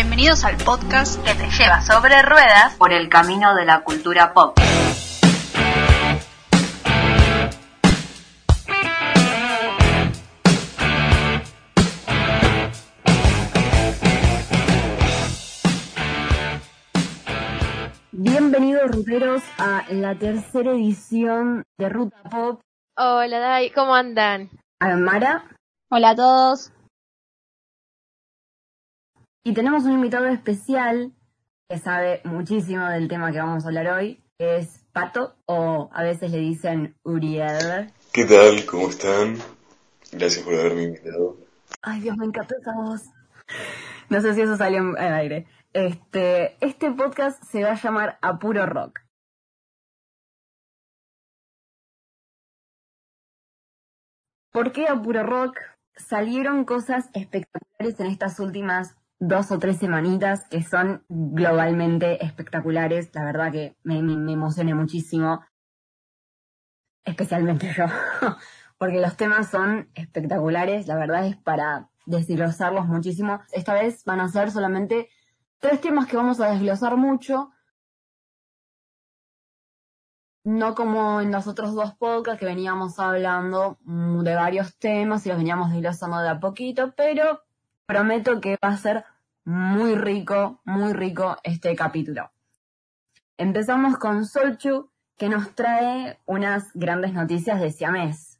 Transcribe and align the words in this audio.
Bienvenidos 0.00 0.44
al 0.44 0.56
podcast 0.58 1.20
que 1.24 1.34
te 1.34 1.50
lleva 1.50 1.82
sobre 1.82 2.22
ruedas 2.22 2.76
por 2.76 2.92
el 2.92 3.08
camino 3.08 3.56
de 3.56 3.64
la 3.64 3.82
cultura 3.82 4.32
pop. 4.32 4.56
Bienvenidos 18.12 18.92
ruteros 18.92 19.42
a 19.58 19.82
la 19.90 20.14
tercera 20.14 20.70
edición 20.70 21.64
de 21.76 21.88
Ruta 21.88 22.22
Pop. 22.30 22.60
Hola 22.96 23.40
Dai, 23.40 23.72
¿cómo 23.72 23.96
andan? 23.96 24.48
Mara. 24.78 25.42
Hola 25.90 26.10
a 26.10 26.14
todos. 26.14 26.70
Y 29.48 29.54
tenemos 29.54 29.84
un 29.84 29.92
invitado 29.92 30.26
especial 30.26 31.14
que 31.70 31.78
sabe 31.78 32.20
muchísimo 32.24 32.86
del 32.86 33.08
tema 33.08 33.32
que 33.32 33.38
vamos 33.38 33.64
a 33.64 33.68
hablar 33.68 33.88
hoy, 33.88 34.22
que 34.36 34.58
es 34.58 34.84
Pato, 34.92 35.36
o 35.46 35.88
a 35.90 36.02
veces 36.02 36.32
le 36.32 36.36
dicen 36.36 36.98
Uriel. 37.02 37.90
¿Qué 38.12 38.26
tal? 38.26 38.66
¿Cómo 38.66 38.90
están? 38.90 39.38
Gracias 40.12 40.44
por 40.44 40.52
haberme 40.52 40.82
invitado. 40.82 41.38
Ay, 41.80 42.02
Dios, 42.02 42.18
me 42.18 42.26
encantó 42.26 42.56
esa 42.60 42.74
voz. 42.74 43.04
No 44.10 44.20
sé 44.20 44.34
si 44.34 44.42
eso 44.42 44.54
salió 44.58 44.80
en 44.80 44.98
el 44.98 45.14
aire. 45.14 45.46
Este, 45.72 46.58
este 46.60 46.90
podcast 46.90 47.42
se 47.44 47.62
va 47.62 47.70
a 47.70 47.82
llamar 47.82 48.18
Apuro 48.20 48.66
Rock. 48.66 49.00
¿Por 54.52 54.72
qué 54.72 54.88
Apuro 54.88 55.22
Rock? 55.22 55.56
Salieron 55.96 56.66
cosas 56.66 57.08
espectaculares 57.14 57.98
en 57.98 58.08
estas 58.08 58.40
últimas 58.40 58.98
dos 59.20 59.50
o 59.50 59.58
tres 59.58 59.78
semanitas 59.78 60.46
que 60.48 60.62
son 60.62 61.04
globalmente 61.08 62.24
espectaculares. 62.24 63.10
La 63.14 63.24
verdad 63.24 63.52
que 63.52 63.76
me, 63.82 64.02
me, 64.02 64.32
emocioné 64.32 64.74
muchísimo. 64.74 65.44
Especialmente 67.04 67.72
yo. 67.76 67.86
Porque 68.78 69.00
los 69.00 69.16
temas 69.16 69.50
son 69.50 69.90
espectaculares. 69.94 70.86
La 70.86 70.96
verdad 70.96 71.26
es 71.26 71.36
para 71.36 71.90
desglosarlos 72.06 72.86
muchísimo. 72.86 73.40
Esta 73.52 73.74
vez 73.74 74.04
van 74.04 74.20
a 74.20 74.28
ser 74.28 74.50
solamente 74.50 75.08
tres 75.58 75.80
temas 75.80 76.06
que 76.06 76.16
vamos 76.16 76.40
a 76.40 76.50
desglosar 76.50 76.96
mucho. 76.96 77.50
No 80.44 80.74
como 80.74 81.20
en 81.20 81.32
los 81.32 81.46
otros 81.46 81.74
dos 81.74 81.94
podcasts 81.94 82.40
que 82.40 82.46
veníamos 82.46 82.98
hablando 82.98 83.78
de 83.82 84.34
varios 84.34 84.78
temas 84.78 85.26
y 85.26 85.28
los 85.28 85.36
veníamos 85.36 85.70
desglosando 85.70 86.20
de 86.20 86.28
a 86.28 86.40
poquito, 86.40 86.94
pero 86.96 87.42
prometo 87.88 88.40
que 88.40 88.58
va 88.62 88.68
a 88.68 88.76
ser 88.76 89.04
muy 89.48 89.94
rico, 89.94 90.60
muy 90.66 90.92
rico 90.92 91.38
este 91.42 91.74
capítulo. 91.74 92.30
Empezamos 93.38 93.96
con 93.96 94.26
Solchu, 94.26 94.90
que 95.16 95.30
nos 95.30 95.54
trae 95.54 96.18
unas 96.26 96.70
grandes 96.74 97.14
noticias 97.14 97.58
de 97.58 97.70
Siamés. 97.70 98.38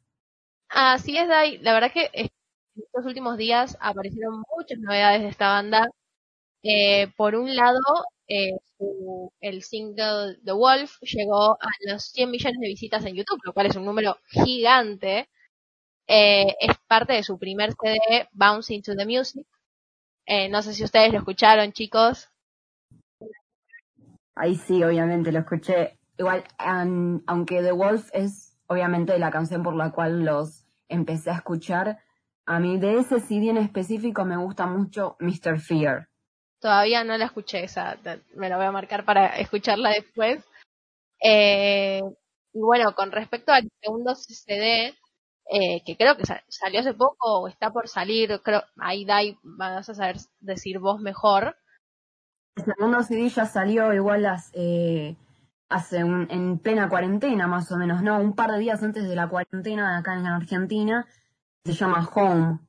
Así 0.69 1.17
es, 1.17 1.27
Dai. 1.27 1.57
La 1.63 1.73
verdad 1.73 1.91
que 1.91 2.11
estos 2.13 3.05
últimos 3.05 3.37
días 3.37 3.75
aparecieron 3.81 4.43
muchas 4.55 4.77
novedades 4.77 5.23
de 5.23 5.29
esta 5.29 5.49
banda. 5.49 5.89
Eh, 6.61 7.07
por 7.17 7.33
un 7.33 7.55
lado, 7.55 7.79
eh, 8.27 8.51
el 9.41 9.63
single 9.63 10.37
The 10.45 10.51
Wolf 10.51 10.99
llegó 11.01 11.53
a 11.53 11.69
los 11.87 12.03
100 12.03 12.29
millones 12.29 12.59
de 12.59 12.67
visitas 12.67 13.03
en 13.05 13.15
YouTube, 13.15 13.41
lo 13.45 13.53
cual 13.53 13.65
es 13.65 13.75
un 13.75 13.85
número 13.85 14.19
gigante. 14.27 15.27
Eh, 16.05 16.55
es 16.59 16.77
parte 16.87 17.13
de 17.13 17.23
su 17.23 17.39
primer 17.39 17.73
CD, 17.73 18.27
Bouncing 18.31 18.83
to 18.83 18.95
the 18.95 19.07
Music. 19.07 19.47
Eh, 20.31 20.47
no 20.47 20.61
sé 20.61 20.75
si 20.75 20.83
ustedes 20.83 21.11
lo 21.11 21.17
escucharon, 21.17 21.71
chicos. 21.71 22.29
Ahí 24.35 24.55
sí, 24.55 24.83
obviamente 24.83 25.31
lo 25.31 25.39
escuché. 25.39 25.97
Igual, 26.19 26.43
aunque 27.25 27.63
The 27.63 27.71
Wolf 27.71 28.09
es 28.13 28.55
obviamente 28.67 29.17
la 29.17 29.31
canción 29.31 29.63
por 29.63 29.75
la 29.75 29.91
cual 29.91 30.23
los 30.23 30.67
empecé 30.87 31.31
a 31.31 31.37
escuchar, 31.37 31.97
a 32.45 32.59
mí 32.59 32.77
de 32.77 32.99
ese 32.99 33.19
CD 33.19 33.49
en 33.49 33.57
específico 33.57 34.23
me 34.23 34.37
gusta 34.37 34.67
mucho 34.67 35.17
Mr. 35.19 35.59
Fear. 35.59 36.07
Todavía 36.59 37.03
no 37.03 37.17
la 37.17 37.25
escuché 37.25 37.63
esa, 37.63 37.97
me 38.35 38.49
la 38.49 38.57
voy 38.57 38.67
a 38.67 38.71
marcar 38.71 39.05
para 39.05 39.35
escucharla 39.39 39.89
después. 39.89 40.45
Eh, 41.23 42.01
y 42.53 42.59
bueno, 42.59 42.93
con 42.93 43.11
respecto 43.11 43.51
al 43.51 43.67
segundo 43.81 44.13
CD, 44.13 44.93
eh, 45.51 45.81
que 45.83 45.97
creo 45.97 46.15
que 46.15 46.25
salió 46.47 46.79
hace 46.79 46.93
poco 46.93 47.41
o 47.41 47.47
está 47.47 47.71
por 47.71 47.87
salir, 47.87 48.39
creo, 48.43 48.63
ahí 48.77 49.03
Dai 49.03 49.37
vas 49.41 49.89
a 49.89 49.95
saber 49.95 50.17
decir 50.39 50.77
vos 50.77 50.99
mejor. 50.99 51.57
El 52.55 52.65
segundo 52.65 53.01
CD 53.01 53.29
ya 53.29 53.45
salió 53.45 53.91
igual 53.93 54.23
las, 54.23 54.51
eh, 54.53 55.15
hace 55.69 56.03
un, 56.03 56.27
en 56.29 56.59
plena 56.59 56.87
cuarentena 56.87 57.47
más 57.47 57.71
o 57.71 57.77
menos, 57.77 58.03
¿no? 58.03 58.19
Un 58.19 58.33
par 58.33 58.51
de 58.51 58.59
días 58.59 58.83
antes 58.83 59.07
de 59.07 59.15
la 59.15 59.27
cuarentena 59.27 59.97
acá 59.97 60.15
en 60.19 60.27
Argentina, 60.27 61.07
se 61.65 61.73
llama 61.73 62.07
Home. 62.13 62.59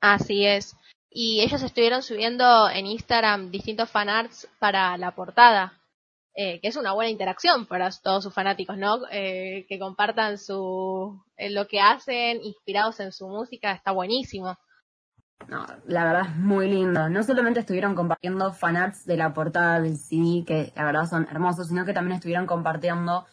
Así 0.00 0.46
es. 0.46 0.76
Y 1.10 1.42
ellos 1.42 1.62
estuvieron 1.62 2.02
subiendo 2.02 2.70
en 2.70 2.86
Instagram 2.86 3.50
distintos 3.50 3.90
fanarts 3.90 4.48
para 4.58 4.96
la 4.96 5.14
portada. 5.14 5.81
Eh, 6.34 6.60
que 6.60 6.68
es 6.68 6.76
una 6.76 6.92
buena 6.94 7.10
interacción 7.10 7.66
para 7.66 7.90
todos 7.90 8.24
sus 8.24 8.32
fanáticos, 8.32 8.78
¿no? 8.78 9.00
Eh, 9.10 9.66
que 9.68 9.78
compartan 9.78 10.38
su 10.38 11.22
eh, 11.36 11.50
lo 11.50 11.68
que 11.68 11.78
hacen, 11.78 12.40
inspirados 12.42 13.00
en 13.00 13.12
su 13.12 13.28
música, 13.28 13.72
está 13.72 13.92
buenísimo. 13.92 14.56
No, 15.48 15.66
la 15.86 16.04
verdad 16.04 16.30
es 16.30 16.36
muy 16.36 16.70
lindo. 16.70 17.10
No 17.10 17.22
solamente 17.22 17.60
estuvieron 17.60 17.94
compartiendo 17.94 18.50
fanarts 18.52 19.04
de 19.04 19.16
la 19.18 19.34
portada 19.34 19.80
del 19.80 19.98
CD, 19.98 20.44
que 20.46 20.72
la 20.74 20.84
verdad 20.84 21.04
son 21.04 21.26
hermosos, 21.30 21.68
sino 21.68 21.84
que 21.84 21.92
también 21.92 22.16
estuvieron 22.16 22.46
compartiendo 22.46 23.26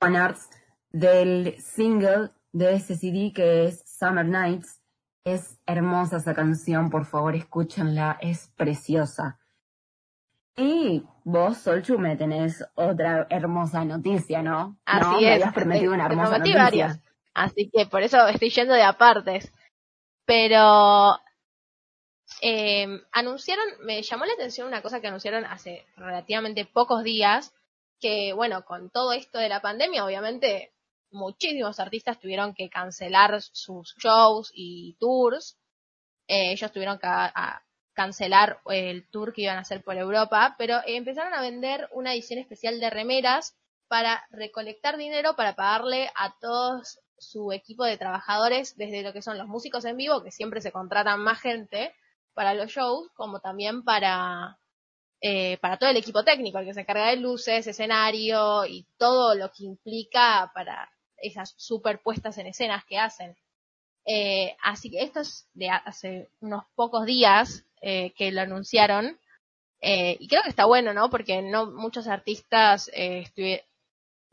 fanarts 0.00 0.48
del 0.90 1.60
single 1.60 2.30
de 2.52 2.74
ese 2.74 2.96
CD 2.96 3.32
que 3.34 3.66
es 3.66 3.82
Summer 3.86 4.24
Nights. 4.24 4.80
Es 5.24 5.58
hermosa 5.66 6.16
esa 6.16 6.34
canción, 6.34 6.88
por 6.88 7.04
favor 7.04 7.34
escúchenla, 7.34 8.18
es 8.20 8.48
preciosa. 8.56 9.38
Y 10.56 11.02
vos, 11.24 11.58
Solchu, 11.58 11.98
me 11.98 12.16
tenés 12.16 12.64
otra 12.74 13.26
hermosa 13.30 13.84
noticia, 13.84 14.42
¿no? 14.42 14.76
Así 14.84 15.04
¿No? 15.04 15.16
es. 15.16 15.22
Me 15.22 15.32
habías 15.34 15.54
prometido 15.54 15.92
una 15.94 16.06
hermosa 16.06 16.38
noticia. 16.38 16.62
Varias. 16.62 17.00
Así 17.34 17.70
que 17.70 17.86
por 17.86 18.02
eso 18.02 18.26
estoy 18.28 18.50
yendo 18.50 18.74
de 18.74 18.82
apartes. 18.82 19.52
Pero 20.26 21.16
eh, 22.40 22.86
anunciaron, 23.12 23.64
me 23.80 24.02
llamó 24.02 24.24
la 24.24 24.34
atención 24.34 24.68
una 24.68 24.82
cosa 24.82 25.00
que 25.00 25.08
anunciaron 25.08 25.44
hace 25.44 25.86
relativamente 25.96 26.64
pocos 26.64 27.02
días, 27.02 27.54
que 28.00 28.32
bueno, 28.32 28.64
con 28.64 28.90
todo 28.90 29.12
esto 29.12 29.38
de 29.38 29.48
la 29.48 29.60
pandemia, 29.60 30.04
obviamente 30.04 30.72
muchísimos 31.10 31.78
artistas 31.78 32.18
tuvieron 32.18 32.54
que 32.54 32.68
cancelar 32.68 33.40
sus 33.42 33.94
shows 33.98 34.50
y 34.54 34.96
tours. 34.98 35.58
Eh, 36.26 36.52
ellos 36.52 36.72
tuvieron 36.72 36.98
que 36.98 37.06
a, 37.06 37.62
cancelar 37.94 38.60
el 38.66 39.08
tour 39.10 39.32
que 39.32 39.42
iban 39.42 39.58
a 39.58 39.60
hacer 39.60 39.82
por 39.82 39.96
Europa, 39.96 40.54
pero 40.58 40.80
empezaron 40.86 41.34
a 41.34 41.40
vender 41.40 41.88
una 41.92 42.12
edición 42.12 42.38
especial 42.38 42.80
de 42.80 42.90
remeras 42.90 43.56
para 43.88 44.24
recolectar 44.30 44.96
dinero 44.96 45.36
para 45.36 45.54
pagarle 45.54 46.10
a 46.14 46.34
todos 46.40 46.98
su 47.18 47.52
equipo 47.52 47.84
de 47.84 47.98
trabajadores, 47.98 48.76
desde 48.76 49.02
lo 49.02 49.12
que 49.12 49.22
son 49.22 49.38
los 49.38 49.46
músicos 49.46 49.84
en 49.84 49.96
vivo, 49.96 50.22
que 50.22 50.30
siempre 50.30 50.60
se 50.60 50.72
contratan 50.72 51.20
más 51.20 51.40
gente 51.40 51.94
para 52.34 52.54
los 52.54 52.70
shows, 52.70 53.08
como 53.14 53.40
también 53.40 53.84
para, 53.84 54.58
eh, 55.20 55.58
para 55.58 55.78
todo 55.78 55.90
el 55.90 55.96
equipo 55.96 56.24
técnico, 56.24 56.58
el 56.58 56.66
que 56.66 56.74
se 56.74 56.80
encarga 56.80 57.08
de 57.08 57.16
luces, 57.16 57.66
escenario 57.66 58.64
y 58.66 58.86
todo 58.96 59.34
lo 59.34 59.50
que 59.50 59.64
implica 59.64 60.50
para 60.54 60.90
esas 61.18 61.54
superpuestas 61.56 62.38
en 62.38 62.46
escenas 62.46 62.84
que 62.84 62.98
hacen. 62.98 63.36
Eh, 64.04 64.56
así 64.62 64.90
que 64.90 65.02
esto 65.02 65.20
es 65.20 65.48
de 65.54 65.70
hace 65.70 66.30
unos 66.40 66.64
pocos 66.74 67.06
días 67.06 67.64
eh, 67.80 68.12
que 68.16 68.32
lo 68.32 68.40
anunciaron. 68.40 69.18
Eh, 69.80 70.16
y 70.20 70.28
creo 70.28 70.42
que 70.42 70.50
está 70.50 70.64
bueno, 70.64 70.94
¿no? 70.94 71.10
Porque 71.10 71.42
no 71.42 71.70
muchos 71.70 72.06
artistas 72.06 72.90
eh, 72.94 73.24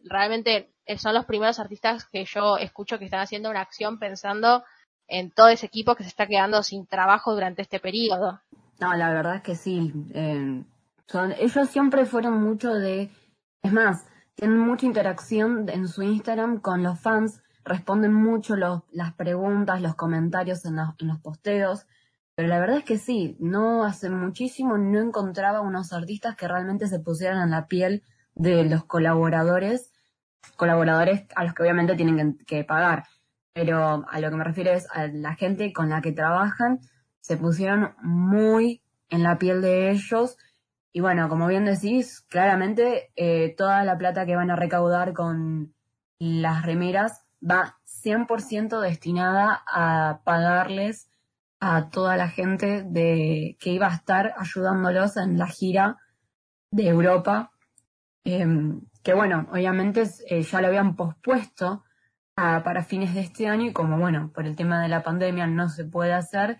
realmente 0.04 0.72
son 0.98 1.14
los 1.14 1.26
primeros 1.26 1.60
artistas 1.60 2.06
que 2.06 2.26
yo 2.26 2.58
escucho 2.58 3.00
que 3.00 3.06
están 3.06 3.22
haciendo 3.22 3.50
una 3.50 3.62
acción 3.62 4.00
pensando 4.00 4.64
en 5.08 5.32
todo 5.32 5.50
ese 5.50 5.66
equipo 5.66 5.96
que 5.96 6.04
se 6.04 6.10
está 6.10 6.28
quedando 6.28 6.64
sin 6.64 6.86
trabajo 6.86 7.34
durante 7.34 7.62
este 7.64 7.80
periodo. 7.80 8.40
No, 8.80 8.94
la 8.94 9.12
verdad 9.12 9.38
es 9.38 9.42
que 9.42 9.56
sí. 9.56 9.92
Eh, 10.14 10.64
son, 11.08 11.34
ellos 11.34 11.70
siempre 11.70 12.06
fueron 12.06 12.42
mucho 12.42 12.74
de... 12.74 13.10
Es 13.62 13.74
más, 13.74 14.06
tienen 14.36 14.60
mucha 14.60 14.86
interacción 14.86 15.68
en 15.70 15.88
su 15.88 16.02
Instagram 16.02 16.62
con 16.62 16.84
los 16.84 17.00
fans, 17.00 17.42
responden 17.70 18.14
mucho 18.14 18.56
los, 18.56 18.82
las 18.92 19.14
preguntas, 19.14 19.82
los 19.82 19.96
comentarios 19.96 20.66
en 20.66 20.76
los, 20.76 20.90
en 21.00 21.08
los 21.08 21.20
posteos. 21.20 21.86
Pero 22.36 22.50
la 22.50 22.60
verdad 22.60 22.78
es 22.78 22.84
que 22.84 22.98
sí, 22.98 23.38
no 23.40 23.84
hace 23.84 24.10
muchísimo 24.10 24.78
no 24.78 25.00
encontraba 25.00 25.62
unos 25.62 25.94
artistas 25.94 26.36
que 26.36 26.48
realmente 26.48 26.88
se 26.88 27.00
pusieran 27.00 27.42
en 27.44 27.52
la 27.52 27.68
piel 27.68 28.04
de 28.36 28.66
los 28.66 28.86
colaboradores, 28.86 29.94
colaboradores 30.56 31.26
a 31.36 31.44
los 31.44 31.54
que 31.54 31.64
obviamente 31.64 31.96
tienen 31.96 32.38
que, 32.38 32.46
que 32.46 32.64
pagar. 32.64 33.04
Pero 33.54 34.06
a 34.10 34.20
lo 34.20 34.30
que 34.30 34.36
me 34.36 34.44
refiero 34.44 34.72
es 34.72 34.88
a 34.92 35.08
la 35.08 35.36
gente 35.36 35.72
con 35.74 35.90
la 35.90 36.02
que 36.02 36.12
trabajan, 36.12 36.80
se 37.20 37.38
pusieron 37.38 37.94
muy 38.02 38.82
en 39.10 39.24
la 39.24 39.38
piel 39.38 39.62
de 39.62 39.92
ellos. 39.92 40.38
Y 40.92 41.02
bueno, 41.02 41.30
como 41.30 41.48
bien 41.48 41.66
decís, 41.66 42.22
claramente 42.30 43.12
eh, 43.16 43.54
toda 43.56 43.84
la 43.84 43.98
plata 43.98 44.26
que 44.26 44.36
van 44.36 44.50
a 44.50 44.56
recaudar 44.56 45.14
con 45.14 45.74
las 46.20 46.66
remeras 46.66 47.26
va 47.42 47.80
100% 47.86 48.80
destinada 48.82 49.64
a 49.68 50.22
pagarles 50.24 51.10
a 51.60 51.90
toda 51.90 52.16
la 52.16 52.30
gente 52.30 52.84
de 52.84 53.58
que 53.60 53.72
iba 53.72 53.88
a 53.88 53.96
estar 53.96 54.34
ayudándolos 54.38 55.18
en 55.18 55.38
la 55.38 55.48
gira 55.48 55.98
de 56.72 56.88
Europa, 56.88 57.52
em, 58.24 58.82
que 59.04 59.14
bueno, 59.14 59.48
obviamente 59.52 60.04
eh, 60.30 60.44
ya 60.44 60.62
lo 60.62 60.68
habían 60.68 60.96
pospuesto 60.96 61.84
para 62.36 62.86
fines 62.86 63.14
de 63.14 63.20
este 63.20 63.48
año 63.50 63.66
y 63.66 63.74
como 63.74 63.98
bueno, 63.98 64.32
por 64.34 64.46
el 64.46 64.56
tema 64.56 64.82
de 64.82 64.88
la 64.88 65.04
pandemia 65.04 65.46
no 65.46 65.68
se 65.68 65.84
puede 65.84 66.14
hacer 66.14 66.58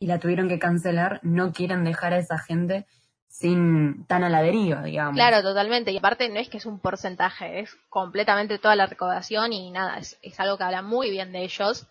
y 0.00 0.06
la 0.06 0.18
tuvieron 0.18 0.48
que 0.48 0.58
cancelar, 0.58 1.20
no 1.22 1.52
quieren 1.52 1.84
dejar 1.84 2.12
a 2.12 2.18
esa 2.18 2.38
gente 2.38 2.86
sin 3.32 4.04
tan 4.06 4.22
a 4.24 4.42
digamos. 4.42 5.14
Claro, 5.14 5.42
totalmente. 5.42 5.90
Y 5.90 5.96
aparte 5.96 6.28
no 6.28 6.38
es 6.38 6.50
que 6.50 6.58
es 6.58 6.66
un 6.66 6.78
porcentaje, 6.78 7.60
es 7.60 7.74
completamente 7.88 8.58
toda 8.58 8.76
la 8.76 8.86
recaudación 8.86 9.54
y 9.54 9.70
nada, 9.70 9.98
es, 9.98 10.18
es 10.20 10.38
algo 10.38 10.58
que 10.58 10.64
habla 10.64 10.82
muy 10.82 11.10
bien 11.10 11.32
de 11.32 11.42
ellos. 11.42 11.88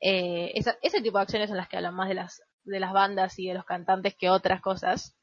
Eh, 0.00 0.52
ese 0.82 1.00
tipo 1.00 1.18
de 1.18 1.22
acciones 1.22 1.48
son 1.48 1.56
las 1.56 1.68
que 1.68 1.76
hablan 1.76 1.94
más 1.94 2.08
de 2.08 2.14
las, 2.14 2.42
de 2.64 2.80
las 2.80 2.92
bandas 2.92 3.38
y 3.38 3.46
de 3.46 3.54
los 3.54 3.64
cantantes 3.64 4.16
que 4.16 4.28
otras 4.28 4.60
cosas. 4.60 5.16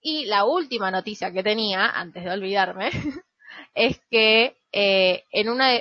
Y 0.00 0.26
la 0.26 0.44
última 0.44 0.92
noticia 0.92 1.32
que 1.32 1.42
tenía, 1.42 1.90
antes 1.90 2.22
de 2.22 2.30
olvidarme, 2.30 2.90
es 3.74 4.00
que 4.08 4.56
eh, 4.70 5.24
en 5.32 5.48
una, 5.48 5.72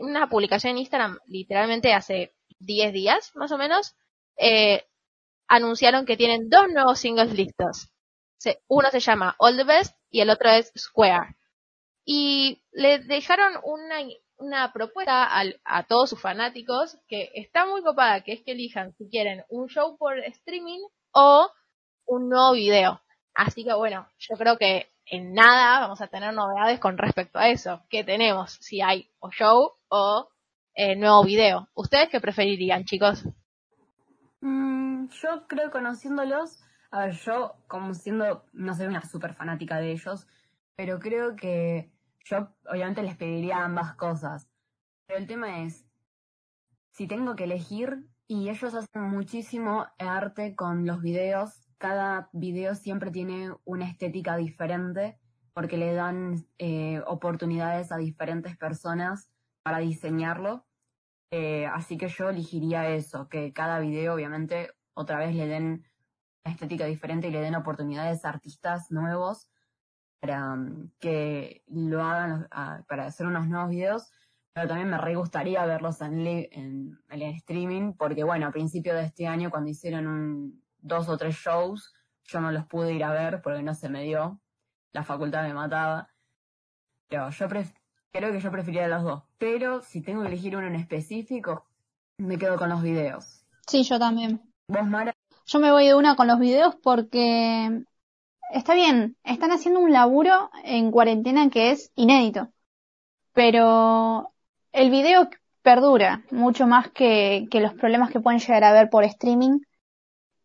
una 0.00 0.28
publicación 0.28 0.72
en 0.72 0.78
Instagram, 0.78 1.18
literalmente 1.26 1.94
hace 1.94 2.34
10 2.58 2.92
días, 2.92 3.32
más 3.34 3.52
o 3.52 3.56
menos, 3.56 3.94
eh, 4.36 4.84
anunciaron 5.48 6.04
que 6.04 6.18
tienen 6.18 6.50
dos 6.50 6.68
nuevos 6.70 7.00
singles 7.00 7.32
listos. 7.32 7.88
Uno 8.68 8.90
se 8.90 9.00
llama 9.00 9.34
All 9.38 9.56
the 9.56 9.64
Best 9.64 9.96
y 10.10 10.20
el 10.20 10.30
otro 10.30 10.50
es 10.50 10.72
Square. 10.76 11.36
Y 12.04 12.62
le 12.72 12.98
dejaron 13.00 13.54
una, 13.62 13.96
una 14.38 14.72
propuesta 14.72 15.28
a 15.64 15.82
todos 15.84 16.10
sus 16.10 16.20
fanáticos 16.20 16.98
que 17.08 17.30
está 17.34 17.66
muy 17.66 17.82
copada, 17.82 18.22
que 18.22 18.32
es 18.32 18.42
que 18.42 18.52
elijan 18.52 18.92
si 18.94 19.08
quieren 19.08 19.44
un 19.48 19.68
show 19.68 19.96
por 19.96 20.18
streaming 20.18 20.80
o 21.12 21.50
un 22.06 22.28
nuevo 22.28 22.52
video. 22.52 23.00
Así 23.34 23.64
que 23.64 23.74
bueno, 23.74 24.08
yo 24.18 24.36
creo 24.36 24.56
que 24.56 24.90
en 25.06 25.34
nada 25.34 25.80
vamos 25.80 26.00
a 26.00 26.08
tener 26.08 26.32
novedades 26.32 26.78
con 26.78 26.96
respecto 26.96 27.38
a 27.38 27.48
eso. 27.48 27.82
¿Qué 27.88 28.04
tenemos? 28.04 28.52
Si 28.60 28.80
hay 28.80 29.10
o 29.18 29.30
show 29.30 29.72
o 29.88 30.28
eh, 30.74 30.96
nuevo 30.96 31.24
video. 31.24 31.68
¿Ustedes 31.74 32.08
qué 32.08 32.20
preferirían, 32.20 32.84
chicos? 32.84 33.24
Mm, 34.40 35.08
yo 35.10 35.46
creo 35.48 35.70
conociéndolos, 35.70 36.58
a 36.90 37.06
ver, 37.06 37.14
yo 37.14 37.56
como 37.66 37.94
siendo, 37.94 38.44
no 38.52 38.74
soy 38.74 38.86
una 38.86 39.02
súper 39.02 39.34
fanática 39.34 39.78
de 39.78 39.92
ellos, 39.92 40.26
pero 40.76 40.98
creo 40.98 41.36
que 41.36 41.92
yo 42.24 42.48
obviamente 42.68 43.02
les 43.02 43.16
pediría 43.16 43.64
ambas 43.64 43.94
cosas. 43.94 44.48
Pero 45.06 45.18
el 45.18 45.26
tema 45.26 45.62
es, 45.62 45.86
si 46.92 47.06
tengo 47.06 47.36
que 47.36 47.44
elegir, 47.44 48.06
y 48.26 48.48
ellos 48.48 48.74
hacen 48.74 49.02
muchísimo 49.02 49.88
arte 49.98 50.54
con 50.54 50.86
los 50.86 51.02
videos, 51.02 51.66
cada 51.78 52.28
video 52.32 52.76
siempre 52.76 53.10
tiene 53.10 53.52
una 53.64 53.88
estética 53.88 54.36
diferente 54.36 55.18
porque 55.52 55.76
le 55.76 55.94
dan 55.94 56.46
eh, 56.58 57.02
oportunidades 57.08 57.90
a 57.90 57.96
diferentes 57.96 58.56
personas 58.56 59.32
para 59.64 59.78
diseñarlo. 59.78 60.64
Eh, 61.32 61.66
así 61.66 61.96
que 61.96 62.06
yo 62.06 62.30
elegiría 62.30 62.88
eso, 62.90 63.28
que 63.28 63.52
cada 63.52 63.80
video 63.80 64.14
obviamente 64.14 64.70
otra 64.94 65.18
vez 65.18 65.34
le 65.34 65.48
den 65.48 65.89
estética 66.44 66.86
diferente 66.86 67.28
y 67.28 67.30
le 67.30 67.40
den 67.40 67.54
oportunidades 67.54 68.24
a 68.24 68.30
artistas 68.30 68.90
nuevos 68.90 69.48
para 70.20 70.54
mm, 70.54 70.92
que 71.00 71.62
lo 71.68 72.02
hagan, 72.02 72.48
para 72.86 73.06
hacer 73.06 73.26
unos 73.26 73.48
nuevos 73.48 73.70
videos, 73.70 74.10
pero 74.52 74.68
también 74.68 74.90
me 74.90 74.98
re 74.98 75.14
gustaría 75.14 75.64
verlos 75.64 76.00
en, 76.00 76.26
en, 76.26 76.98
en, 77.08 77.22
streaming, 77.22 77.94
porque 77.94 78.24
bueno, 78.24 78.46
a 78.46 78.52
principio 78.52 78.94
de 78.94 79.04
este 79.04 79.26
año 79.26 79.50
cuando 79.50 79.70
hicieron 79.70 80.06
un, 80.06 80.62
dos 80.78 81.08
o 81.08 81.16
tres 81.16 81.36
shows, 81.36 81.94
yo 82.24 82.40
no 82.40 82.52
los 82.52 82.66
pude 82.66 82.92
ir 82.92 83.04
a 83.04 83.12
ver 83.12 83.40
porque 83.42 83.62
no 83.62 83.74
se 83.74 83.88
me 83.88 84.02
dio, 84.04 84.40
la 84.92 85.04
facultad 85.04 85.42
me 85.42 85.54
mataba, 85.54 86.10
pero 87.08 87.30
yo 87.30 87.48
creo 87.48 88.32
que 88.32 88.40
yo 88.40 88.50
preferiría 88.50 88.88
los 88.88 89.02
dos, 89.02 89.22
pero 89.38 89.82
si 89.82 90.02
tengo 90.02 90.22
que 90.22 90.28
elegir 90.28 90.56
uno 90.56 90.66
en 90.66 90.76
específico, 90.76 91.66
me 92.18 92.38
quedo 92.38 92.56
con 92.56 92.68
los 92.68 92.82
videos. 92.82 93.46
Sí, 93.66 93.82
yo 93.82 93.98
también. 93.98 94.40
¿Vos, 94.68 94.86
Mara? 94.86 95.14
Yo 95.52 95.58
me 95.58 95.72
voy 95.72 95.84
de 95.84 95.96
una 95.96 96.14
con 96.14 96.28
los 96.28 96.38
videos 96.38 96.76
porque 96.76 97.82
está 98.54 98.74
bien, 98.74 99.16
están 99.24 99.50
haciendo 99.50 99.80
un 99.80 99.92
laburo 99.92 100.48
en 100.62 100.92
cuarentena 100.92 101.50
que 101.50 101.72
es 101.72 101.90
inédito, 101.96 102.52
pero 103.32 104.32
el 104.70 104.90
video 104.90 105.28
perdura 105.62 106.22
mucho 106.30 106.68
más 106.68 106.90
que, 106.92 107.48
que 107.50 107.58
los 107.58 107.74
problemas 107.74 108.12
que 108.12 108.20
pueden 108.20 108.38
llegar 108.38 108.62
a 108.62 108.70
haber 108.70 108.90
por 108.90 109.02
streaming 109.02 109.58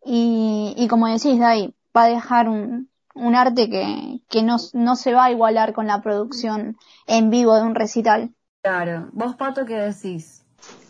y, 0.04 0.74
y 0.76 0.88
como 0.88 1.06
decís, 1.06 1.38
Dai, 1.38 1.76
va 1.96 2.06
a 2.06 2.08
dejar 2.08 2.50
un, 2.50 2.90
un 3.14 3.36
arte 3.36 3.70
que, 3.70 4.22
que 4.28 4.42
no, 4.42 4.58
no 4.74 4.96
se 4.96 5.14
va 5.14 5.26
a 5.26 5.32
igualar 5.32 5.74
con 5.74 5.86
la 5.86 6.02
producción 6.02 6.78
en 7.06 7.30
vivo 7.30 7.56
de 7.56 7.62
un 7.62 7.76
recital. 7.76 8.34
Claro. 8.64 9.10
¿Vos, 9.12 9.36
Pato, 9.36 9.66
qué 9.66 9.76
decís? 9.76 10.44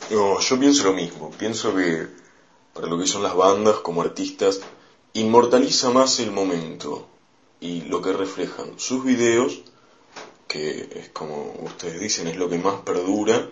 No, 0.09 0.39
yo 0.39 0.57
pienso 0.57 0.85
lo 0.85 0.93
mismo. 0.93 1.31
Pienso 1.31 1.75
que 1.75 2.07
para 2.75 2.87
lo 2.89 2.99
que 2.99 3.07
son 3.07 3.23
las 3.23 3.33
bandas 3.33 3.77
como 3.77 4.01
artistas, 4.01 4.59
inmortaliza 5.13 5.91
más 5.91 6.19
el 6.19 6.31
momento 6.31 7.07
y 7.61 7.83
lo 7.83 8.01
que 8.01 8.11
reflejan 8.11 8.77
sus 8.77 9.05
videos, 9.05 9.61
que 10.45 10.89
es 10.93 11.07
como 11.09 11.55
ustedes 11.61 12.01
dicen, 12.01 12.27
es 12.27 12.35
lo 12.35 12.49
que 12.49 12.57
más 12.57 12.81
perdura 12.81 13.49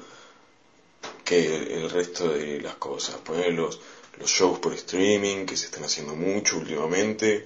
que 1.23 1.55
el 1.55 1.89
resto 1.89 2.33
de 2.33 2.59
las 2.59 2.75
cosas. 2.75 3.15
Poner 3.15 3.53
los, 3.53 3.79
los 4.19 4.29
shows 4.29 4.59
por 4.59 4.73
streaming, 4.73 5.45
que 5.45 5.55
se 5.55 5.67
están 5.67 5.85
haciendo 5.85 6.15
mucho 6.15 6.57
últimamente 6.57 7.45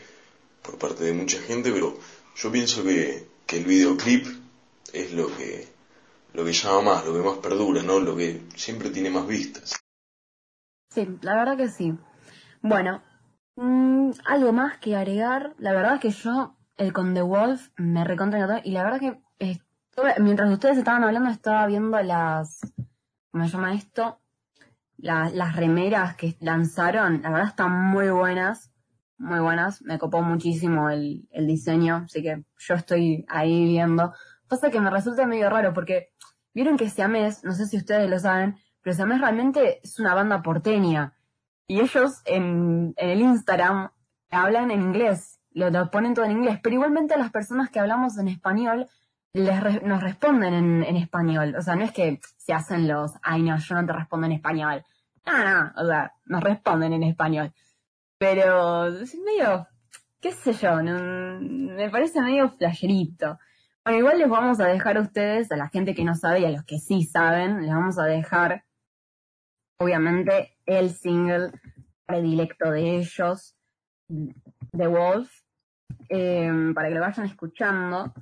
por 0.64 0.80
parte 0.80 1.04
de 1.04 1.14
mucha 1.14 1.40
gente, 1.40 1.72
pero 1.72 1.96
yo 2.36 2.52
pienso 2.52 2.84
que, 2.84 3.28
que 3.46 3.58
el 3.58 3.66
videoclip 3.66 4.26
es 4.94 5.12
lo 5.14 5.28
que 5.38 5.68
lo 6.34 6.44
que 6.44 6.54
llama 6.54 6.82
más, 6.82 7.06
lo 7.06 7.14
que 7.14 7.20
más 7.20 7.38
perdura, 7.38 7.84
¿no? 7.84 8.00
Lo 8.00 8.16
que 8.18 8.42
siempre 8.56 8.90
tiene 8.90 9.12
más 9.12 9.28
vistas. 9.28 9.76
Sí, 10.89 11.18
la 11.22 11.36
verdad 11.36 11.57
que 11.57 11.69
sí. 11.69 11.98
Bueno, 12.62 13.01
mmm, 13.56 14.12
algo 14.26 14.54
más 14.54 14.78
que 14.78 14.95
agregar. 14.95 15.54
La 15.57 15.73
verdad 15.73 15.95
es 15.95 16.00
que 16.02 16.09
yo, 16.09 16.57
el 16.78 16.94
con 16.94 17.14
The 17.14 17.21
Wolf, 17.21 17.69
me 17.78 18.04
recontra 18.04 18.62
y 18.64 18.71
la 18.71 18.83
verdad 18.83 19.00
que 19.00 19.21
mientras 20.19 20.52
ustedes 20.52 20.78
estaban 20.78 21.04
hablando 21.04 21.30
estaba 21.30 21.66
viendo 21.68 22.02
las, 22.02 22.59
¿cómo 23.31 23.45
se 23.45 23.52
llama 23.52 23.73
esto? 23.73 24.21
las 25.00 25.56
remeras 25.56 26.16
que 26.16 26.35
lanzaron, 26.40 27.21
la 27.21 27.30
verdad 27.30 27.50
están 27.50 27.71
muy 27.71 28.09
buenas, 28.09 28.73
muy 29.19 29.40
buenas, 29.40 29.81
me 29.83 30.00
copó 30.00 30.23
muchísimo 30.23 30.90
el, 30.90 31.28
el 31.30 31.45
diseño, 31.45 32.06
así 32.06 32.23
que 32.23 32.44
yo 32.57 32.73
estoy 32.73 33.23
ahí 33.28 33.66
viendo. 33.66 34.14
Pasa 34.47 34.71
que 34.71 34.80
me 34.80 34.90
resulta 34.90 35.28
medio 35.28 35.52
raro 35.52 35.71
porque 35.73 36.09
vieron 36.54 36.78
que 36.78 36.90
Siamés, 36.90 37.44
no 37.44 37.54
sé 37.54 37.68
si 37.68 37.78
ustedes 37.78 38.09
lo 38.09 38.18
saben, 38.18 38.57
pero 38.88 38.96
Siamés 38.96 39.20
realmente 39.20 39.82
es 39.84 40.00
una 40.00 40.16
banda 40.16 40.42
porteña. 40.42 41.14
Y 41.68 41.82
ellos 41.82 42.22
en, 42.24 42.94
el 42.96 43.20
Instagram 43.20 43.92
hablan 44.32 44.72
en 44.72 44.82
inglés, 44.82 45.42
lo, 45.52 45.92
ponen 45.92 46.14
todo 46.14 46.24
en 46.24 46.32
inglés, 46.32 46.62
pero 46.64 46.76
igualmente 46.76 47.18
las 47.18 47.30
personas 47.30 47.70
que 47.70 47.82
hablamos 47.82 48.18
en 48.18 48.30
español 48.30 48.88
les 49.34 49.84
nos 49.84 50.02
responden 50.02 50.86
en, 50.86 50.96
español. 50.96 51.54
O 51.58 51.62
sea, 51.62 51.76
no 51.76 51.84
es 51.84 51.92
que 51.92 52.22
se 52.38 52.54
hacen 52.54 52.88
los, 52.88 53.12
ay 53.24 53.44
no, 53.44 53.58
yo 53.58 53.76
no 53.76 53.86
te 53.86 53.92
respondo 53.92 54.26
en 54.28 54.32
español. 54.32 54.86
No, 55.26 55.38
no, 55.38 55.74
o 55.76 55.86
sea, 55.86 56.14
nos 56.24 56.42
responden 56.42 56.94
en 56.94 57.04
español. 57.04 57.52
Pero 58.18 58.86
es 58.88 59.14
medio, 59.16 59.68
qué 60.22 60.32
sé 60.32 60.54
yo, 60.54 60.78
me 60.82 61.90
parece 61.90 62.22
medio 62.22 62.52
flasherito. 62.52 63.38
Bueno, 63.84 64.00
igual 64.00 64.20
les 64.20 64.30
vamos 64.30 64.62
a 64.62 64.68
dejar 64.68 64.96
a 64.96 65.02
ustedes, 65.02 65.52
a 65.52 65.58
la 65.58 65.68
gente 65.68 65.94
que 65.94 66.06
no 66.06 66.16
sabe 66.16 66.40
y 66.40 66.46
a 66.46 66.52
los 66.52 66.64
que 66.64 66.80
sí 66.80 67.04
saben, 67.04 67.64
les 67.64 67.70
vamos 67.70 68.00
a 68.00 68.06
dejar, 68.06 68.64
obviamente, 69.78 70.57
el 70.66 70.90
single 70.92 71.52
predilecto 72.06 72.72
de 72.72 72.98
ellos, 72.98 73.56
The 74.07 74.88
Wolf, 74.88 75.31
eh, 76.10 76.72
para 76.74 76.90
que 76.90 76.96
lo 76.96 77.02
vayan 77.02 77.26
escuchando. 77.26 78.14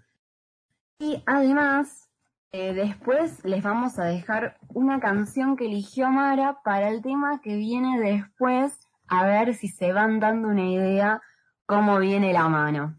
Y 1.00 1.22
además, 1.26 2.10
eh, 2.52 2.74
después 2.74 3.44
les 3.44 3.62
vamos 3.62 4.00
a 4.00 4.06
dejar 4.06 4.58
una 4.70 5.00
canción 5.00 5.58
que 5.58 5.66
eligió 5.66 6.10
Mara 6.10 6.60
para 6.64 6.90
el 6.90 7.02
tema 7.02 7.42
que 7.42 7.56
viene 7.56 8.00
después, 8.00 8.88
a 9.08 9.26
ver 9.26 9.54
si 9.56 9.68
se 9.68 9.92
van 9.92 10.20
dando 10.20 10.48
una 10.48 10.66
idea 10.66 11.22
cómo 11.66 12.00
viene 12.00 12.34
la 12.34 12.48
mano. 12.48 12.96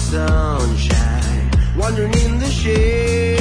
sunshine, 0.00 1.50
wandering 1.76 2.14
in 2.14 2.38
the 2.38 2.50
shade. 2.50 3.39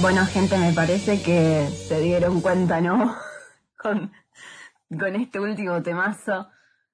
Bueno, 0.00 0.24
gente, 0.24 0.56
me 0.56 0.72
parece 0.72 1.22
que 1.22 1.66
se 1.68 2.00
dieron 2.00 2.40
cuenta, 2.40 2.80
¿no? 2.80 3.14
Con, 3.76 4.10
con 4.98 5.14
este 5.14 5.38
último 5.40 5.82
temazo 5.82 6.48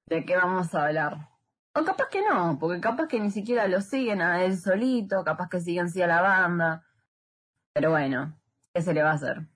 de 0.07 0.25
qué 0.25 0.35
vamos 0.35 0.75
a 0.75 0.87
hablar. 0.87 1.29
O 1.73 1.85
capaz 1.85 2.09
que 2.09 2.21
no, 2.21 2.57
porque 2.59 2.81
capaz 2.81 3.07
que 3.07 3.19
ni 3.19 3.31
siquiera 3.31 3.67
lo 3.69 3.79
siguen 3.79 4.21
a 4.21 4.43
él 4.43 4.57
solito, 4.57 5.23
capaz 5.23 5.47
que 5.49 5.61
siguen 5.61 5.89
sí 5.89 6.01
a 6.01 6.07
la 6.07 6.21
banda. 6.21 6.85
Pero 7.73 7.91
bueno, 7.91 8.37
¿qué 8.73 8.81
se 8.81 8.93
le 8.93 9.03
va 9.03 9.11
a 9.11 9.15
hacer? 9.15 9.47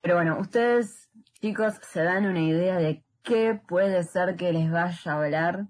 Pero 0.00 0.14
bueno, 0.14 0.38
ustedes, 0.38 1.08
chicos, 1.40 1.74
se 1.82 2.04
dan 2.04 2.26
una 2.26 2.40
idea 2.40 2.76
de 2.76 3.04
qué 3.24 3.60
puede 3.66 4.04
ser 4.04 4.36
que 4.36 4.52
les 4.52 4.70
vaya 4.70 5.12
a 5.12 5.16
hablar. 5.16 5.66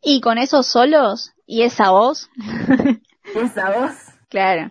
Y 0.00 0.22
con 0.22 0.38
esos 0.38 0.66
solos 0.66 1.34
y 1.44 1.62
esa 1.62 1.90
voz, 1.90 2.30
Esa 3.34 3.70
voz, 3.70 3.94
claro. 4.30 4.70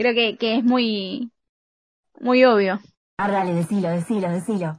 Creo 0.00 0.14
que, 0.14 0.38
que 0.38 0.56
es 0.56 0.64
muy, 0.64 1.30
muy 2.20 2.42
obvio. 2.46 2.80
ah, 3.18 3.30
dale, 3.30 3.52
decilo, 3.52 3.90
decilo, 3.90 4.30
decilo. 4.30 4.78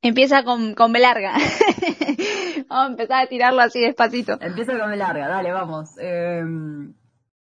Empieza 0.00 0.42
con, 0.42 0.74
con 0.74 0.90
B 0.90 1.00
larga. 1.00 1.34
Vamos 2.68 2.86
a 2.86 2.86
empezar 2.86 3.24
a 3.24 3.28
tirarlo 3.28 3.60
así 3.60 3.78
despacito. 3.78 4.38
Empieza 4.40 4.78
con 4.78 4.90
B 4.90 4.96
larga, 4.96 5.28
dale, 5.28 5.52
vamos. 5.52 5.90
Eh, 6.00 6.42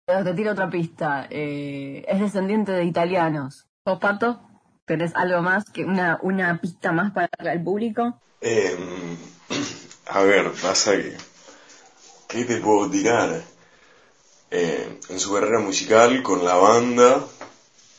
te 0.08 0.34
tiro 0.34 0.54
otra 0.54 0.72
pista. 0.72 1.28
Eh, 1.30 2.04
es 2.08 2.20
descendiente 2.20 2.72
de 2.72 2.86
italianos. 2.86 3.68
¿Vos, 3.86 4.00
Pato? 4.00 4.42
¿Tenés 4.86 5.16
algo 5.16 5.44
más 5.44 5.70
que 5.70 5.86
una, 5.86 6.18
una 6.24 6.60
pista 6.60 6.92
más 6.94 7.12
para 7.12 7.30
el 7.54 7.62
público? 7.64 8.20
Em, 8.42 9.18
a 10.08 10.22
ver, 10.24 10.52
pasa 10.64 10.94
que... 10.94 11.16
¿Qué 12.28 12.44
te 12.44 12.58
puedo 12.58 12.90
tirar? 12.90 13.44
Eh, 14.50 15.00
en 15.10 15.20
su 15.20 15.34
carrera 15.34 15.60
musical 15.60 16.24
con 16.24 16.46
la 16.46 16.56
banda 16.56 17.26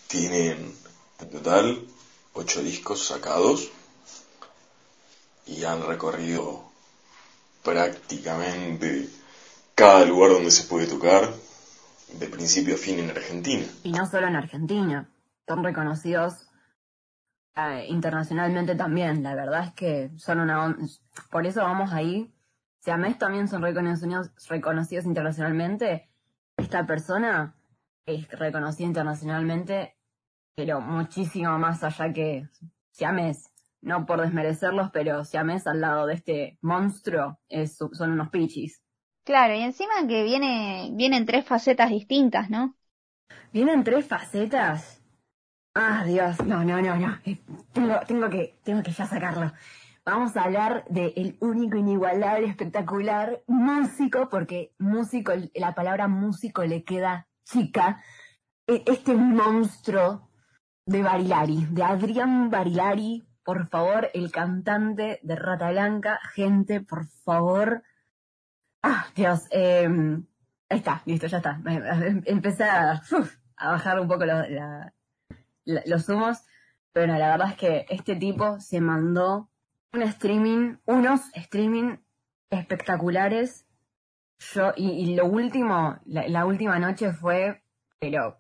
tienen 0.07 0.75
en 1.21 1.31
total 1.31 1.87
ocho 2.33 2.63
discos 2.63 3.07
sacados 3.07 3.71
y 5.47 5.65
han 5.65 5.87
recorrido 5.87 6.65
prácticamente 7.63 9.09
cada 9.75 10.05
lugar 10.07 10.31
donde 10.33 10.51
se 10.51 10.65
puede 10.65 10.87
tocar 10.87 11.29
de 12.15 12.27
principio 12.29 12.75
a 12.77 12.79
fin 12.79 12.99
en 12.99 13.11
Argentina. 13.11 13.67
Y 13.83 13.93
no 13.93 14.07
solo 14.07 14.27
en 14.27 14.37
Argentina, 14.37 15.11
son 15.47 15.63
reconocidos 15.63 16.49
eh, 17.57 17.87
internacionalmente 17.89 18.75
también. 18.75 19.23
La 19.23 19.35
verdad 19.35 19.65
es 19.67 19.73
que 19.75 20.11
son 20.17 20.41
una... 20.41 20.77
Por 21.31 21.47
eso 21.47 21.61
vamos 21.61 21.93
ahí. 21.93 22.33
Si 22.79 22.91
a 22.91 22.97
Mes 22.97 23.19
también 23.19 23.49
son 23.49 23.63
reconocidos, 23.63 24.31
reconocidos 24.49 25.05
internacionalmente, 25.05 26.08
esta 26.59 26.87
persona 26.87 27.57
es 28.07 28.29
reconocida 28.31 28.87
internacionalmente, 28.87 29.97
pero 30.57 30.81
muchísimo 30.81 31.59
más 31.59 31.85
allá 31.85 32.13
que 32.13 32.49
Siamés. 32.93 33.51
No 33.83 34.07
por 34.07 34.21
desmerecerlos, 34.23 34.91
pero 34.93 35.25
Siamés 35.25 35.67
al 35.67 35.81
lado 35.83 36.07
de 36.07 36.15
este 36.15 36.59
monstruo 36.63 37.41
es, 37.49 37.77
son 37.77 38.13
unos 38.13 38.31
pichis. 38.31 38.83
Claro, 39.25 39.55
y 39.55 39.61
encima 39.63 40.07
que 40.09 40.25
viene, 40.25 40.91
vienen 40.95 41.25
tres 41.27 41.45
facetas 41.47 41.91
distintas, 41.91 42.51
¿no? 42.51 42.77
Vienen 43.53 43.85
tres 43.85 44.07
facetas. 44.07 45.03
Ah, 45.75 46.05
Dios, 46.07 46.41
no, 46.47 46.65
no, 46.65 46.83
no, 46.83 46.97
no. 46.97 47.19
Eh, 47.27 47.39
Tengo, 47.75 48.01
tengo 48.09 48.31
que, 48.31 48.59
tengo 48.65 48.83
que 48.83 48.93
ya 48.93 49.07
sacarlo. 49.07 49.53
Vamos 50.11 50.39
a 50.39 50.45
hablar 50.45 50.87
del 50.89 51.37
único, 51.41 51.77
inigualable, 51.77 52.47
espectacular 52.47 53.43
músico, 53.47 54.31
porque 54.31 54.73
músico, 54.79 55.33
la 55.55 55.75
palabra 55.75 56.09
músico 56.09 56.65
le 56.65 56.83
queda 56.83 57.29
chica. 57.45 58.03
E- 58.67 58.85
Este 58.87 59.15
monstruo 59.15 60.31
de 60.87 61.03
Barilari, 61.03 61.67
de 61.67 61.83
Adrián 61.83 62.49
Barilari, 62.49 63.29
por 63.45 63.69
favor, 63.69 64.09
el 64.15 64.33
cantante 64.33 65.21
de 65.23 65.37
Rata 65.37 65.73
Blanca. 65.73 66.19
Gente, 66.35 66.81
por 66.81 67.05
favor. 67.07 67.83
Ah, 68.83 69.09
Dios, 69.15 69.47
eh, 69.51 69.91
ahí 70.71 70.79
está, 70.79 71.03
listo, 71.05 71.27
ya 71.27 71.37
está. 71.37 71.61
Em- 71.67 72.23
Empecé 72.25 72.65
a, 72.65 73.03
bajar 73.61 74.01
un 74.01 74.09
poco 74.09 74.25
los 75.67 76.09
humos, 76.09 76.39
pero 76.95 77.13
la 77.19 77.29
verdad 77.29 77.51
es 77.51 77.57
que 77.57 77.85
este 77.91 78.17
tipo 78.17 78.59
se 78.59 78.81
mandó 78.81 79.51
un 79.93 80.03
streaming, 80.03 80.77
unos 80.87 81.21
streaming 81.35 81.97
espectaculares. 82.51 83.67
Yo, 84.39 84.73
y, 84.77 85.17
lo 85.17 85.27
último, 85.27 85.99
la, 86.05 86.29
la 86.29 86.47
última 86.47 86.79
noche 86.79 87.13
fue, 87.13 87.63
pero 87.99 88.39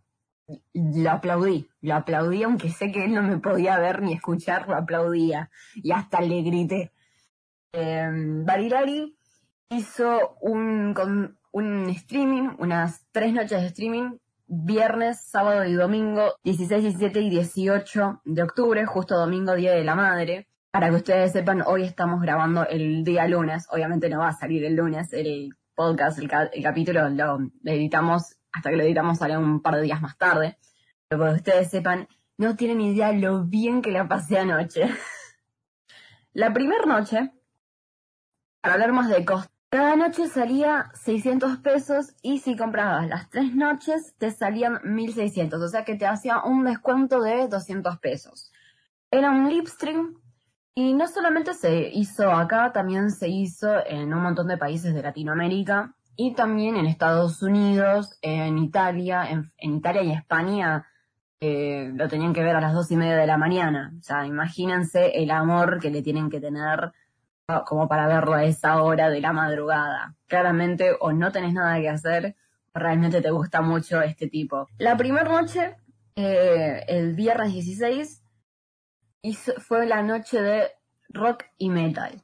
lo 0.73 1.11
aplaudí, 1.11 1.69
lo 1.81 1.95
aplaudí, 1.95 2.43
aunque 2.43 2.71
sé 2.71 2.93
que 2.93 3.05
él 3.05 3.15
no 3.15 3.23
me 3.23 3.39
podía 3.39 3.79
ver 3.79 4.03
ni 4.03 4.15
escuchar, 4.15 4.69
lo 4.69 4.77
aplaudía. 4.77 5.51
Y 5.75 5.93
hasta 5.93 6.21
le 6.21 6.43
grité. 6.43 6.93
Eh, 7.73 8.09
Barilari 8.45 9.17
hizo 9.71 10.37
un, 10.41 10.95
con, 10.95 11.39
un 11.53 11.89
streaming, 11.91 12.51
unas 12.59 13.07
tres 13.11 13.33
noches 13.33 13.61
de 13.61 13.67
streaming, 13.69 14.19
viernes, 14.47 15.21
sábado 15.21 15.65
y 15.65 15.75
domingo, 15.75 16.35
16, 16.45 16.83
17 16.83 17.21
y 17.21 17.31
18 17.31 18.23
de 18.25 18.43
octubre, 18.43 18.87
justo 18.87 19.19
domingo, 19.19 19.55
Día 19.55 19.73
de 19.73 19.85
la 19.85 19.95
Madre. 19.95 20.49
Para 20.70 20.90
que 20.90 20.96
ustedes 20.96 21.33
sepan, 21.33 21.62
hoy 21.66 21.83
estamos 21.85 22.20
grabando 22.20 22.66
el 22.66 23.02
día 23.04 23.26
lunes, 23.26 23.66
obviamente 23.70 24.09
no 24.11 24.18
va 24.20 24.28
a 24.28 24.33
salir 24.33 24.64
el 24.64 24.76
lunes 24.76 25.12
el 25.12 25.54
podcast, 25.74 26.18
el, 26.18 26.28
ca- 26.28 26.50
el 26.52 26.62
capítulo 26.62 27.09
lo, 27.09 27.38
editamos, 27.64 28.37
hasta 28.52 28.70
que 28.70 28.76
lo 28.76 28.83
editamos 28.83 29.18
sale 29.18 29.37
un 29.38 29.62
par 29.62 29.76
de 29.76 29.83
días 29.83 30.02
más 30.02 30.18
tarde. 30.18 30.59
Pero 31.09 31.20
para 31.20 31.33
que 31.33 31.38
ustedes 31.38 31.70
sepan, 31.70 32.07
no 32.37 32.54
tienen 32.57 32.81
idea 32.81 33.12
lo 33.12 33.44
bien 33.44 33.81
que 33.81 33.90
la 33.92 34.07
pasé 34.09 34.38
anoche. 34.38 34.88
la 36.33 36.52
primera 36.52 36.85
noche, 36.85 37.33
para 38.61 38.74
hablar 38.74 38.92
más 38.92 39.09
de 39.09 39.24
costos, 39.24 39.50
cada 39.70 39.96
noche 39.96 40.28
salía 40.28 40.90
600 40.94 41.59
pesos 41.59 42.14
y 42.22 42.38
si 42.38 42.57
comprabas 42.57 43.07
las 43.09 43.28
tres 43.31 43.54
noches 43.54 44.14
te 44.18 44.31
salían 44.31 44.81
1600, 44.83 45.61
o 45.61 45.68
sea 45.68 45.85
que 45.85 45.94
te 45.94 46.07
hacía 46.07 46.42
un 46.42 46.64
descuento 46.64 47.20
de 47.20 47.48
200 47.48 47.98
pesos. 47.98 48.50
Era 49.11 49.31
un 49.31 49.48
lip 49.50 49.66
stream 49.66 50.14
y 50.79 50.95
no 50.95 51.09
solamente 51.09 51.55
se 51.55 51.91
hizo 51.93 52.31
acá, 52.31 52.71
también 52.73 53.11
se 53.11 53.27
hizo 53.29 53.85
en 53.85 54.14
un 54.14 54.23
montón 54.23 54.47
de 54.47 54.57
países 54.57 54.95
de 54.95 55.03
Latinoamérica 55.03 55.97
y 56.14 56.35
también 56.35 56.77
en 56.77 56.87
Estados 56.87 57.43
Unidos, 57.43 58.17
en 58.23 58.59
Italia, 58.59 59.29
en, 59.29 59.75
Italia 59.75 60.05
y 60.05 60.12
España 60.12 60.87
eh, 61.41 61.91
lo 61.93 62.07
tenían 62.07 62.33
que 62.33 62.45
ver 62.45 62.55
a 62.55 62.61
las 62.61 62.75
dos 62.75 62.93
y 62.93 62.97
media 62.97 63.17
de 63.17 63.27
la 63.27 63.37
mañana. 63.37 63.93
O 63.99 64.03
sea, 64.05 64.25
imagínense 64.25 65.21
el 65.21 65.33
amor 65.33 65.81
que 65.81 65.91
le 65.91 66.01
tienen 66.01 66.31
que 66.31 66.38
tener 66.38 66.93
ah, 67.49 67.64
como 67.67 67.88
para 67.88 68.07
verlo 68.07 68.35
a 68.35 68.45
esa 68.45 68.81
hora 68.81 69.11
de 69.11 69.21
la 69.21 69.33
madrugada. 69.33 70.14
Claramente 70.29 70.93
o 71.01 71.12
no 71.12 71.33
tenés 71.33 71.55
nada 71.55 71.81
que 71.81 71.88
hacer, 71.88 72.37
o 72.73 72.79
realmente 72.79 73.21
te 73.21 73.33
gusta 73.33 73.62
mucho 73.62 74.01
este 74.01 74.29
tipo. 74.29 74.69
La 74.79 74.97
primera 74.97 75.29
noche, 75.29 75.75
eh, 76.14 76.85
el 76.87 77.14
viernes 77.14 77.53
16, 77.53 78.17
hizo- 79.22 79.59
fue 79.61 79.87
la 79.87 80.02
noche 80.02 80.40
de 80.40 80.68
rock 81.11 81.44
y 81.59 81.70
metal. 81.70 82.22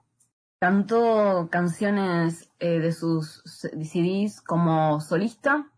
Cantó 0.60 1.48
canciones 1.50 2.50
eh, 2.58 2.78
de 2.78 2.92
sus 2.92 3.42
CDs 3.44 4.40
como 4.40 5.00
solista, 5.00 5.70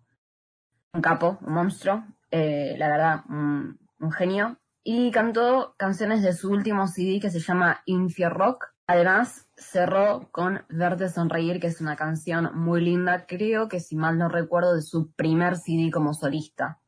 un 0.93 1.03
capo, 1.03 1.39
un 1.43 1.53
monstruo, 1.53 2.05
eh, 2.31 2.77
la 2.79 2.89
verdad, 2.89 3.25
un, 3.29 3.79
genio. 4.13 4.59
Y 4.85 5.11
cantó 5.11 5.75
canciones 5.77 6.23
de 6.23 6.33
su 6.33 6.51
último 6.51 6.87
CD 6.87 7.19
que 7.19 7.31
se 7.31 7.41
llama 7.41 7.83
Infierrock. 7.87 8.67
Además, 8.87 9.49
cerró 9.57 10.29
con 10.31 10.65
Verte 10.69 11.09
Sonreír, 11.09 11.59
que 11.59 11.67
es 11.67 11.81
una 11.81 11.97
canción 11.97 12.51
muy 12.55 12.81
linda, 12.81 13.27
creo 13.27 13.69
que 13.69 13.81
si 13.81 13.97
mal 13.97 14.17
no 14.17 14.29
recuerdo, 14.29 14.77
de 14.77 14.83
su 14.83 15.11
primer 15.13 15.57
CD 15.57 15.91
como 15.91 16.15
solista. 16.15 16.81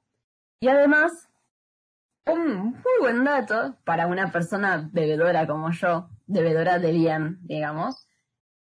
Y 0.61 0.69
además, 0.69 1.28
un 2.29 2.73
muy 2.73 2.99
buen 3.01 3.25
dato 3.25 3.77
para 3.85 4.07
una 4.07 4.31
persona 4.31 4.89
bebedora 4.93 5.47
como 5.47 5.71
yo, 5.71 6.09
bebedora 6.27 6.79
de 6.79 6.93
bien, 6.93 7.39
digamos, 7.43 8.07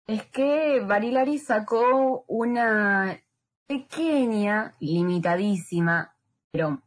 es 0.06 0.26
que 0.26 0.80
Barilari 0.80 1.38
sacó 1.38 2.24
una 2.28 3.18
pequeña, 3.66 4.74
limitadísima, 4.80 6.14
pero 6.50 6.82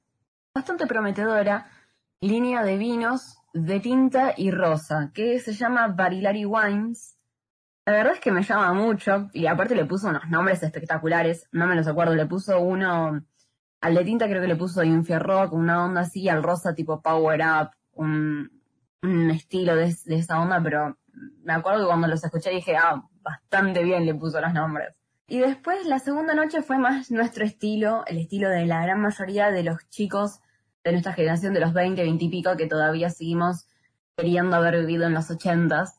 bastante 0.53 0.85
prometedora, 0.85 1.69
línea 2.21 2.63
de 2.63 2.77
vinos 2.77 3.39
de 3.53 3.79
tinta 3.79 4.33
y 4.37 4.51
rosa, 4.51 5.11
que 5.13 5.39
se 5.39 5.53
llama 5.53 5.87
Barilari 5.87 6.45
Wines. 6.45 7.17
La 7.85 7.93
verdad 7.93 8.13
es 8.13 8.19
que 8.19 8.31
me 8.31 8.43
llama 8.43 8.73
mucho, 8.73 9.29
y 9.33 9.47
aparte 9.47 9.73
le 9.73 9.85
puso 9.85 10.09
unos 10.09 10.27
nombres 10.29 10.61
espectaculares, 10.61 11.47
no 11.51 11.65
me 11.65 11.75
los 11.75 11.87
acuerdo, 11.87 12.13
le 12.13 12.25
puso 12.25 12.59
uno, 12.59 13.23
al 13.81 13.95
de 13.95 14.03
tinta 14.03 14.27
creo 14.27 14.41
que 14.41 14.47
le 14.47 14.55
puso 14.55 14.83
Infierrock, 14.83 15.53
una 15.53 15.85
onda 15.85 16.01
así, 16.01 16.27
al 16.29 16.43
rosa 16.43 16.73
tipo 16.73 17.01
Power 17.01 17.41
Up, 17.41 17.69
un, 17.93 18.51
estilo 19.31 19.75
de, 19.75 19.95
de 20.05 20.15
esa 20.15 20.41
onda, 20.41 20.61
pero 20.61 20.97
me 21.43 21.53
acuerdo 21.53 21.81
que 21.81 21.87
cuando 21.87 22.07
los 22.07 22.23
escuché 22.23 22.49
dije, 22.49 22.75
ah, 22.75 23.03
bastante 23.21 23.83
bien 23.83 24.05
le 24.05 24.15
puso 24.15 24.41
los 24.41 24.53
nombres. 24.53 24.95
Y 25.27 25.39
después 25.39 25.85
la 25.85 25.99
segunda 25.99 26.33
noche 26.33 26.61
fue 26.61 26.77
más 26.77 27.11
nuestro 27.11 27.45
estilo, 27.45 28.03
el 28.07 28.17
estilo 28.17 28.49
de 28.49 28.65
la 28.65 28.81
gran 28.81 29.01
mayoría 29.01 29.51
de 29.51 29.63
los 29.63 29.77
chicos 29.89 30.39
de 30.83 30.93
nuestra 30.93 31.13
generación 31.13 31.53
de 31.53 31.59
los 31.59 31.73
20, 31.73 32.01
20 32.01 32.25
y 32.25 32.29
pico, 32.29 32.55
que 32.55 32.67
todavía 32.67 33.09
seguimos 33.09 33.67
queriendo 34.15 34.55
haber 34.55 34.79
vivido 34.79 35.05
en 35.05 35.13
los 35.13 35.29
80s, 35.29 35.95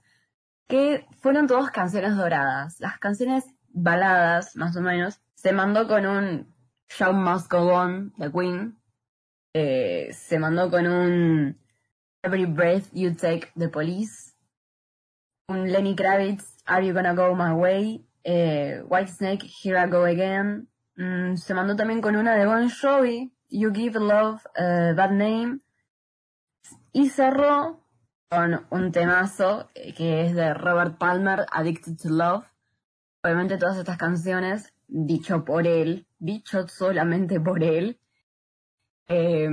que 0.67 1.07
fueron 1.21 1.47
todas 1.47 1.71
canciones 1.71 2.17
doradas. 2.17 2.81
Las 2.81 2.99
canciones 2.99 3.45
baladas, 3.69 4.57
más 4.57 4.75
o 4.77 4.81
menos, 4.81 5.21
se 5.35 5.53
mandó 5.53 5.87
con 5.89 6.07
un 6.07 6.55
Show 6.89 7.13
Must 7.13 7.51
Go 7.51 7.73
On 7.73 8.13
de 8.17 8.31
Queen, 8.31 8.79
eh, 9.55 10.09
se 10.13 10.39
mandó 10.39 10.71
con 10.71 10.87
un 10.87 11.59
Every 12.23 12.47
Breath 12.47 12.87
You 12.93 13.15
Take 13.15 13.51
de 13.55 13.69
Police, 13.69 14.35
un 15.49 15.71
Lenny 15.71 15.95
Kravitz, 15.95 16.57
Are 16.67 16.87
You 16.87 16.95
Gonna 16.95 17.15
Go 17.15 17.35
My 17.35 17.53
Way, 17.53 18.07
eh, 18.25 18.83
White 18.87 19.13
Snake, 19.13 19.47
Here 19.63 19.81
I 19.81 19.89
Go 19.89 20.05
Again, 20.05 20.69
Mm, 20.99 21.37
se 21.37 21.55
mandó 21.55 21.77
también 21.77 22.01
con 22.01 22.17
una 22.17 22.35
de 22.35 22.45
Bon 22.45 22.69
Jovi, 22.69 23.33
You 23.51 23.73
Give 23.73 24.01
Love 24.01 24.43
a 24.57 24.95
Bad 24.97 25.13
Name, 25.13 25.61
y 26.93 27.11
cerró 27.11 27.85
con 28.29 28.67
un 28.71 28.91
temazo 28.91 29.71
eh, 29.77 29.95
que 29.95 30.27
es 30.27 30.35
de 30.35 30.53
Robert 30.55 30.99
Palmer, 30.99 31.47
Addicted 31.53 31.99
to 32.03 32.09
Love. 32.09 32.47
Obviamente 33.23 33.59
todas 33.59 33.77
estas 33.77 33.97
canciones, 33.97 34.75
dicho 34.89 35.45
por 35.45 35.69
él, 35.69 36.08
dicho 36.19 36.67
solamente 36.69 37.41
por 37.41 37.63
él, 37.63 38.01
eh, 39.07 39.49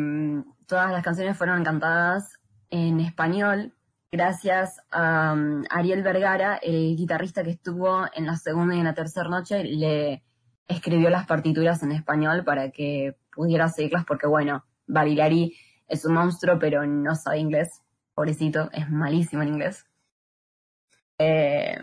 todas 0.68 0.92
las 0.92 1.04
canciones 1.04 1.38
fueron 1.38 1.64
cantadas 1.64 2.40
en 2.70 3.00
español 3.00 3.76
gracias 4.16 4.82
a 4.92 5.34
um, 5.34 5.64
Ariel 5.70 6.02
Vergara, 6.02 6.56
el 6.58 6.96
guitarrista 6.96 7.44
que 7.44 7.52
estuvo 7.52 8.06
en 8.14 8.26
la 8.26 8.38
segunda 8.38 8.76
y 8.76 8.80
en 8.80 8.86
la 8.86 8.94
tercera 8.94 9.30
noche, 9.30 9.64
le 9.64 10.24
escribió 10.68 11.10
las 11.10 11.28
partituras 11.28 11.84
en 11.84 11.92
español 11.92 12.44
para 12.46 12.72
que 12.72 13.18
pudiera 13.34 13.68
seguirlas 13.68 14.06
porque 14.06 14.28
bueno, 14.28 14.66
Barilari 14.88 15.56
es 15.88 16.06
un 16.06 16.14
monstruo 16.14 16.58
pero 16.60 16.86
no 16.86 17.16
sabe 17.16 17.40
inglés, 17.40 17.82
pobrecito, 18.14 18.70
es 18.72 18.90
malísimo 18.90 19.42
en 19.44 19.50
inglés. 19.50 19.86
Eh, 21.18 21.78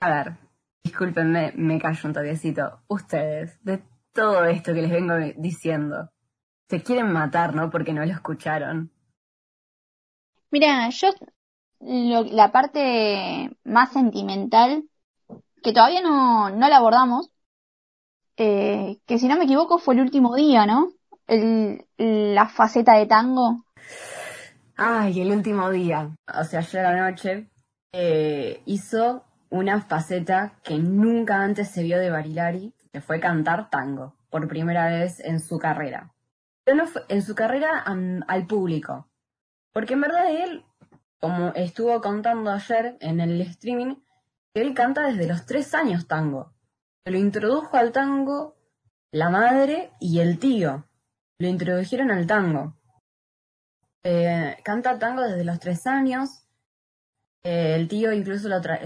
a 0.00 0.10
ver, 0.10 0.38
discúlpenme, 0.84 1.52
me 1.56 1.78
callo 1.80 2.08
un 2.08 2.14
toquecito. 2.14 2.82
Ustedes, 2.88 3.58
de 3.64 3.82
todo 4.12 4.44
esto 4.44 4.74
que 4.74 4.82
les 4.82 4.90
vengo 4.90 5.14
diciendo, 5.38 6.10
se 6.70 6.82
quieren 6.82 7.12
matar, 7.12 7.54
¿no? 7.54 7.70
Porque 7.70 7.92
no 7.94 8.04
lo 8.06 8.12
escucharon. 8.12 8.92
Mira, 10.50 10.88
yo 10.90 11.08
lo- 11.80 12.24
la 12.24 12.52
parte 12.52 13.50
más 13.64 13.92
sentimental, 13.92 14.84
que 15.62 15.72
todavía 15.74 16.02
no, 16.02 16.50
no 16.50 16.68
la 16.68 16.78
abordamos, 16.78 17.30
eh, 18.36 18.98
que 19.06 19.18
si 19.18 19.28
no 19.28 19.36
me 19.36 19.44
equivoco 19.44 19.78
fue 19.78 19.94
el 19.94 20.00
último 20.00 20.34
día, 20.36 20.66
¿no? 20.66 20.92
El, 21.26 21.84
la 21.98 22.48
faceta 22.48 22.94
de 22.94 23.06
tango. 23.06 23.64
Ay, 24.76 25.20
el 25.20 25.32
último 25.32 25.70
día, 25.70 26.10
o 26.34 26.44
sea, 26.44 26.60
ayer 26.60 26.86
anoche, 26.86 27.48
eh, 27.92 28.62
hizo 28.66 29.24
una 29.50 29.82
faceta 29.82 30.54
que 30.62 30.78
nunca 30.78 31.42
antes 31.42 31.68
se 31.68 31.82
vio 31.82 31.98
de 31.98 32.10
Barilari, 32.10 32.72
que 32.92 33.00
fue 33.00 33.20
cantar 33.20 33.68
tango, 33.70 34.14
por 34.30 34.48
primera 34.48 34.86
vez 34.86 35.20
en 35.20 35.40
su 35.40 35.58
carrera. 35.58 36.12
Pero 36.64 36.76
no 36.76 36.86
fue- 36.86 37.04
en 37.08 37.22
su 37.22 37.34
carrera 37.34 37.84
al 38.26 38.46
público. 38.46 39.08
Porque 39.72 39.94
en 39.94 40.00
verdad 40.00 40.30
él, 40.30 40.64
como 41.20 41.48
estuvo 41.54 42.00
contando 42.00 42.50
ayer 42.50 42.96
en 43.00 43.20
el 43.20 43.40
streaming, 43.42 43.96
él 44.54 44.74
canta 44.74 45.06
desde 45.06 45.26
los 45.26 45.46
tres 45.46 45.74
años 45.74 46.06
tango. 46.06 46.52
Lo 47.04 47.18
introdujo 47.18 47.76
al 47.76 47.92
tango 47.92 48.56
la 49.12 49.28
madre 49.28 49.90
y 49.98 50.20
el 50.20 50.38
tío. 50.38 50.84
Lo 51.38 51.48
introdujeron 51.48 52.12
al 52.12 52.26
tango. 52.26 52.76
Eh, 54.04 54.56
canta 54.64 54.98
tango 54.98 55.22
desde 55.22 55.44
los 55.44 55.58
tres 55.58 55.86
años. 55.86 56.39
El 57.42 57.88
tío 57.88 58.12
incluso 58.12 58.48
lo 58.48 58.60
tra- 58.60 58.80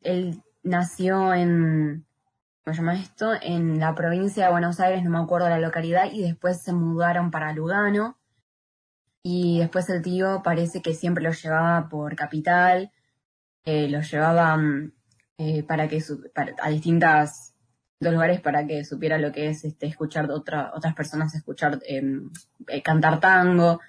él 0.00 0.42
nació 0.62 1.34
en, 1.34 2.06
¿cómo 2.64 2.74
se 2.74 2.80
llama 2.80 3.00
esto? 3.00 3.32
En 3.40 3.78
la 3.78 3.94
provincia 3.94 4.46
de 4.46 4.52
Buenos 4.52 4.80
Aires, 4.80 5.02
no 5.04 5.10
me 5.10 5.18
acuerdo 5.18 5.48
la 5.48 5.58
localidad, 5.58 6.10
y 6.12 6.22
después 6.22 6.62
se 6.62 6.72
mudaron 6.72 7.30
para 7.30 7.52
Lugano. 7.52 8.18
Y 9.22 9.58
después 9.58 9.88
el 9.90 10.00
tío 10.02 10.42
parece 10.42 10.80
que 10.80 10.94
siempre 10.94 11.22
lo 11.24 11.32
llevaba 11.32 11.88
por 11.88 12.14
capital, 12.16 12.90
eh, 13.64 13.88
lo 13.88 14.00
llevaba 14.00 14.56
mm, 14.56 14.92
eh, 15.38 15.62
para 15.64 15.88
que 15.88 16.00
su- 16.00 16.22
a 16.62 16.68
distintas 16.70 17.54
lugares 18.00 18.40
para 18.40 18.64
que 18.66 18.84
supiera 18.84 19.18
lo 19.18 19.32
que 19.32 19.48
es 19.48 19.64
este 19.64 19.86
escuchar 19.86 20.30
otra, 20.30 20.70
otras 20.74 20.94
personas 20.94 21.34
escuchar 21.34 21.80
em, 21.86 22.30
eh, 22.68 22.80
cantar 22.82 23.18
tango. 23.20 23.80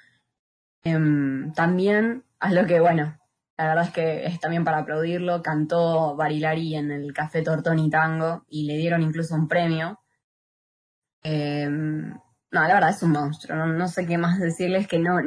Em, 0.84 1.54
también, 1.54 2.24
a 2.40 2.52
lo 2.52 2.66
que 2.66 2.80
bueno, 2.80 3.19
la 3.60 3.68
verdad 3.68 3.88
es 3.88 3.92
que 3.92 4.26
es 4.26 4.40
también 4.40 4.64
para 4.64 4.78
aplaudirlo, 4.78 5.42
cantó 5.42 6.16
Barilari 6.16 6.76
en 6.76 6.92
el 6.92 7.14
Café 7.14 7.42
Tortoni 7.42 7.90
Tango 7.90 8.46
y 8.48 8.66
le 8.66 8.78
dieron 8.78 9.02
incluso 9.02 9.36
un 9.36 9.50
premio. 9.50 10.00
Em, 11.22 12.08
no, 12.08 12.22
la 12.52 12.74
verdad 12.74 12.92
es 12.92 13.04
un 13.04 13.12
monstruo, 13.12 13.58
no, 13.58 13.88
sé 13.90 14.06
qué 14.06 14.18
más 14.18 14.40
decirles 14.40 14.88
que 14.88 14.98
no, 14.98 15.18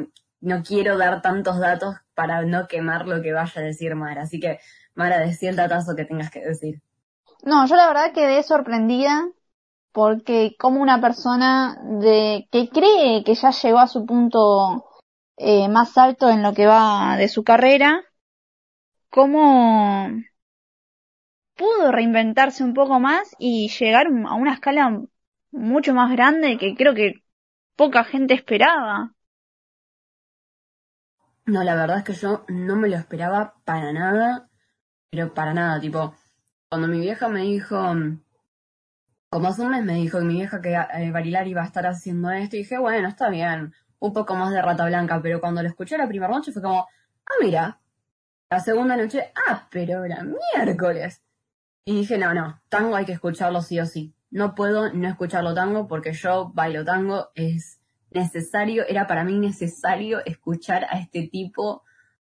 no 0.41 0.63
quiero 0.63 0.97
dar 0.97 1.21
tantos 1.21 1.59
datos 1.59 1.97
para 2.15 2.41
no 2.41 2.67
quemar 2.67 3.07
lo 3.07 3.21
que 3.21 3.33
vaya 3.33 3.61
a 3.61 3.63
decir 3.63 3.93
Mara, 3.93 4.23
así 4.23 4.39
que 4.39 4.59
Mara, 4.95 5.19
decí 5.19 5.45
el 5.45 5.55
datazo 5.55 5.95
que 5.95 6.05
tengas 6.05 6.31
que 6.31 6.39
decir. 6.39 6.81
No, 7.43 7.67
yo 7.67 7.75
la 7.75 7.85
verdad 7.85 8.13
quedé 8.13 8.41
sorprendida 8.41 9.29
porque 9.91 10.55
como 10.57 10.81
una 10.81 10.99
persona 10.99 11.77
de 11.99 12.47
que 12.51 12.69
cree 12.69 13.23
que 13.23 13.35
ya 13.35 13.51
llegó 13.51 13.77
a 13.77 13.87
su 13.87 14.07
punto 14.07 14.85
eh, 15.37 15.69
más 15.69 15.95
alto 15.99 16.29
en 16.29 16.41
lo 16.41 16.55
que 16.55 16.65
va 16.65 17.15
de 17.15 17.27
su 17.27 17.43
carrera, 17.43 18.03
cómo 19.13 20.09
pudo 21.55 21.91
reinventarse 21.91 22.63
un 22.63 22.73
poco 22.75 22.99
más 22.99 23.35
y 23.39 23.69
llegar 23.69 24.07
a 24.07 24.35
una 24.35 24.53
escala 24.53 25.01
mucho 25.51 25.93
más 25.93 26.11
grande 26.11 26.57
que 26.59 26.75
creo 26.75 26.93
que 26.93 27.23
poca 27.75 28.03
gente 28.03 28.33
esperaba. 28.35 29.13
No, 31.45 31.63
la 31.63 31.75
verdad 31.75 31.99
es 31.99 32.03
que 32.03 32.13
yo 32.13 32.43
no 32.49 32.75
me 32.75 32.89
lo 32.89 32.97
esperaba 32.97 33.55
para 33.65 33.93
nada, 33.93 34.49
pero 35.11 35.33
para 35.33 35.53
nada, 35.53 35.79
tipo, 35.81 36.15
cuando 36.69 36.87
mi 36.89 36.99
vieja 37.01 37.29
me 37.29 37.41
dijo, 37.43 37.77
como 39.29 39.47
hace 39.49 39.61
un 39.63 39.71
mes 39.71 39.83
me 39.83 39.95
dijo 39.95 40.21
mi 40.21 40.35
vieja 40.35 40.61
que 40.61 40.73
eh, 40.75 41.11
Barilari 41.11 41.51
iba 41.51 41.61
a 41.61 41.65
estar 41.65 41.85
haciendo 41.87 42.31
esto, 42.31 42.55
y 42.55 42.59
dije, 42.59 42.77
bueno, 42.77 43.07
está 43.09 43.29
bien, 43.29 43.73
un 43.99 44.13
poco 44.13 44.35
más 44.35 44.51
de 44.53 44.61
rata 44.61 44.85
blanca, 44.85 45.21
pero 45.21 45.39
cuando 45.41 45.61
lo 45.61 45.67
escuché 45.69 45.97
la 45.97 46.07
primera 46.07 46.31
noche 46.33 46.51
fue 46.53 46.61
como, 46.61 46.81
ah, 46.81 47.33
mira, 47.41 47.79
la 48.53 48.59
segunda 48.59 48.95
noche, 48.95 49.31
ah, 49.47 49.67
pero 49.71 50.03
era 50.03 50.23
miércoles. 50.23 51.23
Y 51.85 51.95
dije, 51.95 52.19
no, 52.19 52.33
no, 52.35 52.61
tango 52.69 52.95
hay 52.95 53.05
que 53.05 53.13
escucharlo 53.13 53.61
sí 53.61 53.79
o 53.79 53.85
sí. 53.87 54.15
No 54.29 54.53
puedo 54.53 54.93
no 54.93 55.07
escucharlo 55.07 55.55
tango 55.55 55.87
porque 55.87 56.13
yo 56.13 56.51
bailo 56.53 56.85
tango, 56.85 57.31
es 57.33 57.79
necesario, 58.11 58.85
era 58.87 59.07
para 59.07 59.23
mí 59.23 59.39
necesario 59.39 60.23
escuchar 60.25 60.85
a 60.85 60.99
este 60.99 61.27
tipo 61.27 61.83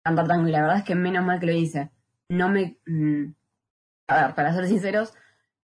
cantar 0.02 0.26
tango 0.26 0.48
y 0.48 0.52
la 0.52 0.62
verdad 0.62 0.78
es 0.78 0.84
que 0.84 0.94
menos 0.94 1.22
mal 1.22 1.38
que 1.38 1.46
lo 1.46 1.52
hice. 1.52 1.90
No 2.30 2.48
me... 2.48 2.78
mm, 2.86 3.34
a 4.08 4.26
ver, 4.26 4.34
para 4.34 4.54
ser 4.54 4.66
sinceros, 4.68 5.12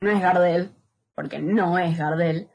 no 0.02 0.10
es 0.10 0.20
Gardel, 0.20 0.74
porque 1.14 1.38
no 1.38 1.78
es 1.78 1.96
Gardel, 1.96 2.50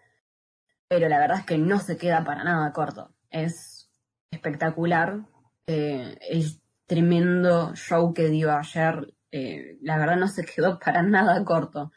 pero 0.87 1.09
la 1.09 1.17
verdad 1.17 1.39
es 1.39 1.45
que 1.45 1.57
no 1.57 1.79
se 1.79 1.97
queda 1.97 2.23
para 2.23 2.43
nada 2.43 2.71
corto. 2.73 3.11
Es 3.31 3.89
espectacular. 4.29 5.25
eh, 5.65 6.17
el 6.29 6.43
tremendo 6.87 7.75
show 7.75 8.13
que 8.13 8.29
dio 8.29 8.51
ayer, 8.51 9.13
eh, 9.31 9.77
la 9.81 9.97
verdad 9.97 10.17
no 10.17 10.27
se 10.27 10.45
quedó 10.55 10.79
para 10.79 11.03
nada 11.03 11.43
corto. 11.45 11.91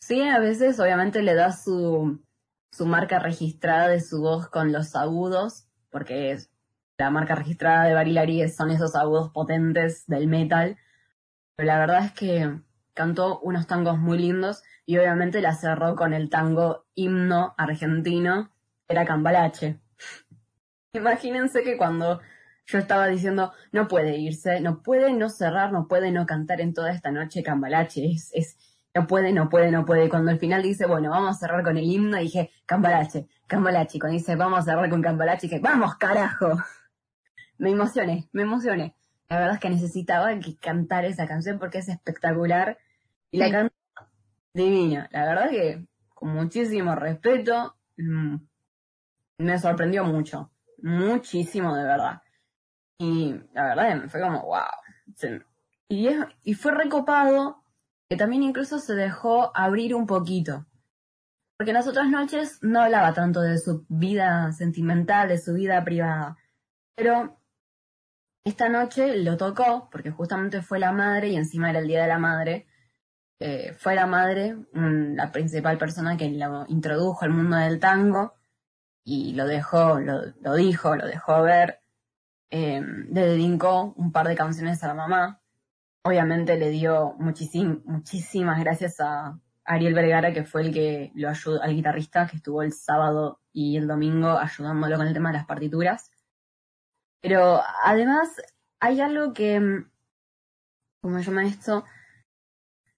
Sí, 0.00 0.20
a 0.22 0.38
veces 0.38 0.80
obviamente 0.80 1.22
le 1.22 1.34
da 1.34 1.52
su, 1.52 2.20
su 2.72 2.86
marca 2.86 3.18
registrada 3.18 3.88
de 3.88 4.00
su 4.00 4.20
voz 4.20 4.48
con 4.48 4.72
los 4.72 4.96
agudos, 4.96 5.68
porque 5.90 6.32
es, 6.32 6.50
la 6.98 7.10
marca 7.10 7.34
registrada 7.34 7.84
de 7.84 7.94
Barilari 7.94 8.48
son 8.48 8.70
esos 8.70 8.96
agudos 8.96 9.30
potentes 9.30 10.06
del 10.06 10.26
metal. 10.26 10.76
Pero 11.56 11.66
la 11.66 11.78
verdad 11.78 12.04
es 12.04 12.12
que 12.12 12.60
cantó 12.92 13.40
unos 13.40 13.66
tangos 13.66 13.98
muy 13.98 14.18
lindos 14.18 14.62
y 14.86 14.98
obviamente 14.98 15.40
la 15.40 15.54
cerró 15.54 15.96
con 15.96 16.12
el 16.12 16.30
tango 16.30 16.86
himno 16.94 17.54
argentino, 17.56 18.50
era 18.88 19.04
Cambalache. 19.04 19.80
Imagínense 20.92 21.62
que 21.62 21.76
cuando 21.76 22.20
yo 22.66 22.78
estaba 22.78 23.06
diciendo, 23.08 23.52
no 23.72 23.88
puede 23.88 24.16
irse, 24.18 24.60
no 24.60 24.82
puede 24.82 25.12
no 25.12 25.28
cerrar, 25.30 25.72
no 25.72 25.86
puede 25.88 26.10
no 26.12 26.26
cantar 26.26 26.60
en 26.60 26.74
toda 26.74 26.92
esta 26.92 27.10
noche 27.10 27.42
Cambalache, 27.42 28.10
es, 28.12 28.30
es, 28.34 28.58
no 28.94 29.06
puede, 29.06 29.32
no 29.32 29.48
puede, 29.48 29.70
no 29.70 29.84
puede. 29.84 30.08
Cuando 30.08 30.30
al 30.30 30.38
final 30.38 30.62
dice, 30.62 30.86
bueno, 30.86 31.10
vamos 31.10 31.36
a 31.36 31.38
cerrar 31.40 31.62
con 31.64 31.76
el 31.76 31.84
himno, 31.84 32.16
dije, 32.18 32.50
Cambalache, 32.66 33.26
Cambalache. 33.46 33.98
Cuando 33.98 34.18
dice, 34.18 34.36
vamos 34.36 34.60
a 34.60 34.62
cerrar 34.62 34.88
con 34.90 35.02
Cambalache, 35.02 35.48
dije, 35.48 35.60
vamos, 35.60 35.96
carajo. 35.96 36.56
Me 37.58 37.70
emocioné, 37.70 38.28
me 38.32 38.42
emocioné. 38.42 38.94
La 39.28 39.38
verdad 39.38 39.54
es 39.54 39.60
que 39.60 39.70
necesitaba 39.70 40.38
que 40.38 40.56
cantar 40.58 41.04
esa 41.04 41.26
canción 41.26 41.58
porque 41.58 41.78
es 41.78 41.88
espectacular. 41.88 42.78
Y 43.30 43.38
la 43.38 43.46
Sí. 43.46 43.52
canta 43.52 43.74
divina. 44.54 45.08
La 45.12 45.26
verdad 45.26 45.50
que 45.50 45.86
con 46.14 46.30
muchísimo 46.30 46.94
respeto. 46.94 47.76
mm, 47.96 48.36
me 49.38 49.58
sorprendió 49.58 50.04
mucho, 50.04 50.52
muchísimo 50.82 51.76
de 51.76 51.84
verdad. 51.84 52.22
Y 52.98 53.34
la 53.52 53.64
verdad 53.74 54.08
fue 54.08 54.20
como, 54.20 54.42
wow. 54.42 54.60
Y, 55.88 56.08
es- 56.08 56.24
y 56.42 56.54
fue 56.54 56.72
recopado 56.72 57.62
que 58.08 58.16
también 58.16 58.42
incluso 58.42 58.78
se 58.78 58.94
dejó 58.94 59.56
abrir 59.56 59.94
un 59.94 60.06
poquito. 60.06 60.66
Porque 61.56 61.70
en 61.70 61.74
las 61.76 61.86
otras 61.88 62.08
noches 62.08 62.58
no 62.62 62.80
hablaba 62.82 63.12
tanto 63.14 63.40
de 63.40 63.58
su 63.58 63.84
vida 63.88 64.50
sentimental, 64.52 65.28
de 65.28 65.38
su 65.38 65.54
vida 65.54 65.82
privada. 65.84 66.36
Pero 66.96 67.38
esta 68.44 68.68
noche 68.68 69.16
lo 69.16 69.36
tocó, 69.36 69.88
porque 69.90 70.10
justamente 70.10 70.62
fue 70.62 70.78
la 70.78 70.92
madre 70.92 71.28
y 71.28 71.36
encima 71.36 71.70
era 71.70 71.78
el 71.78 71.86
Día 71.88 72.02
de 72.02 72.08
la 72.08 72.18
Madre. 72.18 72.66
Fue 73.78 73.94
la 73.94 74.06
madre, 74.06 74.56
la 74.72 75.30
principal 75.30 75.76
persona 75.76 76.16
que 76.16 76.30
lo 76.30 76.64
introdujo 76.68 77.24
al 77.24 77.30
mundo 77.30 77.56
del 77.58 77.78
tango 77.78 78.34
y 79.04 79.34
lo 79.34 79.46
dejó, 79.46 80.00
lo 80.00 80.54
dijo, 80.54 80.96
lo 80.96 81.06
dejó 81.06 81.42
ver. 81.42 81.80
Eh, 82.50 82.80
le 82.80 83.20
dedicó 83.20 83.94
un 83.96 84.12
par 84.12 84.28
de 84.28 84.36
canciones 84.36 84.82
a 84.84 84.88
la 84.88 84.94
mamá. 84.94 85.40
Obviamente 86.04 86.56
le 86.58 86.70
dio 86.70 87.14
muchísim- 87.18 87.82
muchísimas 87.84 88.60
gracias 88.60 89.00
a 89.00 89.40
Ariel 89.64 89.94
Vergara, 89.94 90.32
que 90.32 90.44
fue 90.44 90.62
el 90.62 90.72
que 90.72 91.10
lo 91.14 91.28
ayudó, 91.30 91.62
al 91.62 91.74
guitarrista 91.74 92.26
que 92.26 92.36
estuvo 92.36 92.62
el 92.62 92.72
sábado 92.72 93.40
y 93.52 93.76
el 93.76 93.86
domingo 93.86 94.38
ayudándolo 94.38 94.96
con 94.96 95.06
el 95.06 95.14
tema 95.14 95.30
de 95.30 95.38
las 95.38 95.46
partituras. 95.46 96.10
Pero 97.22 97.62
además 97.82 98.28
hay 98.80 99.00
algo 99.00 99.32
que, 99.32 99.58
mm, 99.58 99.90
¿cómo 101.00 101.18
se 101.18 101.24
llama 101.24 101.44
esto? 101.46 101.84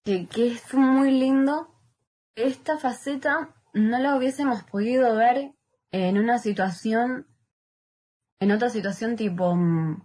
Que, 0.04 0.26
que 0.26 0.48
es 0.48 0.74
muy 0.74 1.12
lindo. 1.12 1.72
Esta 2.34 2.76
faceta 2.78 3.54
no 3.72 3.98
la 3.98 4.16
hubiésemos 4.16 4.64
podido 4.64 5.14
ver 5.16 5.52
en 5.92 6.18
una 6.18 6.38
situación, 6.38 7.28
en 8.40 8.52
otra 8.52 8.70
situación 8.70 9.16
tipo, 9.16 9.54
mm, 9.54 10.02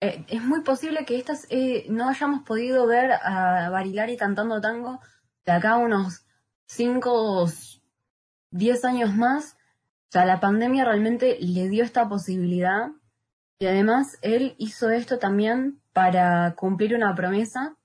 eh, 0.00 0.24
es 0.28 0.42
muy 0.42 0.62
posible 0.62 1.04
que 1.04 1.16
estas 1.16 1.46
eh, 1.50 1.86
no 1.88 2.08
hayamos 2.08 2.42
podido 2.42 2.86
ver 2.86 3.12
a 3.12 3.70
Barilari 3.70 4.16
cantando 4.16 4.60
tango 4.60 5.00
de 5.44 5.52
acá 5.52 5.76
unos 5.76 6.26
5 6.66 7.10
o 7.42 7.48
10 8.50 8.84
años 8.84 9.14
más. 9.14 9.56
O 10.08 10.12
sea, 10.12 10.24
la 10.24 10.40
pandemia 10.40 10.84
realmente 10.84 11.38
le 11.40 11.68
dio 11.68 11.84
esta 11.84 12.08
posibilidad 12.08 12.90
y 13.58 13.66
además 13.66 14.18
él 14.22 14.54
hizo 14.58 14.90
esto 14.90 15.18
también 15.18 15.80
para 15.92 16.54
cumplir 16.54 16.94
una 16.94 17.14
promesa 17.14 17.76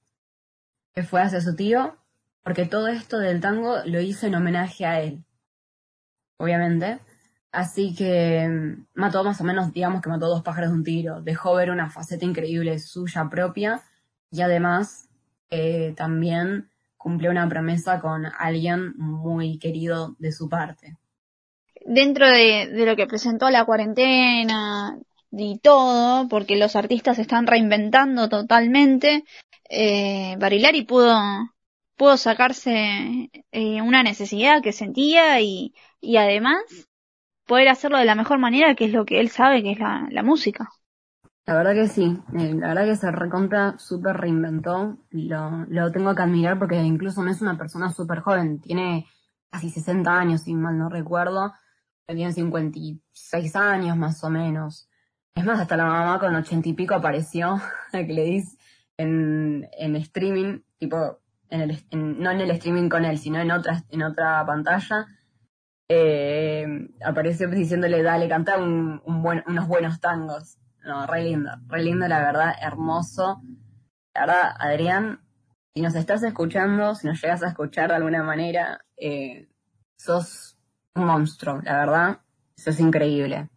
que 0.93 1.03
fue 1.03 1.21
hacia 1.21 1.41
su 1.41 1.55
tío, 1.55 1.97
porque 2.43 2.65
todo 2.65 2.87
esto 2.87 3.19
del 3.19 3.41
tango 3.41 3.77
lo 3.85 4.01
hizo 4.01 4.27
en 4.27 4.35
homenaje 4.35 4.85
a 4.85 5.01
él, 5.01 5.23
obviamente. 6.37 6.99
Así 7.51 7.95
que 7.95 8.47
mm, 8.47 8.85
mató 8.93 9.23
más 9.23 9.41
o 9.41 9.43
menos, 9.43 9.73
digamos 9.73 10.01
que 10.01 10.09
mató 10.09 10.27
dos 10.27 10.43
pájaros 10.43 10.71
de 10.71 10.75
un 10.75 10.83
tiro. 10.83 11.21
Dejó 11.21 11.55
ver 11.55 11.71
una 11.71 11.89
faceta 11.89 12.25
increíble 12.25 12.79
suya 12.79 13.27
propia 13.29 13.81
y 14.31 14.41
además 14.41 15.09
eh, 15.49 15.93
también 15.97 16.69
cumplió 16.97 17.31
una 17.31 17.47
promesa 17.47 17.99
con 17.99 18.25
alguien 18.25 18.93
muy 18.97 19.57
querido 19.57 20.15
de 20.19 20.31
su 20.31 20.49
parte. 20.49 20.97
Dentro 21.85 22.27
de, 22.27 22.69
lo 22.85 22.95
que 22.95 23.07
presentó 23.07 23.49
la 23.49 23.65
cuarentena 23.65 24.99
y 25.31 25.59
todo, 25.59 26.27
porque 26.27 26.57
los 26.57 26.75
artistas 26.75 27.17
están 27.17 27.47
reinventando 27.47 28.27
totalmente, 28.27 29.23
eh, 29.69 30.35
Barilari 30.37 30.83
pudo, 30.83 31.17
pudo 31.95 32.17
sacarse 32.17 33.31
eh, 33.51 33.81
una 33.81 34.03
necesidad 34.03 34.61
que 34.61 34.73
sentía 34.73 35.39
y, 35.39 35.73
y 36.01 36.17
además 36.17 36.88
poder 37.49 37.67
hacerlo 37.67 37.97
de 37.97 38.05
la 38.05 38.15
mejor 38.15 38.39
manera, 38.39 38.75
que 38.75 38.85
es 38.85 38.93
lo 38.93 39.05
que 39.05 39.19
él 39.19 39.29
sabe, 39.29 39.63
que 39.63 39.71
es 39.73 39.79
la, 39.79 40.23
música. 40.23 40.69
La 41.45 41.55
verdad 41.55 41.73
que 41.73 41.87
sí, 41.87 42.17
eh, 42.37 42.53
la 42.53 42.69
verdad 42.69 42.85
que 42.85 42.95
se 42.95 43.11
recontra 43.11 43.77
súper 43.79 44.15
reinventó, 44.17 44.97
lo, 45.09 45.65
lo 45.67 45.91
tengo 45.91 46.15
que 46.15 46.21
admirar 46.21 46.59
porque 46.59 46.77
incluso 46.77 47.23
no 47.23 47.31
es 47.31 47.41
una 47.41 47.57
persona 47.57 47.91
súper 47.91 48.19
joven, 48.19 48.61
tiene 48.61 49.07
casi 49.49 49.69
60 49.69 50.17
años, 50.17 50.43
si 50.43 50.53
mal 50.53 50.77
no 50.77 50.89
recuerdo, 50.89 51.51
tiene 52.07 52.33
56 52.33 53.55
años 53.55 53.97
más 53.97 54.23
o 54.23 54.29
menos. 54.29 54.89
Es 55.35 55.45
más, 55.45 55.59
hasta 55.59 55.77
la 55.77 55.85
mamá 55.85 56.19
con 56.19 56.35
80 56.35 56.69
y 56.69 56.73
pico 56.73 56.93
apareció, 56.95 57.59
la 57.93 58.05
que 58.07 58.13
le 58.13 58.23
dice, 58.25 58.57
en, 58.97 59.67
en 59.77 59.95
streaming, 59.95 60.61
tipo, 60.77 61.19
en 61.49 61.61
el, 61.61 61.83
en- 61.91 62.19
no 62.19 62.31
en 62.31 62.41
el 62.41 62.51
streaming 62.51 62.89
con 62.89 63.05
él, 63.05 63.17
sino 63.17 63.39
en 63.39 63.51
otra, 63.51 63.83
en 63.89 64.03
otra 64.03 64.45
pantalla, 64.45 65.07
eh, 65.89 66.65
apareció 67.03 67.49
diciéndole, 67.49 68.03
dale, 68.03 68.29
canta 68.29 68.57
unos 68.57 69.67
buenos 69.67 69.99
tangos. 69.99 70.57
No, 70.83 71.05
re 71.07 71.23
lindo, 71.23 71.51
re 71.67 71.83
lindo, 71.83 72.07
la 72.07 72.19
verdad, 72.19 72.53
hermoso. 72.61 73.41
La 74.13 74.21
verdad, 74.21 74.55
Adrián, 74.59 75.21
si 75.73 75.81
nos 75.81 75.95
estás 75.95 76.23
escuchando, 76.23 76.95
si 76.95 77.07
nos 77.07 77.21
llegas 77.21 77.43
a 77.43 77.49
escuchar 77.49 77.89
de 77.89 77.95
alguna 77.95 78.23
manera, 78.23 78.85
eh, 78.97 79.49
sos 79.97 80.57
un 80.95 81.05
monstruo, 81.05 81.61
la 81.63 81.79
verdad, 81.79 82.19
eso 82.55 82.69
es 82.69 82.79
increíble. 82.79 83.49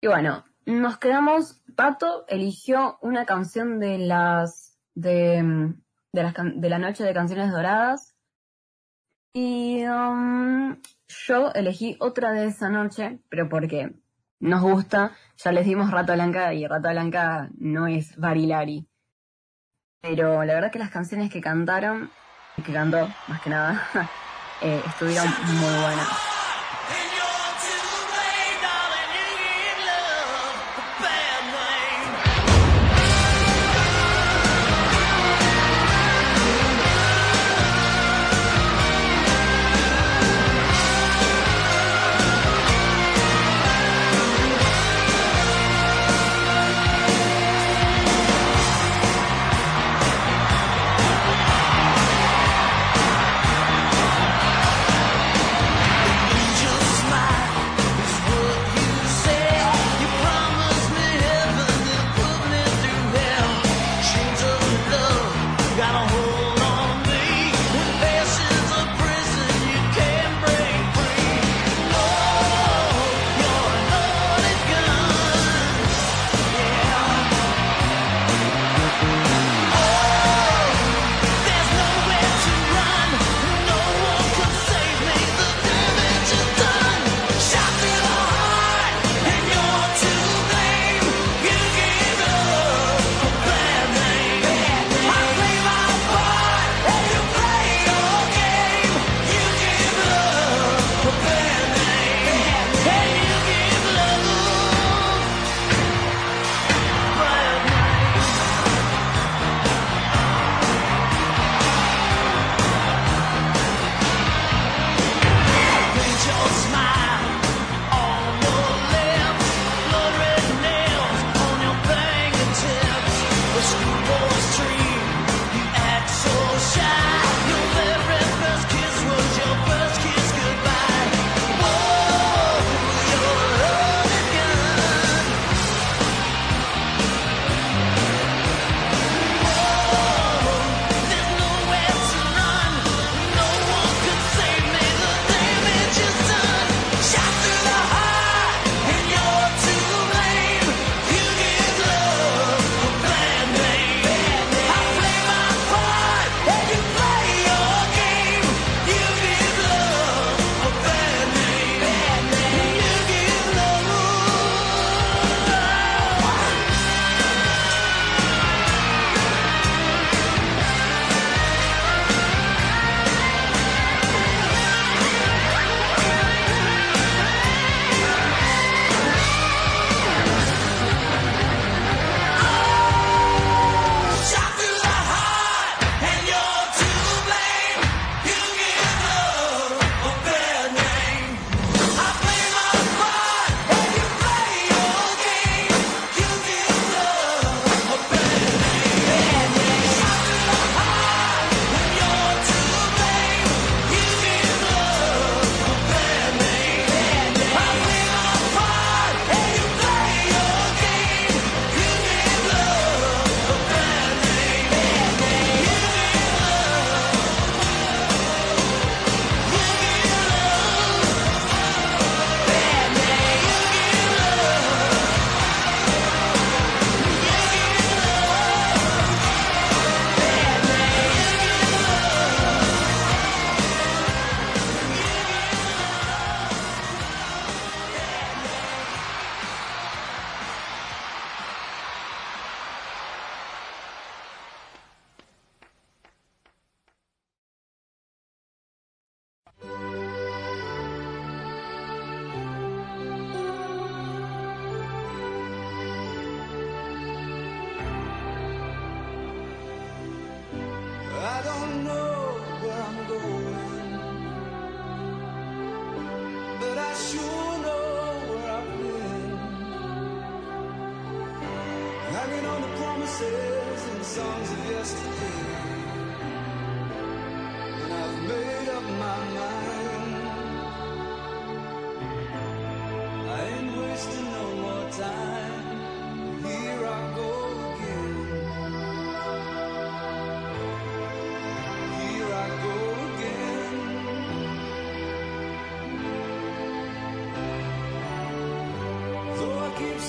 Y 0.00 0.08
bueno, 0.08 0.44
nos 0.66 0.98
quedamos, 0.98 1.62
Pato 1.76 2.24
eligió 2.28 2.98
una 3.02 3.24
canción 3.24 3.78
de 3.78 3.98
las, 3.98 4.78
de, 4.94 5.74
de 6.12 6.22
las, 6.22 6.34
de 6.34 6.68
la 6.70 6.78
noche 6.78 7.04
de 7.04 7.14
canciones 7.14 7.50
doradas, 7.50 8.16
y 9.32 9.84
um, 9.84 10.80
yo 11.26 11.52
elegí 11.52 11.96
otra 12.00 12.32
de 12.32 12.46
esa 12.46 12.68
noche, 12.68 13.20
pero 13.28 13.48
porque 13.48 13.92
nos 14.38 14.62
gusta, 14.62 15.12
ya 15.36 15.52
les 15.52 15.66
dimos 15.66 15.90
Rata 15.90 16.14
Blanca 16.14 16.54
y 16.54 16.66
Rata 16.66 16.92
Blanca 16.92 17.50
no 17.58 17.86
es 17.86 18.16
Barilari. 18.16 18.88
Pero 20.00 20.44
la 20.44 20.54
verdad 20.54 20.72
que 20.72 20.78
las 20.78 20.90
canciones 20.90 21.30
que 21.30 21.40
cantaron, 21.40 22.10
que 22.64 22.72
cantó 22.72 23.08
más 23.28 23.42
que 23.42 23.50
nada, 23.50 23.86
eh, 24.62 24.82
estuvieron 24.86 25.26
muy 25.26 25.82
buenas. 25.82 26.29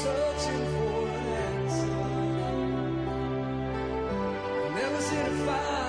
Searching 0.03 0.65
for 0.73 1.07
an 1.09 1.27
answer, 1.45 1.85
never 4.73 5.01
seem 5.01 5.25
to 5.25 5.45
find 5.45 5.80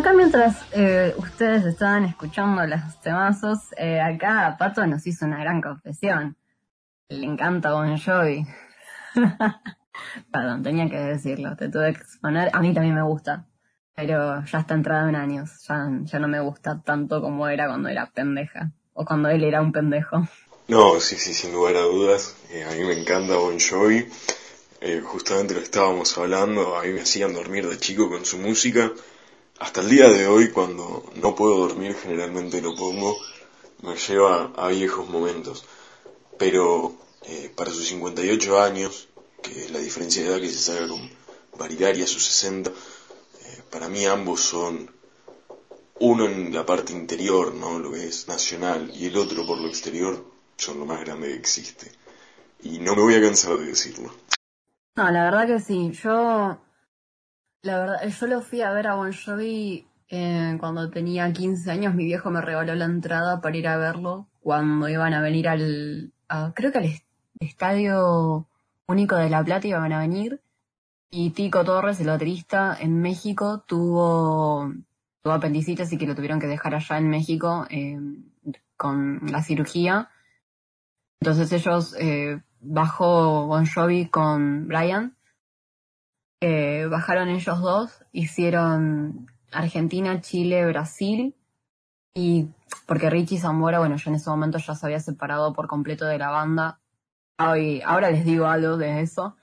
acá 0.00 0.14
mientras 0.14 0.56
eh, 0.72 1.14
ustedes 1.18 1.66
estaban 1.66 2.04
escuchando 2.04 2.66
los 2.66 3.00
temazos, 3.02 3.58
eh, 3.76 4.00
acá 4.00 4.56
Pato 4.58 4.86
nos 4.86 5.06
hizo 5.06 5.26
una 5.26 5.38
gran 5.40 5.60
confesión. 5.60 6.38
Le 7.08 7.26
encanta 7.26 7.72
Bon 7.72 7.98
Jovi. 7.98 8.46
Perdón, 10.32 10.62
tenía 10.62 10.88
que 10.88 10.96
decirlo, 10.96 11.54
te 11.54 11.68
tuve 11.68 11.92
que 11.92 12.00
exponer. 12.00 12.48
A 12.54 12.60
mí 12.60 12.72
también 12.72 12.94
me 12.94 13.02
gusta, 13.02 13.46
pero 13.94 14.42
ya 14.42 14.60
está 14.60 14.72
entrado 14.72 15.08
en 15.08 15.16
años. 15.16 15.50
Ya, 15.68 15.86
ya 16.04 16.18
no 16.18 16.28
me 16.28 16.40
gusta 16.40 16.80
tanto 16.82 17.20
como 17.20 17.46
era 17.46 17.66
cuando 17.66 17.90
era 17.90 18.06
pendeja. 18.06 18.70
O 18.94 19.04
cuando 19.04 19.28
él 19.28 19.44
era 19.44 19.60
un 19.60 19.72
pendejo. 19.72 20.26
No, 20.68 20.98
sí, 21.00 21.16
sí, 21.16 21.34
sin 21.34 21.52
lugar 21.52 21.76
a 21.76 21.82
dudas. 21.82 22.36
Eh, 22.50 22.64
a 22.64 22.74
mí 22.74 22.84
me 22.84 22.98
encanta 22.98 23.36
Bon 23.36 23.58
Jovi. 23.58 24.06
Eh, 24.80 25.02
justamente 25.04 25.52
lo 25.52 25.60
estábamos 25.60 26.16
hablando, 26.16 26.78
a 26.78 26.84
mí 26.84 26.92
me 26.92 27.02
hacían 27.02 27.34
dormir 27.34 27.68
de 27.68 27.78
chico 27.78 28.08
con 28.08 28.24
su 28.24 28.38
música. 28.38 28.90
Hasta 29.60 29.82
el 29.82 29.90
día 29.90 30.08
de 30.08 30.26
hoy, 30.26 30.50
cuando 30.52 31.04
no 31.16 31.34
puedo 31.34 31.58
dormir, 31.58 31.94
generalmente 31.94 32.62
lo 32.62 32.74
pongo, 32.74 33.14
me 33.82 33.94
lleva 33.94 34.52
a 34.56 34.68
viejos 34.68 35.06
momentos. 35.06 35.66
Pero 36.38 36.94
eh, 37.26 37.52
para 37.54 37.70
sus 37.70 37.86
58 37.88 38.58
años, 38.58 39.08
que 39.42 39.66
es 39.66 39.70
la 39.70 39.78
diferencia 39.78 40.22
de 40.22 40.28
edad 40.28 40.40
que 40.40 40.48
se 40.48 40.58
saca 40.58 40.88
con 40.88 41.10
Barigari 41.58 42.02
a 42.02 42.06
sus 42.06 42.24
60, 42.24 42.70
eh, 42.70 43.62
para 43.70 43.90
mí 43.90 44.06
ambos 44.06 44.40
son 44.40 44.90
uno 45.98 46.24
en 46.24 46.54
la 46.54 46.64
parte 46.64 46.94
interior, 46.94 47.52
¿no? 47.54 47.78
Lo 47.78 47.92
que 47.92 48.06
es 48.06 48.28
nacional, 48.28 48.90
y 48.94 49.08
el 49.08 49.16
otro 49.18 49.46
por 49.46 49.58
lo 49.58 49.68
exterior, 49.68 50.24
son 50.56 50.80
lo 50.80 50.86
más 50.86 51.00
grande 51.00 51.28
que 51.28 51.34
existe. 51.34 51.92
Y 52.62 52.78
no 52.78 52.96
me 52.96 53.02
voy 53.02 53.14
a 53.14 53.20
cansar 53.20 53.58
de 53.58 53.66
decirlo. 53.66 54.10
No, 54.96 55.10
la 55.10 55.24
verdad 55.24 55.46
que 55.46 55.60
sí. 55.60 55.92
Yo, 56.02 56.56
la 57.62 57.78
verdad, 57.78 58.08
yo 58.08 58.26
lo 58.26 58.40
fui 58.40 58.62
a 58.62 58.72
ver 58.72 58.86
a 58.86 58.94
Bon 58.94 59.12
Jovi 59.12 59.86
eh, 60.08 60.56
cuando 60.60 60.90
tenía 60.90 61.32
15 61.32 61.70
años. 61.70 61.94
Mi 61.94 62.04
viejo 62.04 62.30
me 62.30 62.40
regaló 62.40 62.74
la 62.74 62.86
entrada 62.86 63.40
para 63.40 63.56
ir 63.56 63.68
a 63.68 63.76
verlo 63.76 64.28
cuando 64.40 64.88
iban 64.88 65.12
a 65.14 65.20
venir 65.20 65.48
al, 65.48 66.12
a- 66.28 66.52
creo 66.54 66.72
que 66.72 66.78
al 66.78 66.84
est- 66.84 67.06
Estadio 67.40 68.46
Único 68.86 69.16
de 69.16 69.30
La 69.30 69.44
Plata 69.44 69.66
iban 69.68 69.92
a 69.92 70.00
venir. 70.00 70.40
Y 71.10 71.30
Tico 71.30 71.64
Torres, 71.64 72.00
el 72.00 72.06
baterista 72.08 72.76
en 72.80 73.00
México, 73.00 73.64
tuvo, 73.66 74.72
tuvo 75.22 75.32
apendicitis 75.32 75.92
y 75.92 75.98
que 75.98 76.06
lo 76.06 76.14
tuvieron 76.14 76.38
que 76.40 76.46
dejar 76.46 76.74
allá 76.74 76.98
en 76.98 77.08
México 77.10 77.66
eh, 77.70 77.98
con 78.76 79.20
la 79.30 79.42
cirugía. 79.42 80.08
Entonces 81.20 81.52
ellos 81.52 81.94
eh, 81.98 82.40
bajó 82.60 83.46
Bon 83.46 83.66
Jovi 83.66 84.06
con 84.08 84.68
Brian. 84.68 85.16
Eh, 86.40 86.86
bajaron 86.90 87.28
ellos 87.28 87.60
dos, 87.60 88.04
hicieron 88.12 89.26
Argentina, 89.52 90.20
Chile, 90.20 90.66
Brasil. 90.66 91.34
Y 92.14 92.48
porque 92.86 93.10
Richie 93.10 93.38
Zambora, 93.38 93.78
bueno, 93.78 93.96
yo 93.96 94.10
en 94.10 94.16
ese 94.16 94.30
momento 94.30 94.58
ya 94.58 94.74
se 94.74 94.86
había 94.86 95.00
separado 95.00 95.52
por 95.52 95.68
completo 95.68 96.06
de 96.06 96.18
la 96.18 96.30
banda. 96.30 96.80
Ahora 97.38 98.10
les 98.10 98.24
digo 98.24 98.46
algo 98.46 98.76
de 98.76 99.00
eso, 99.00 99.36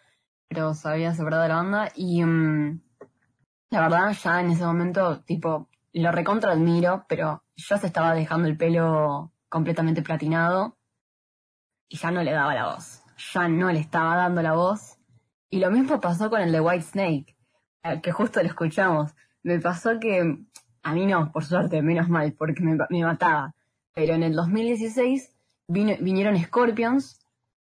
pero 0.50 0.74
se 0.74 0.90
había 0.90 1.14
separado 1.14 1.44
de 1.44 1.50
la 1.50 1.56
banda. 1.56 1.92
Y 1.96 2.24
mm, 2.24 2.82
la 3.72 3.82
verdad, 3.82 4.12
ya 4.12 4.42
en 4.42 4.52
ese 4.52 4.66
momento, 4.66 5.22
tipo, 5.22 5.70
lo 5.94 6.12
recontra 6.12 6.52
admiro, 6.52 7.06
pero 7.08 7.44
ya 7.56 7.78
se 7.78 7.88
estaba 7.88 8.14
dejando 8.14 8.48
el 8.48 8.58
pelo 8.58 9.32
completamente 9.50 10.02
platinado 10.02 10.78
y 11.90 11.98
ya 11.98 12.12
no 12.12 12.24
le 12.24 12.32
daba 12.32 12.54
la 12.54 12.74
voz. 12.74 13.04
Ya 13.34 13.48
no 13.48 13.72
le 13.72 13.80
estaba 13.80 14.16
dando 14.16 14.42
la 14.42 14.54
voz. 14.54 14.97
Y 15.50 15.60
lo 15.60 15.72
mismo 15.72 16.00
pasó 16.02 16.30
con 16.30 16.42
el 16.42 16.52
de 16.52 16.60
White 16.60 16.84
Snake, 16.84 17.36
que 18.04 18.12
justo 18.12 18.42
lo 18.42 18.48
escuchamos. 18.48 19.14
Me 19.44 19.60
pasó 19.60 20.00
que, 20.00 20.38
a 20.84 20.94
mí 20.94 21.06
no, 21.06 21.32
por 21.32 21.46
suerte, 21.46 21.82
menos 21.82 22.10
mal, 22.10 22.34
porque 22.34 22.62
me, 22.62 22.78
me 22.90 23.04
mataba. 23.04 23.54
Pero 23.94 24.14
en 24.14 24.24
el 24.24 24.34
2016 24.34 25.32
vino- 25.68 25.96
vinieron 26.02 26.38
Scorpions 26.38 27.20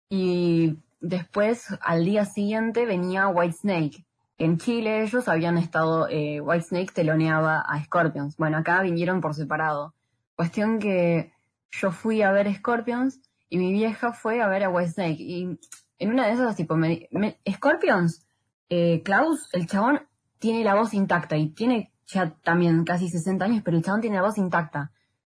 y 0.09 0.77
después, 0.99 1.67
al 1.82 2.05
día 2.05 2.25
siguiente, 2.25 2.86
venía 2.86 3.27
White 3.27 3.57
Snake. 3.57 4.05
En 4.38 4.57
Chile 4.57 5.03
ellos 5.03 5.27
habían 5.27 5.57
estado, 5.57 6.07
eh, 6.09 6.41
White 6.41 6.65
Snake 6.65 6.91
teloneaba 6.93 7.61
a 7.61 7.84
Scorpions. 7.84 8.38
Bueno, 8.38 8.57
acá 8.57 8.82
vinieron 8.82 9.21
por 9.21 9.34
separado. 9.36 9.93
Cuestión 10.36 10.79
que 10.79 11.32
yo 11.71 11.91
fui 11.91 12.21
a 12.21 12.32
ver 12.32 12.53
Scorpions 12.55 13.19
y 13.49 13.57
mi 13.57 13.71
vieja 13.71 14.13
fue 14.13 14.41
a 14.41 14.47
ver 14.47 14.63
a 14.63 14.69
White 14.69 14.91
Snake. 14.91 15.17
Y 15.19 15.59
en 16.02 16.10
una 16.10 16.26
de 16.26 16.34
esas, 16.34 16.56
tipo, 16.56 16.76
me, 16.76 17.08
Scorpions, 17.47 18.26
eh, 18.70 19.04
Klaus, 19.04 19.49
el 19.54 19.68
chabón 19.68 20.02
tiene 20.39 20.64
la 20.64 20.74
voz 20.74 20.95
intacta 20.95 21.38
y 21.38 21.49
tiene 21.49 21.93
ya 22.08 22.32
también 22.43 22.84
casi 22.86 23.08
60 23.08 23.45
años, 23.45 23.62
pero 23.64 23.78
el 23.78 23.84
chabón 23.84 24.02
tiene 24.02 24.16
la 24.16 24.24
voz 24.24 24.39
intacta. 24.39 24.91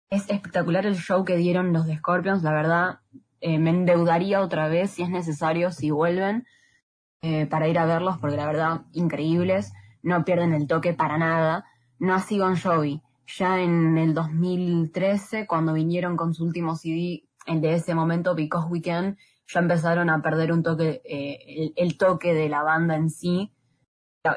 Es 0.10 0.28
espectacular 0.28 0.88
el 0.88 0.96
show 0.96 1.24
que 1.24 1.38
dieron 1.38 1.72
los 1.72 1.86
de 1.86 1.98
Scorpions, 1.98 2.42
la 2.42 2.52
verdad. 2.52 3.00
eh, 3.42 3.60
me 3.60 3.70
endeudaría 3.70 4.42
otra 4.42 4.68
vez 4.68 4.90
si 4.90 5.04
es 5.04 5.10
necesario, 5.10 5.72
si 5.72 5.92
vuelven, 5.92 6.48
eh, 7.22 7.46
para 7.46 7.68
ir 7.68 7.78
a 7.78 7.86
verlos, 7.86 8.18
porque 8.18 8.36
la 8.36 8.48
verdad, 8.48 8.82
increíbles. 8.92 9.72
No 10.02 10.26
pierden 10.26 10.54
el 10.54 10.66
toque 10.66 10.94
para 10.94 11.20
nada. 11.20 11.66
No 12.00 12.16
así 12.16 12.40
Bon 12.40 12.58
Jovi. 12.58 13.04
Ya 13.38 13.62
en 13.62 14.00
el 14.00 14.16
2013, 14.16 15.46
cuando 15.46 15.74
vinieron 15.74 16.18
con 16.18 16.34
su 16.34 16.44
último 16.44 16.76
CD, 16.76 17.24
el 17.46 17.62
de 17.62 17.76
ese 17.76 17.94
momento, 17.94 18.34
Because 18.34 18.68
We 18.68 18.82
Can, 18.82 19.18
ya 19.48 19.60
empezaron 19.60 20.10
a 20.10 20.22
perder 20.22 20.52
un 20.52 20.64
toque, 20.64 21.02
eh, 21.06 21.74
el, 21.76 21.98
toque 21.98 22.34
de 22.34 22.50
la 22.50 22.64
banda 22.64 22.96
en 22.96 23.10
sí. 23.10 23.52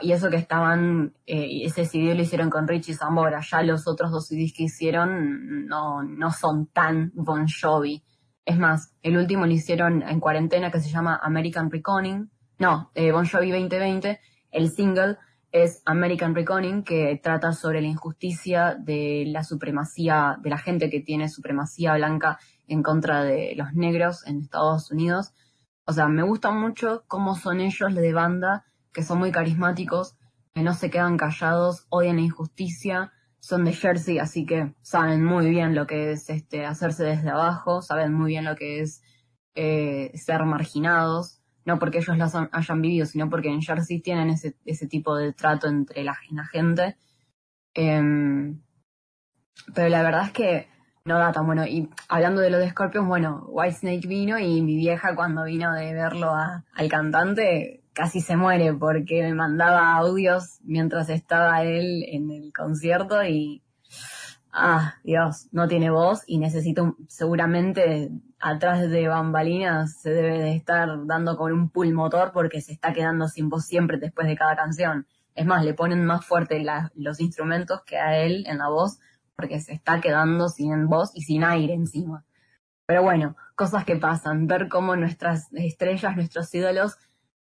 Y 0.03 0.13
eso 0.13 0.29
que 0.29 0.37
estaban, 0.37 1.15
eh, 1.27 1.63
ese 1.65 1.87
CD 1.87 2.15
lo 2.15 2.21
hicieron 2.21 2.51
con 2.51 2.69
Richie 2.69 2.95
Zambora. 2.95 3.41
Ya 3.41 3.63
los 3.63 3.89
otros 3.89 4.11
dos 4.11 4.27
CDs 4.27 4.53
que 4.55 4.65
hicieron 4.65 5.67
no, 5.67 6.03
no 6.03 6.31
son 6.31 6.67
tan 6.67 7.11
Bon 7.15 7.47
Jovi. 7.49 8.05
Es 8.45 8.59
más, 8.59 8.95
el 9.03 9.17
último 9.17 9.47
lo 9.47 9.53
hicieron 9.53 10.03
en 10.03 10.21
cuarentena 10.21 10.71
que 10.71 10.81
se 10.81 10.91
llama 10.91 11.19
American 11.23 11.71
Reconning. 11.71 12.31
No, 12.59 12.91
eh, 12.95 13.13
Bon 13.13 13.27
Jovi 13.27 13.51
2020. 13.51 14.21
El 14.51 14.71
single 14.71 15.17
es 15.51 15.83
American 15.87 16.35
Reconning, 16.35 16.83
que 16.83 17.19
trata 17.23 17.53
sobre 17.53 17.81
la 17.81 17.89
injusticia 17.89 18.75
de 18.75 19.25
la 19.29 19.45
supremacía, 19.45 20.39
de 20.43 20.51
la 20.51 20.59
gente 20.59 20.91
que 20.91 21.01
tiene 21.01 21.29
supremacía 21.29 21.95
blanca 21.95 22.39
en 22.67 22.83
contra 22.83 23.23
de 23.25 23.55
los 23.57 23.73
negros 23.73 24.27
en 24.27 24.43
Estados 24.43 24.91
Unidos. 24.91 25.33
O 25.85 25.93
sea, 25.93 26.09
me 26.09 26.23
gusta 26.23 26.51
mucho 26.51 27.05
cómo 27.09 27.35
son 27.35 27.61
ellos 27.61 27.95
de 27.95 28.13
banda, 28.13 28.67
que 28.93 29.03
son 29.03 29.19
muy 29.19 29.33
carismáticos, 29.33 30.17
que 30.55 30.63
no 30.63 30.75
se 30.75 30.91
quedan 30.91 31.17
callados, 31.17 31.87
odian 31.89 32.17
la 32.17 32.23
injusticia, 32.23 33.13
son 33.41 33.65
de 33.65 33.73
Jersey, 33.73 34.19
así 34.19 34.45
que 34.45 34.75
saben 34.83 35.25
muy 35.25 35.49
bien 35.49 35.75
lo 35.75 35.87
que 35.87 36.13
es 36.13 36.29
este 36.29 36.67
hacerse 36.67 37.05
desde 37.05 37.31
abajo, 37.31 37.81
saben 37.81 38.13
muy 38.13 38.33
bien 38.33 38.45
lo 38.45 38.57
que 38.57 38.81
es 38.81 39.03
eh, 39.55 40.11
ser 40.15 40.45
marginados, 40.45 41.38
no 41.69 41.79
porque 41.79 41.99
ellos 41.99 42.17
las 42.17 42.35
hayan 42.35 42.81
vivido, 42.81 43.05
sino 43.05 43.29
porque 43.29 43.51
en 43.51 43.61
Jersey 43.61 44.01
tienen 44.01 44.31
ese, 44.31 44.57
ese 44.65 44.87
tipo 44.87 45.15
de 45.15 45.35
trato 45.35 45.69
entre 45.69 46.03
la, 46.03 46.17
la 46.31 46.47
gente. 46.47 46.97
Em, 47.75 48.63
pero 49.75 49.91
la 49.91 50.03
verdad 50.03 50.25
es 50.25 50.33
que 50.33 50.69
no 51.05 51.19
da 51.19 51.31
tan 51.31 51.45
bueno. 51.45 51.67
Y 51.67 51.91
hablando 52.09 52.41
de 52.41 52.49
lo 52.49 52.57
de 52.57 52.71
Scorpions, 52.71 53.07
bueno, 53.07 53.45
Whitesnake 53.49 54.09
vino 54.09 54.39
y 54.39 54.63
mi 54.63 54.77
vieja 54.77 55.15
cuando 55.15 55.45
vino 55.45 55.75
de 55.75 55.93
verlo 55.93 56.31
a- 56.31 56.65
al 56.75 56.89
cantante 56.89 57.85
casi 57.93 58.23
se 58.23 58.37
muere 58.37 58.73
porque 58.73 59.23
me 59.23 59.35
mandaba 59.35 59.93
audios 59.97 60.61
mientras 60.63 61.11
estaba 61.11 61.65
él 61.65 62.03
en 62.09 62.31
el 62.31 62.51
concierto 62.53 63.23
y 63.25 63.63
ah, 64.53 64.95
Dios, 65.05 65.49
no 65.53 65.69
tiene 65.69 65.91
voz 65.91 66.23
y 66.27 66.39
necesita 66.39 66.83
un- 66.83 66.97
seguramente 67.09 68.11
atrás 68.41 68.89
de 68.89 69.09
bambalinas 69.09 70.01
se 70.01 70.11
debe 70.11 70.39
de 70.39 70.57
estar 70.57 71.07
dando 71.07 71.37
con 71.37 71.53
un 71.53 71.71
pulmotor 71.71 72.33
porque 72.33 72.61
se 72.61 72.73
está 72.73 72.93
quedando 72.93 73.29
sin 73.29 73.49
voz 73.49 73.67
siempre 73.67 73.99
después 73.99 74.27
de 74.29 74.37
cada 74.37 74.57
canción. 74.57 75.07
Es 75.35 75.47
más, 75.47 75.65
le 75.65 75.75
ponen 75.75 76.05
más 76.05 76.25
fuerte 76.27 76.65
los 76.95 77.21
instrumentos 77.21 77.83
que 77.85 77.99
a 77.99 78.19
él 78.19 78.45
en 78.47 78.59
la 78.59 78.69
voz 78.69 78.99
porque 79.37 79.61
se 79.61 79.73
está 79.73 80.01
quedando 80.01 80.49
sin 80.49 80.89
voz 80.89 81.13
y 81.15 81.23
sin 81.23 81.45
aire 81.45 81.75
encima. 81.75 82.25
Pero 82.87 83.03
bueno, 83.03 83.37
cosas 83.55 83.85
que 83.85 83.97
pasan, 83.97 84.47
ver 84.47 84.69
cómo 84.69 84.97
nuestras 84.97 85.53
estrellas, 85.53 86.17
nuestros 86.17 86.53
ídolos 86.55 86.97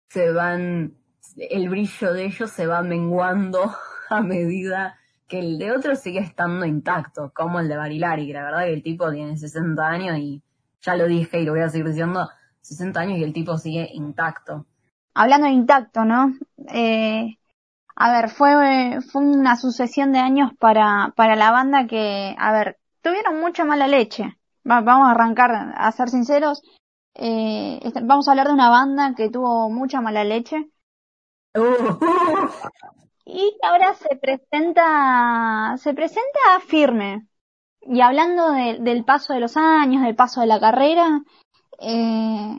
se 0.08 0.30
van, 0.32 0.94
el 1.36 1.68
brillo 1.68 2.12
de 2.12 2.26
ellos 2.26 2.50
se 2.50 2.66
va 2.66 2.82
menguando 2.82 3.74
a 4.10 4.20
medida 4.20 4.99
que 5.30 5.38
el 5.38 5.58
de 5.58 5.70
otros 5.70 6.00
sigue 6.00 6.18
estando 6.18 6.66
intacto, 6.66 7.30
como 7.32 7.60
el 7.60 7.68
de 7.68 7.76
Barilari, 7.76 8.26
que 8.26 8.32
la 8.34 8.42
verdad 8.42 8.64
que 8.64 8.72
el 8.74 8.82
tipo 8.82 9.10
tiene 9.12 9.38
60 9.38 9.86
años 9.88 10.18
y 10.18 10.42
ya 10.82 10.96
lo 10.96 11.06
dije 11.06 11.40
y 11.40 11.44
lo 11.44 11.52
voy 11.52 11.60
a 11.62 11.68
seguir 11.68 11.86
diciendo, 11.86 12.28
60 12.60 13.00
años 13.00 13.18
y 13.18 13.22
el 13.22 13.32
tipo 13.32 13.56
sigue 13.56 13.88
intacto. 13.92 14.66
Hablando 15.14 15.46
de 15.46 15.52
intacto, 15.52 16.04
¿no? 16.04 16.34
Eh, 16.68 17.38
a 17.94 18.10
ver, 18.12 18.28
fue, 18.30 18.98
fue 19.12 19.22
una 19.22 19.56
sucesión 19.56 20.12
de 20.12 20.18
años 20.18 20.50
para, 20.58 21.12
para 21.16 21.36
la 21.36 21.52
banda 21.52 21.86
que, 21.86 22.34
a 22.36 22.52
ver, 22.52 22.78
tuvieron 23.00 23.40
mucha 23.40 23.64
mala 23.64 23.86
leche. 23.86 24.36
Va- 24.68 24.80
vamos 24.80 25.06
a 25.08 25.12
arrancar, 25.12 25.72
a 25.76 25.92
ser 25.92 26.08
sinceros. 26.08 26.60
Eh, 27.14 27.80
vamos 28.02 28.26
a 28.26 28.32
hablar 28.32 28.48
de 28.48 28.54
una 28.54 28.70
banda 28.70 29.14
que 29.16 29.30
tuvo 29.30 29.70
mucha 29.70 30.00
mala 30.00 30.24
leche 30.24 30.68
y 33.32 33.56
ahora 33.62 33.94
se 33.94 34.16
presenta, 34.16 35.76
se 35.78 35.94
presenta 35.94 36.38
firme. 36.66 37.26
Y 37.82 38.00
hablando 38.00 38.50
de- 38.52 38.78
del 38.80 39.04
paso 39.04 39.32
de 39.32 39.40
los 39.40 39.56
años, 39.56 40.02
del 40.02 40.14
paso 40.16 40.40
de 40.40 40.46
la 40.46 40.60
carrera, 40.60 41.22
eh, 41.80 42.58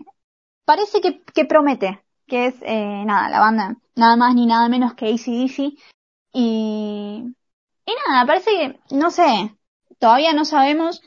parece 0.65 1.01
que, 1.01 1.21
que 1.23 1.45
promete, 1.45 2.03
que 2.27 2.47
es, 2.47 2.55
eh, 2.61 3.03
nada, 3.05 3.29
la 3.29 3.39
banda, 3.39 3.77
nada 3.95 4.15
más 4.15 4.33
ni 4.35 4.45
nada 4.45 4.67
menos 4.69 4.93
que 4.95 5.07
ACDC. 5.07 5.77
Y, 6.33 7.23
y 7.85 7.91
nada, 8.07 8.25
parece 8.25 8.51
que, 8.51 8.79
no 8.95 9.11
sé, 9.11 9.55
todavía 9.99 10.33
no 10.33 10.45
sabemos, 10.45 11.01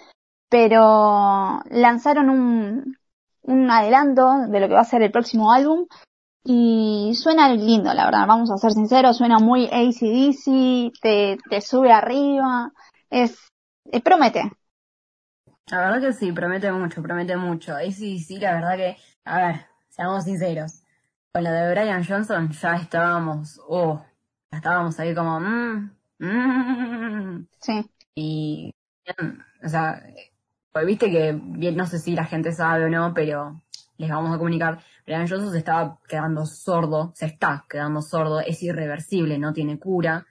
pero 0.49 1.61
lanzaron 1.71 2.31
un, 2.31 2.97
un 3.43 3.71
adelanto 3.71 4.47
de 4.49 4.61
lo 4.61 4.69
que 4.69 4.75
va 4.75 4.81
a 4.81 4.85
ser 4.85 5.03
el 5.03 5.11
próximo 5.11 5.53
álbum. 5.53 5.87
Y 6.47 7.13
suena 7.15 7.49
lindo, 7.55 7.93
la 7.95 8.05
verdad, 8.05 8.27
vamos 8.27 8.51
a 8.51 8.59
ser 8.59 8.73
sinceros, 8.73 9.17
suena 9.17 9.39
muy 9.39 9.67
ACDC, 9.67 10.93
te, 11.01 11.39
te 11.49 11.61
sube 11.63 11.91
arriba, 11.91 12.71
es, 13.09 13.39
eh, 13.91 14.03
promete. 14.03 14.53
La 15.71 15.79
verdad 15.79 16.01
que 16.01 16.13
sí, 16.13 16.33
promete 16.33 16.71
mucho, 16.71 17.03
promete 17.03 17.37
mucho. 17.37 17.75
Sí, 17.91 18.39
la 18.39 18.55
verdad 18.55 18.77
que, 18.77 18.97
a 19.25 19.39
ver, 19.39 19.67
seamos 19.89 20.25
sinceros. 20.25 20.83
Con 21.33 21.45
la 21.45 21.53
de 21.53 21.71
Brian 21.73 22.05
Johnson 22.05 22.51
ya 22.51 22.77
estábamos, 22.77 23.61
oh, 23.67 24.05
ya 24.53 24.59
estábamos 24.59 25.01
ahí 25.01 25.15
como, 25.15 25.41
mmm, 25.41 25.91
mmm. 26.19 27.47
Sí. 27.61 27.85
Y, 28.15 28.75
o 29.65 29.69
sea, 29.69 30.03
pues 30.73 30.87
viste 30.87 31.11
que, 31.11 31.33
bien, 31.33 31.77
no 31.77 31.87
sé 31.87 31.99
si 31.99 32.15
la 32.15 32.25
gente 32.27 32.53
sabe 32.53 32.85
o 32.85 32.89
no, 32.91 33.15
pero 33.15 33.64
les 33.97 34.11
vamos 34.11 34.35
a 34.35 34.39
comunicar. 34.39 34.81
Brian 35.07 35.29
Johnson 35.29 35.53
se 35.53 35.59
estaba 35.59 35.99
quedando 36.09 36.47
sordo, 36.47 37.13
se 37.15 37.27
está 37.27 37.65
quedando 37.69 38.03
sordo, 38.03 38.41
es 38.41 38.63
irreversible, 38.63 39.39
no 39.39 39.53
tiene 39.53 39.79
cura. 39.79 40.27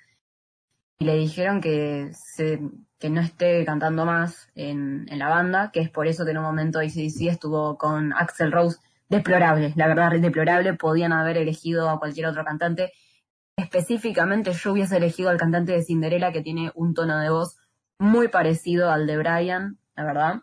Y 0.99 1.05
le 1.05 1.15
dijeron 1.15 1.61
que, 1.61 2.11
se, 2.13 2.59
que 2.99 3.09
no 3.09 3.21
esté 3.21 3.65
cantando 3.65 4.05
más 4.05 4.49
en, 4.55 5.05
en 5.09 5.19
la 5.19 5.29
banda, 5.29 5.71
que 5.71 5.81
es 5.81 5.89
por 5.89 6.07
eso 6.07 6.25
que 6.25 6.31
en 6.31 6.37
un 6.37 6.43
momento 6.43 6.79
ACDC 6.79 7.27
estuvo 7.29 7.77
con 7.77 8.13
Axel 8.13 8.51
Rose, 8.51 8.79
deplorable, 9.09 9.73
la 9.75 9.87
verdad 9.87 10.11
deplorable, 10.19 10.73
podían 10.73 11.13
haber 11.13 11.37
elegido 11.37 11.89
a 11.89 11.99
cualquier 11.99 12.27
otro 12.27 12.43
cantante. 12.43 12.91
Específicamente 13.55 14.51
yo 14.53 14.71
hubiese 14.71 14.97
elegido 14.97 15.29
al 15.29 15.37
cantante 15.37 15.73
de 15.73 15.83
Cinderella 15.83 16.31
que 16.31 16.41
tiene 16.41 16.71
un 16.75 16.93
tono 16.93 17.19
de 17.19 17.29
voz 17.29 17.57
muy 17.99 18.27
parecido 18.27 18.89
al 18.89 19.05
de 19.05 19.17
Brian, 19.17 19.77
la 19.95 20.03
verdad. 20.03 20.35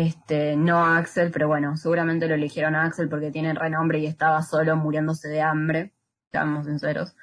Este, 0.00 0.56
no 0.56 0.78
a 0.84 0.96
Axel, 0.98 1.30
pero 1.30 1.46
bueno, 1.48 1.76
seguramente 1.76 2.26
lo 2.26 2.34
eligieron 2.34 2.74
a 2.74 2.84
Axel 2.84 3.08
porque 3.08 3.30
tiene 3.30 3.52
renombre 3.54 3.98
y 3.98 4.06
estaba 4.06 4.42
solo 4.42 4.76
muriéndose 4.76 5.28
de 5.28 5.42
hambre, 5.42 5.92
seamos 6.32 6.66
sinceros. 6.66 7.14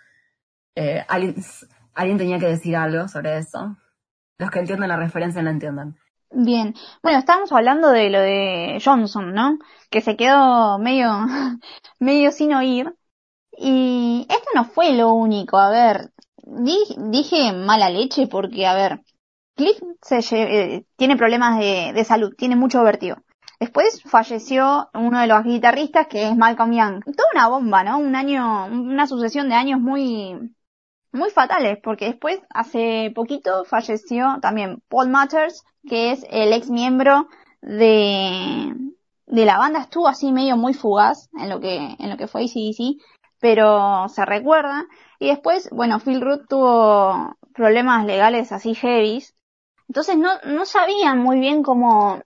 Eh, 0.76 1.04
alguien, 1.08 1.36
alguien 1.96 2.18
tenía 2.18 2.40
que 2.40 2.48
decir 2.48 2.76
algo 2.76 3.08
sobre 3.08 3.38
eso. 3.38 3.78
Los 4.38 4.52
que 4.52 4.60
entienden 4.60 4.90
la 4.90 4.98
referencia 4.98 5.42
la 5.44 5.52
entiendan. 5.52 5.98
Bien. 6.32 6.76
Bueno, 7.02 7.20
estábamos 7.20 7.52
hablando 7.52 7.90
de 7.90 8.10
lo 8.10 8.20
de 8.20 8.82
Johnson, 8.84 9.34
¿no? 9.34 9.58
Que 9.90 10.02
se 10.02 10.16
quedó 10.18 10.78
medio, 10.80 11.10
medio 12.00 12.32
sin 12.32 12.54
oír. 12.54 12.94
Y 13.58 14.28
esto 14.30 14.50
no 14.56 14.66
fue 14.66 14.94
lo 14.94 15.12
único. 15.14 15.58
A 15.60 15.70
ver, 15.72 16.12
di- 16.44 16.96
dije 17.12 17.54
mala 17.54 17.90
leche 17.90 18.28
porque, 18.28 18.68
a 18.68 18.76
ver, 18.76 19.02
Cliff 19.58 19.78
se 20.02 20.20
eh, 20.32 20.86
tiene 20.96 21.18
problemas 21.18 21.60
de, 21.60 22.04
salud, 22.06 22.34
tiene 22.38 22.56
mucho 22.56 22.84
vértigo. 22.84 23.18
Después 23.60 24.04
falleció 24.04 24.88
uno 24.94 25.20
de 25.20 25.28
los 25.28 25.44
guitarristas 25.44 26.08
que 26.08 26.30
es 26.30 26.38
Malcolm 26.38 26.72
Young. 26.72 27.04
Toda 27.04 27.30
una 27.34 27.48
bomba, 27.50 27.84
¿no? 27.84 27.98
Un 27.98 28.16
año, 28.16 28.68
una 28.68 29.08
sucesión 29.08 29.50
de 29.50 29.56
años 29.56 29.82
muy, 29.82 30.54
muy 31.12 31.32
fatales, 31.32 31.80
porque 31.84 32.06
después, 32.06 32.40
hace 32.52 33.12
poquito, 33.16 33.66
falleció 33.66 34.38
también 34.42 34.84
Paul 34.88 35.10
Matters, 35.10 35.64
que 35.90 36.12
es 36.12 36.24
el 36.30 36.54
ex 36.54 36.70
miembro 36.70 37.28
de, 37.62 38.74
de 39.26 39.46
la 39.46 39.58
banda, 39.58 39.82
estuvo 39.82 40.08
así 40.08 40.32
medio 40.32 40.56
muy 40.56 40.76
fugaz 40.76 41.30
en 41.40 41.50
lo 41.50 41.60
que, 41.60 41.96
en 41.98 42.10
lo 42.12 42.18
que 42.18 42.28
fue 42.28 42.44
ACDC, 42.44 43.02
pero 43.40 44.08
se 44.10 44.24
recuerda. 44.24 44.86
Y 45.20 45.30
después, 45.30 45.68
bueno, 45.72 46.00
Phil 46.00 46.22
Root 46.22 46.48
tuvo 46.48 47.36
problemas 47.54 48.06
legales 48.06 48.52
así 48.52 48.76
heavies, 48.76 49.34
entonces 49.88 50.18
no, 50.18 50.30
no 50.46 50.66
sabían 50.66 51.20
muy 51.20 51.40
bien 51.40 51.64
cómo, 51.64 52.22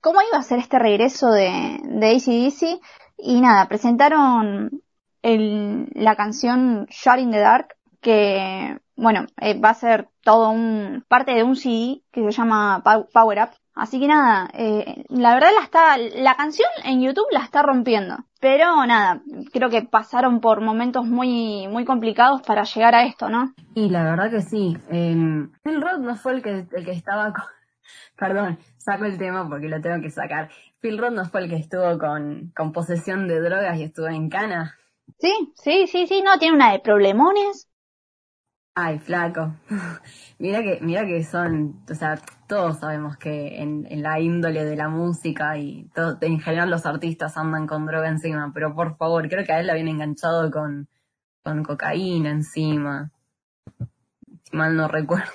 cómo 0.00 0.20
iba 0.22 0.38
a 0.38 0.42
ser 0.42 0.58
este 0.58 0.78
regreso 0.78 1.30
de, 1.30 1.78
de 1.82 2.06
ACDC, 2.16 2.80
y 3.18 3.40
nada, 3.40 3.66
presentaron 3.68 4.82
el, 5.22 5.88
la 5.94 6.16
canción 6.16 6.86
Shot 6.90 7.18
in 7.18 7.30
the 7.30 7.38
Dark, 7.38 7.76
que, 8.00 8.78
bueno, 8.96 9.26
eh, 9.40 9.58
va 9.58 9.70
a 9.70 9.74
ser 9.74 10.08
todo 10.22 10.50
un, 10.50 11.04
parte 11.08 11.32
de 11.32 11.42
un 11.42 11.56
CD 11.56 12.02
que 12.12 12.22
se 12.22 12.30
llama 12.32 12.82
Pow- 12.84 13.08
Power 13.12 13.38
Up. 13.42 13.50
Así 13.76 14.00
que 14.00 14.08
nada, 14.08 14.48
eh, 14.54 15.04
la 15.10 15.34
verdad 15.34 15.50
la 15.54 15.62
está, 15.62 15.98
la 15.98 16.34
canción 16.34 16.68
en 16.82 17.02
YouTube 17.02 17.26
la 17.30 17.40
está 17.40 17.62
rompiendo. 17.62 18.16
Pero 18.40 18.86
nada, 18.86 19.20
creo 19.52 19.68
que 19.68 19.82
pasaron 19.82 20.40
por 20.40 20.62
momentos 20.62 21.04
muy, 21.04 21.68
muy 21.68 21.84
complicados 21.84 22.40
para 22.40 22.64
llegar 22.64 22.94
a 22.94 23.04
esto, 23.04 23.28
¿no? 23.28 23.52
Y 23.74 23.90
la 23.90 24.04
verdad 24.04 24.30
que 24.30 24.40
sí. 24.40 24.78
Eh, 24.90 25.14
Phil 25.62 25.82
Roth 25.82 26.00
no 26.00 26.16
fue 26.16 26.32
el 26.32 26.42
que, 26.42 26.66
el 26.72 26.84
que 26.86 26.92
estaba 26.92 27.24
con... 27.34 27.44
Perdón, 28.16 28.58
saco 28.78 29.04
el 29.04 29.18
tema 29.18 29.46
porque 29.46 29.68
lo 29.68 29.78
tengo 29.82 30.00
que 30.00 30.10
sacar. 30.10 30.48
Phil 30.80 30.96
Roth 30.96 31.12
no 31.12 31.26
fue 31.26 31.42
el 31.42 31.50
que 31.50 31.56
estuvo 31.56 31.98
con, 31.98 32.52
con 32.56 32.72
posesión 32.72 33.28
de 33.28 33.40
drogas 33.40 33.78
y 33.78 33.82
estuvo 33.82 34.08
en 34.08 34.30
cana. 34.30 34.74
Sí, 35.18 35.52
sí, 35.54 35.86
sí, 35.86 36.06
sí, 36.06 36.22
no, 36.22 36.38
tiene 36.38 36.56
una 36.56 36.72
de 36.72 36.80
problemones. 36.80 37.68
Ay, 38.78 38.98
flaco. 38.98 39.54
mira 40.38 40.60
que, 40.62 40.78
mira 40.82 41.06
que 41.06 41.24
son, 41.24 41.82
o 41.90 41.94
sea, 41.94 42.20
todos 42.46 42.78
sabemos 42.80 43.16
que 43.16 43.56
en, 43.62 43.86
en 43.90 44.02
la 44.02 44.20
índole 44.20 44.64
de 44.66 44.76
la 44.76 44.88
música 44.88 45.56
y 45.56 45.88
todo, 45.94 46.18
en 46.20 46.38
general 46.40 46.68
los 46.68 46.84
artistas 46.84 47.38
andan 47.38 47.66
con 47.66 47.86
droga 47.86 48.08
encima, 48.08 48.50
pero 48.54 48.74
por 48.74 48.98
favor, 48.98 49.26
creo 49.30 49.46
que 49.46 49.52
a 49.52 49.60
él 49.60 49.66
la 49.66 49.72
habían 49.72 49.88
enganchado 49.88 50.50
con, 50.50 50.88
con 51.42 51.64
cocaína 51.64 52.30
encima. 52.30 53.10
Si 54.44 54.54
mal 54.54 54.76
no 54.76 54.88
recuerdo. 54.88 55.32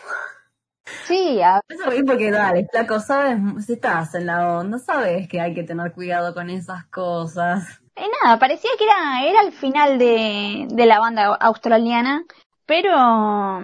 Sí, 1.07 1.41
a- 1.41 1.61
Eso 1.67 1.89
reí 1.89 2.03
porque 2.03 2.29
dale, 2.29 2.67
flaco, 2.71 2.99
sabes, 2.99 3.39
si 3.65 3.73
estás 3.73 4.13
en 4.13 4.27
la 4.27 4.55
onda, 4.59 4.77
sabes 4.77 5.27
que 5.27 5.41
hay 5.41 5.55
que 5.55 5.63
tener 5.63 5.93
cuidado 5.93 6.35
con 6.35 6.51
esas 6.51 6.85
cosas. 6.85 7.81
Eh, 7.95 8.05
nada, 8.23 8.37
parecía 8.37 8.69
que 8.77 8.83
era, 8.85 9.25
era 9.25 9.41
el 9.41 9.51
final 9.51 9.97
de, 9.97 10.67
de 10.69 10.85
la 10.85 10.99
banda 10.99 11.35
australiana, 11.35 12.23
pero, 12.71 13.59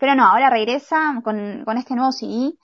pero 0.00 0.16
no, 0.16 0.24
ahora 0.24 0.50
regresa 0.50 1.20
con, 1.22 1.62
con 1.64 1.76
este 1.76 1.94
nuevo 1.94 2.10
CD 2.10 2.54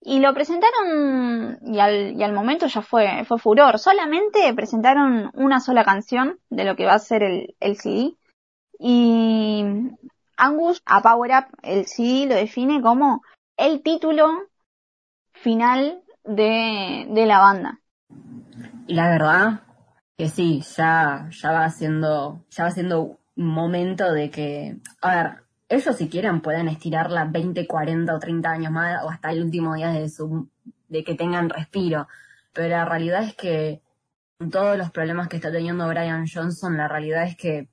y 0.00 0.20
lo 0.20 0.32
presentaron 0.32 1.58
y 1.66 1.80
al, 1.80 2.12
y 2.12 2.22
al 2.22 2.32
momento 2.32 2.68
ya 2.68 2.82
fue, 2.82 3.24
fue 3.24 3.36
furor. 3.36 3.80
Solamente 3.80 4.54
presentaron 4.54 5.28
una 5.34 5.58
sola 5.58 5.82
canción 5.82 6.38
de 6.50 6.62
lo 6.64 6.76
que 6.76 6.86
va 6.86 6.94
a 6.94 6.98
ser 7.00 7.24
el, 7.24 7.56
el 7.58 7.76
CD 7.76 8.12
y 8.78 9.64
Angus 10.36 10.82
a 10.86 11.02
Power 11.02 11.32
Up, 11.32 11.58
el 11.64 11.86
CD 11.86 12.28
lo 12.28 12.36
define 12.36 12.80
como 12.80 13.22
el 13.56 13.82
título 13.82 14.28
final 15.32 16.00
de, 16.22 17.08
de 17.10 17.26
la 17.26 17.40
banda. 17.40 17.80
Y 18.86 18.94
la 18.94 19.10
verdad 19.10 19.62
que 20.16 20.28
sí, 20.28 20.62
ya, 20.76 21.28
ya 21.32 21.50
va 21.50 21.68
siendo, 21.70 22.44
ya 22.50 22.64
va 22.64 22.70
siendo 22.70 23.19
momento 23.44 24.12
de 24.12 24.30
que, 24.30 24.76
a 25.00 25.14
ver, 25.14 25.32
ellos 25.68 25.96
si 25.96 26.08
quieren 26.08 26.40
pueden 26.40 26.68
estirarla 26.68 27.24
20, 27.24 27.66
40 27.66 28.14
o 28.14 28.18
30 28.18 28.50
años 28.50 28.72
más 28.72 29.04
o 29.04 29.10
hasta 29.10 29.30
el 29.30 29.42
último 29.42 29.74
día 29.74 29.90
de 29.90 30.08
su, 30.08 30.48
de 30.88 31.04
que 31.04 31.14
tengan 31.14 31.48
respiro. 31.48 32.08
Pero 32.52 32.68
la 32.68 32.84
realidad 32.84 33.22
es 33.22 33.34
que 33.34 33.82
todos 34.50 34.76
los 34.76 34.90
problemas 34.90 35.28
que 35.28 35.36
está 35.36 35.52
teniendo 35.52 35.88
Brian 35.88 36.26
Johnson, 36.26 36.76
la 36.76 36.88
realidad 36.88 37.24
es 37.24 37.36
que 37.36 37.68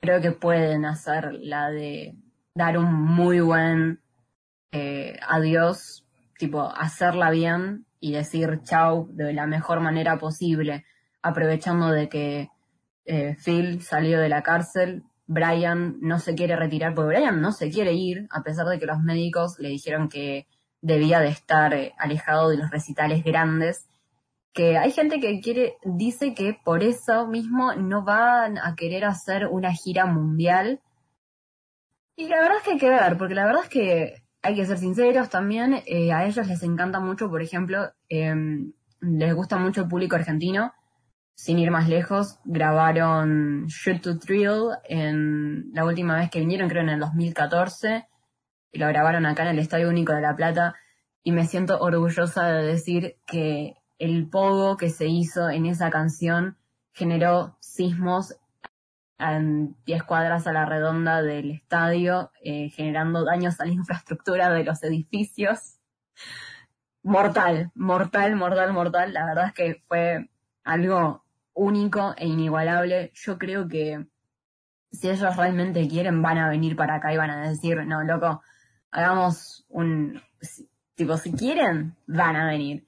creo 0.00 0.20
que 0.20 0.32
pueden 0.32 0.84
hacer 0.84 1.32
la 1.34 1.70
de 1.70 2.14
dar 2.54 2.78
un 2.78 2.92
muy 2.92 3.40
buen 3.40 4.00
eh, 4.72 5.18
adiós, 5.26 6.04
tipo 6.38 6.62
hacerla 6.62 7.30
bien 7.30 7.86
y 8.00 8.12
decir 8.12 8.60
chau 8.62 9.08
de 9.10 9.32
la 9.32 9.46
mejor 9.46 9.80
manera 9.80 10.18
posible, 10.18 10.84
aprovechando 11.22 11.90
de 11.90 12.08
que 12.08 12.50
eh, 13.08 13.36
Phil 13.42 13.82
salió 13.82 14.20
de 14.20 14.28
la 14.28 14.42
cárcel, 14.42 15.02
Brian 15.26 15.98
no 16.00 16.18
se 16.18 16.34
quiere 16.34 16.56
retirar, 16.56 16.94
porque 16.94 17.16
Brian 17.16 17.40
no 17.40 17.52
se 17.52 17.70
quiere 17.70 17.94
ir, 17.94 18.28
a 18.30 18.42
pesar 18.42 18.66
de 18.66 18.78
que 18.78 18.86
los 18.86 19.00
médicos 19.00 19.58
le 19.58 19.70
dijeron 19.70 20.08
que 20.08 20.46
debía 20.82 21.20
de 21.20 21.28
estar 21.28 21.72
eh, 21.74 21.94
alejado 21.98 22.50
de 22.50 22.58
los 22.58 22.70
recitales 22.70 23.24
grandes, 23.24 23.88
que 24.52 24.76
hay 24.76 24.90
gente 24.92 25.20
que 25.20 25.40
quiere, 25.40 25.76
dice 25.84 26.34
que 26.34 26.58
por 26.64 26.82
eso 26.82 27.26
mismo 27.26 27.74
no 27.74 28.04
van 28.04 28.58
a 28.58 28.74
querer 28.76 29.04
hacer 29.04 29.46
una 29.46 29.72
gira 29.72 30.04
mundial. 30.06 30.80
Y 32.16 32.28
la 32.28 32.40
verdad 32.40 32.58
es 32.58 32.62
que 32.64 32.70
hay 32.72 32.78
que 32.78 32.90
ver, 32.90 33.16
porque 33.16 33.34
la 33.34 33.46
verdad 33.46 33.62
es 33.64 33.70
que 33.70 34.14
hay 34.42 34.54
que 34.54 34.66
ser 34.66 34.78
sinceros 34.78 35.30
también, 35.30 35.82
eh, 35.86 36.12
a 36.12 36.26
ellos 36.26 36.46
les 36.46 36.62
encanta 36.62 37.00
mucho, 37.00 37.30
por 37.30 37.42
ejemplo, 37.42 37.90
eh, 38.08 38.34
les 39.00 39.34
gusta 39.34 39.56
mucho 39.56 39.82
el 39.82 39.88
público 39.88 40.16
argentino. 40.16 40.72
Sin 41.38 41.60
ir 41.60 41.70
más 41.70 41.88
lejos, 41.88 42.40
grabaron 42.44 43.68
Shoot 43.68 44.02
to 44.02 44.18
Thrill 44.18 44.70
en 44.88 45.70
la 45.72 45.84
última 45.84 46.16
vez 46.16 46.30
que 46.30 46.40
vinieron, 46.40 46.68
creo 46.68 46.82
en 46.82 46.88
el 46.88 46.98
2014, 46.98 48.08
y 48.72 48.78
lo 48.80 48.88
grabaron 48.88 49.24
acá 49.24 49.44
en 49.44 49.50
el 49.50 49.60
Estadio 49.60 49.88
Único 49.88 50.12
de 50.12 50.20
La 50.20 50.34
Plata, 50.34 50.74
y 51.22 51.30
me 51.30 51.46
siento 51.46 51.78
orgullosa 51.78 52.48
de 52.48 52.66
decir 52.66 53.18
que 53.24 53.76
el 54.00 54.28
pogo 54.28 54.76
que 54.76 54.90
se 54.90 55.06
hizo 55.06 55.48
en 55.48 55.66
esa 55.66 55.90
canción 55.90 56.58
generó 56.92 57.56
sismos 57.60 58.36
en 59.20 59.76
10 59.86 60.02
cuadras 60.02 60.48
a 60.48 60.52
la 60.52 60.66
redonda 60.66 61.22
del 61.22 61.52
estadio, 61.52 62.32
eh, 62.42 62.68
generando 62.70 63.24
daños 63.24 63.60
a 63.60 63.64
la 63.64 63.72
infraestructura 63.72 64.50
de 64.50 64.64
los 64.64 64.82
edificios. 64.82 65.78
Mortal, 67.04 67.70
mortal, 67.76 68.34
mortal, 68.34 68.72
mortal. 68.72 69.12
La 69.12 69.24
verdad 69.24 69.46
es 69.46 69.52
que 69.52 69.84
fue 69.86 70.28
algo 70.64 71.27
único 71.58 72.14
e 72.16 72.26
inigualable. 72.26 73.10
Yo 73.14 73.36
creo 73.36 73.68
que 73.68 74.06
si 74.90 75.10
ellos 75.10 75.36
realmente 75.36 75.86
quieren, 75.88 76.22
van 76.22 76.38
a 76.38 76.48
venir 76.48 76.76
para 76.76 76.96
acá 76.96 77.12
y 77.12 77.16
van 77.16 77.30
a 77.30 77.48
decir, 77.48 77.84
no, 77.84 78.02
loco, 78.04 78.42
hagamos 78.90 79.66
un... 79.68 80.22
Tipo, 80.94 81.16
si 81.16 81.32
quieren, 81.32 81.96
van 82.06 82.36
a 82.36 82.46
venir. 82.46 82.86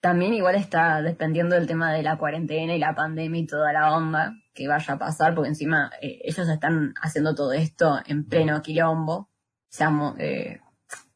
También 0.00 0.34
igual 0.34 0.56
está 0.56 1.02
dependiendo 1.02 1.54
del 1.54 1.66
tema 1.66 1.92
de 1.92 2.02
la 2.02 2.18
cuarentena 2.18 2.74
y 2.74 2.78
la 2.78 2.94
pandemia 2.94 3.40
y 3.40 3.46
toda 3.46 3.72
la 3.72 3.96
onda 3.96 4.34
que 4.52 4.68
vaya 4.68 4.94
a 4.94 4.98
pasar, 4.98 5.34
porque 5.34 5.48
encima 5.48 5.90
eh, 6.00 6.20
ellos 6.24 6.48
están 6.48 6.94
haciendo 7.00 7.34
todo 7.34 7.52
esto 7.52 8.00
en 8.06 8.28
pleno 8.28 8.60
quilombo. 8.60 9.30
Seamos, 9.68 10.14
eh, 10.18 10.60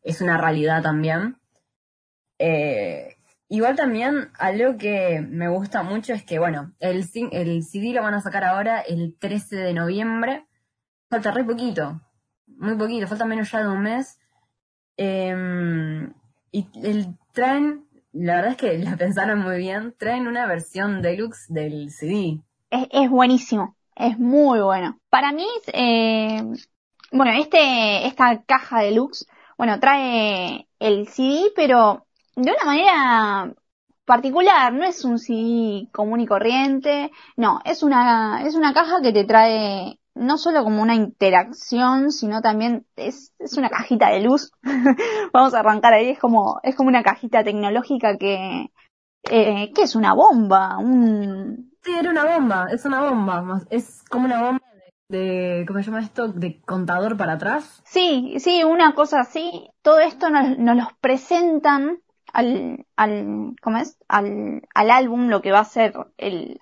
es 0.03 0.21
una 0.21 0.39
realidad 0.39 0.83
también. 0.83 1.37
Eh, 2.39 3.18
Igual 3.51 3.77
también 3.77 4.31
algo 4.39 4.77
que 4.77 5.21
me 5.27 5.49
gusta 5.49 5.83
mucho 5.83 6.13
es 6.13 6.23
que, 6.23 6.39
bueno, 6.39 6.75
el, 6.81 7.05
el 7.33 7.63
CD 7.65 7.95
lo 7.95 8.03
van 8.03 8.15
a 8.15 8.21
sacar 8.21 8.45
ahora 8.45 8.81
el 8.81 9.17
13 9.19 9.57
de 9.57 9.73
noviembre. 9.73 10.47
Falta 11.09 11.31
re 11.31 11.45
poquito, 11.45 12.03
muy 12.47 12.77
poquito, 12.77 13.07
falta 13.07 13.25
menos 13.25 13.51
ya 13.51 13.61
de 13.63 13.69
un 13.69 13.81
mes. 13.81 14.21
Em, 14.99 16.13
y 16.53 16.67
el, 16.83 17.17
traen, 17.33 17.87
la 18.13 18.37
verdad 18.37 18.51
es 18.51 18.57
que 18.59 18.79
la 18.85 18.97
pensaron 18.97 19.39
muy 19.39 19.57
bien, 19.57 19.95
traen 19.99 20.27
una 20.27 20.47
versión 20.47 21.01
deluxe 21.01 21.47
del 21.49 21.91
CD. 21.91 22.41
Es, 22.69 22.87
es 22.91 23.09
buenísimo, 23.09 23.77
es 23.97 24.19
muy 24.19 24.61
bueno. 24.61 25.01
Para 25.09 25.33
mí, 25.33 25.47
eh, 25.73 26.43
bueno, 27.13 27.33
este, 27.41 28.07
esta 28.07 28.43
caja 28.43 28.81
deluxe, 28.81 29.27
bueno, 29.57 29.81
trae 29.81 30.69
el 30.79 31.09
CD, 31.09 31.51
pero 31.57 32.07
de 32.43 32.53
una 32.53 32.65
manera 32.65 33.55
particular, 34.05 34.73
no 34.73 34.85
es 34.85 35.05
un 35.05 35.19
CD 35.19 35.89
común 35.93 36.21
y 36.21 36.27
corriente, 36.27 37.11
no, 37.37 37.61
es 37.65 37.83
una, 37.83 38.43
es 38.47 38.55
una 38.55 38.73
caja 38.73 39.01
que 39.03 39.13
te 39.13 39.25
trae 39.25 39.99
no 40.15 40.37
solo 40.39 40.65
como 40.65 40.83
una 40.83 40.95
interacción, 40.97 42.11
sino 42.11 42.41
también 42.43 42.87
es, 42.97 43.33
es 43.39 43.57
una 43.57 43.69
cajita 43.71 44.09
de 44.11 44.21
luz. 44.23 44.51
Vamos 45.33 45.55
a 45.55 45.61
arrancar 45.61 45.93
ahí, 45.93 46.11
es 46.11 46.19
como, 46.19 46.59
es 46.63 46.75
como 46.75 46.89
una 46.89 47.03
cajita 47.05 47.45
tecnológica 47.45 48.17
que, 48.19 48.71
eh, 49.31 49.73
que 49.75 49.83
es 49.83 49.97
una 49.97 50.15
bomba, 50.15 50.79
un, 50.79 51.73
Sí, 51.83 51.93
era 51.99 52.11
una 52.11 52.25
bomba, 52.25 52.67
es 52.71 52.85
una 52.85 53.01
bomba, 53.01 53.63
es 53.71 54.03
como 54.11 54.27
una 54.27 54.43
bomba 54.43 54.65
de, 55.09 55.19
de- 55.19 55.65
¿cómo 55.67 55.79
se 55.81 55.87
llama 55.87 56.01
esto? 56.03 56.29
De 56.29 56.61
contador 56.63 57.17
para 57.17 57.35
atrás. 57.35 57.83
Sí, 57.85 58.37
sí, 58.39 58.63
una 58.65 58.95
cosa 58.95 59.21
así. 59.21 59.71
Todo 59.83 59.99
esto 60.01 60.31
nos, 60.31 60.59
nos 60.59 60.77
los 60.77 60.87
presentan 61.01 62.01
al, 62.33 62.87
al, 62.97 63.55
¿cómo 63.63 63.79
es? 63.79 63.99
Al, 64.09 64.63
al 64.75 64.91
álbum, 64.91 65.29
lo 65.29 65.43
que 65.43 65.53
va 65.53 65.61
a 65.61 65.65
ser 65.65 65.95
el, 66.17 66.61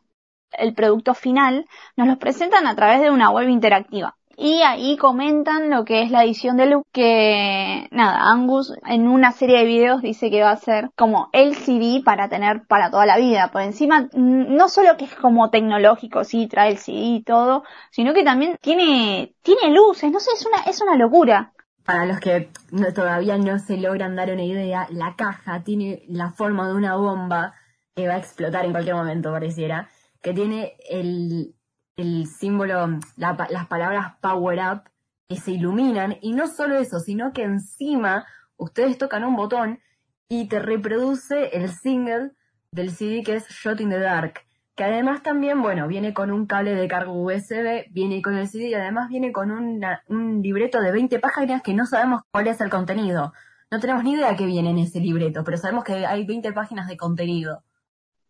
el 0.53 0.75
producto 0.75 1.15
final, 1.15 1.67
nos 1.97 2.09
los 2.09 2.19
presentan 2.19 2.67
a 2.67 2.77
través 2.77 3.01
de 3.01 3.11
una 3.11 3.31
web 3.31 3.49
interactiva. 3.49 4.17
Y 4.39 4.61
ahí 4.61 4.99
comentan 4.99 5.71
lo 5.71 5.87
que 5.87 6.03
es 6.03 6.11
la 6.11 6.23
edición 6.23 6.59
de 6.59 6.67
look 6.67 6.87
que, 6.93 7.89
nada, 7.91 8.31
Angus 8.31 8.71
en 8.85 9.09
una 9.09 9.33
serie 9.33 9.59
de 9.59 9.65
videos 9.65 10.03
dice 10.03 10.31
que 10.31 10.43
va 10.43 10.51
a 10.51 10.57
ser 10.57 10.91
como 10.95 11.31
el 11.33 11.57
CD 11.57 12.03
para 12.05 12.29
tener 12.29 12.67
para 12.67 12.91
toda 12.91 13.07
la 13.07 13.17
vida. 13.17 13.49
Por 13.51 13.63
encima, 13.63 14.11
no 14.13 14.69
solo 14.69 14.99
que 14.99 15.07
es 15.07 15.15
como 15.15 15.49
tecnológico, 15.49 16.23
sí, 16.25 16.49
trae 16.49 16.71
el 16.73 16.77
CD 16.77 16.99
y 16.99 17.23
todo, 17.23 17.65
sino 17.91 18.13
que 18.13 18.25
también 18.25 18.59
tiene, 18.61 19.35
tiene 19.43 19.75
luces, 19.75 20.13
no 20.13 20.21
sé, 20.21 20.31
es 20.35 20.45
una, 20.45 20.59
es 20.71 20.83
una 20.83 20.97
locura. 20.97 21.55
Para 21.87 22.05
los 22.05 22.19
que 22.19 22.51
todavía 22.95 23.39
no 23.39 23.61
se 23.61 23.77
logran 23.77 24.17
dar 24.17 24.33
una 24.33 24.43
idea, 24.43 24.89
la 24.91 25.15
caja 25.15 25.63
tiene 25.63 26.03
la 26.09 26.33
forma 26.33 26.67
de 26.67 26.75
una 26.75 26.97
bomba 26.97 27.55
que 27.95 28.09
va 28.09 28.15
a 28.15 28.19
explotar 28.19 28.65
en 28.65 28.73
cualquier 28.73 28.97
momento, 28.97 29.31
pareciera, 29.31 29.89
que 30.21 30.35
tiene 30.35 30.77
el, 30.91 31.55
el 31.97 32.27
símbolo, 32.27 32.99
la 33.17 33.47
las 33.51 33.67
palabras 33.69 34.15
Power 34.21 34.59
Up 34.59 34.91
que 35.29 35.37
se 35.37 35.53
iluminan, 35.53 36.17
y 36.21 36.33
no 36.33 36.49
solo 36.49 36.77
eso, 36.77 36.99
sino 36.99 37.33
que 37.33 37.45
encima 37.45 38.27
ustedes 38.57 38.99
tocan 38.99 39.25
un 39.25 39.37
botón 39.37 39.81
y 40.29 40.49
te 40.49 40.59
reproduce 40.59 41.57
el 41.57 41.71
single 41.71 42.33
del 42.73 42.91
CD 42.91 43.23
que 43.23 43.37
es 43.37 43.49
Shot 43.49 43.81
in 43.81 43.91
the 43.91 44.01
Dark, 44.01 44.46
que 44.77 44.85
además 44.85 45.23
también, 45.23 45.63
bueno, 45.63 45.89
viene 45.89 46.13
con 46.15 46.31
un 46.31 46.47
cable 46.47 46.75
de 46.75 46.87
carga 46.87 47.11
USB, 47.11 47.87
viene 47.91 48.23
con 48.23 48.37
el 48.37 48.47
CD 48.47 48.69
y 48.69 48.75
además 48.75 49.09
viene 49.09 49.33
con 49.33 49.51
una- 49.51 50.03
un 50.09 50.43
libreto 50.43 50.81
de 50.81 50.93
20 50.93 51.19
páginas 51.19 51.63
que 51.63 51.75
no 51.75 51.87
sabemos 51.87 52.23
cuál 52.31 52.47
es 52.47 52.61
el 52.61 52.71
contenido. 52.71 53.33
No 53.71 53.81
tenemos 53.81 54.05
ni 54.05 54.13
idea 54.13 54.37
qué 54.37 54.45
viene 54.47 54.71
en 54.71 54.79
ese 54.79 55.01
libreto, 55.01 55.43
pero 55.45 55.57
sabemos 55.57 55.83
que 55.83 56.07
hay 56.07 56.25
20 56.27 56.53
páginas 56.53 56.87
de 56.89 56.97
contenido. 56.97 57.63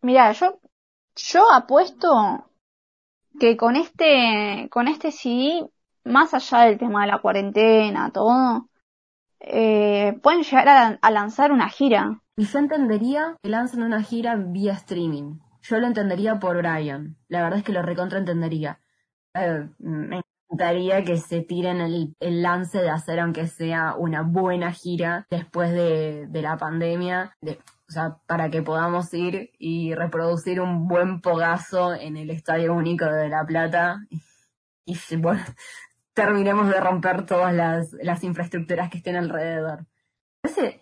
Mira, 0.01 0.31
yo, 0.31 0.59
yo 1.15 1.51
apuesto 1.51 2.49
que 3.39 3.57
con 3.57 3.75
este, 3.75 4.67
con 4.71 4.87
este 4.87 5.11
CD, 5.11 5.69
más 6.05 6.33
allá 6.33 6.59
del 6.61 6.77
tema 6.77 7.01
de 7.01 7.11
la 7.11 7.19
cuarentena, 7.19 8.09
todo, 8.11 8.69
eh, 9.41 10.17
pueden 10.23 10.43
llegar 10.43 10.67
a, 10.69 10.99
a 11.01 11.11
lanzar 11.11 11.51
una 11.51 11.69
gira. 11.69 12.21
Y 12.37 12.45
yo 12.45 12.59
entendería 12.59 13.35
que 13.43 13.49
lancen 13.49 13.83
una 13.83 14.01
gira 14.01 14.35
vía 14.37 14.73
streaming. 14.73 15.39
Yo 15.69 15.79
lo 15.79 15.87
entendería 15.87 16.39
por 16.39 16.57
Brian. 16.57 17.17
La 17.27 17.43
verdad 17.43 17.59
es 17.59 17.65
que 17.65 17.73
lo 17.73 17.81
recontra 17.81 18.19
entendería. 18.19 18.79
Eh, 19.33 19.67
me 19.79 20.21
encantaría 20.49 21.03
que 21.03 21.17
se 21.17 21.41
tiren 21.41 21.81
el, 21.81 22.15
el 22.21 22.41
lance 22.41 22.79
de 22.79 22.89
hacer 22.89 23.19
aunque 23.19 23.47
sea 23.47 23.95
una 23.95 24.21
buena 24.21 24.71
gira 24.71 25.27
después 25.29 25.71
de, 25.71 26.27
de 26.27 26.41
la 26.41 26.57
pandemia. 26.57 27.35
De, 27.41 27.59
o 27.89 27.91
sea, 27.91 28.17
para 28.27 28.49
que 28.49 28.61
podamos 28.61 29.13
ir 29.13 29.51
y 29.59 29.93
reproducir 29.93 30.61
un 30.61 30.87
buen 30.87 31.19
pogazo 31.19 31.93
en 31.93 32.15
el 32.15 32.29
Estadio 32.29 32.73
Único 32.73 33.05
de 33.05 33.27
La 33.27 33.45
Plata. 33.45 33.99
Y, 34.85 34.97
y, 35.09 35.15
bueno, 35.17 35.43
terminemos 36.13 36.69
de 36.69 36.79
romper 36.79 37.25
todas 37.25 37.53
las, 37.53 37.91
las 38.01 38.23
infraestructuras 38.23 38.89
que 38.89 38.99
estén 38.99 39.17
alrededor. 39.17 39.85
Ese 40.43 40.81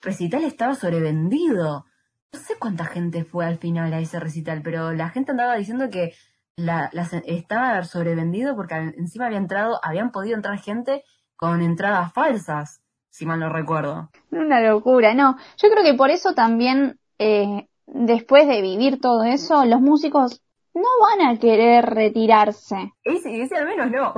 recital 0.00 0.44
estaba 0.44 0.74
sobrevendido. 0.74 1.84
No 2.32 2.38
sé 2.40 2.54
cuánta 2.58 2.84
gente 2.84 3.24
fue 3.24 3.46
al 3.46 3.58
final 3.58 3.92
a 3.92 4.00
ese 4.00 4.20
recital, 4.20 4.60
pero 4.62 4.92
la 4.92 5.08
gente 5.10 5.30
andaba 5.30 5.56
diciendo 5.56 5.88
que 5.90 6.14
la, 6.56 6.90
las- 6.92 7.12
estaba 7.12 7.82
sobrevendido 7.84 8.56
porque 8.56 8.74
encima 8.74 9.26
había 9.26 9.38
entrado, 9.38 9.78
habían 9.82 10.10
podido 10.10 10.36
entrar 10.36 10.58
gente 10.58 11.04
con 11.36 11.62
entradas 11.62 12.12
falsas, 12.12 12.80
si 13.10 13.26
mal 13.26 13.40
no 13.40 13.50
recuerdo. 13.52 14.10
Una 14.30 14.60
locura, 14.60 15.14
no. 15.14 15.36
Yo 15.58 15.70
creo 15.70 15.84
que 15.84 15.94
por 15.94 16.10
eso 16.10 16.34
también, 16.34 16.98
eh, 17.18 17.66
después 17.86 18.46
de 18.48 18.62
vivir 18.62 19.00
todo 19.00 19.24
eso, 19.24 19.64
los 19.64 19.80
músicos 19.80 20.40
no 20.74 20.88
van 21.00 21.26
a 21.28 21.38
querer 21.38 21.84
retirarse. 21.86 22.92
Ese, 23.04 23.42
ese 23.42 23.56
al 23.56 23.66
menos 23.66 23.90
no. 23.90 24.14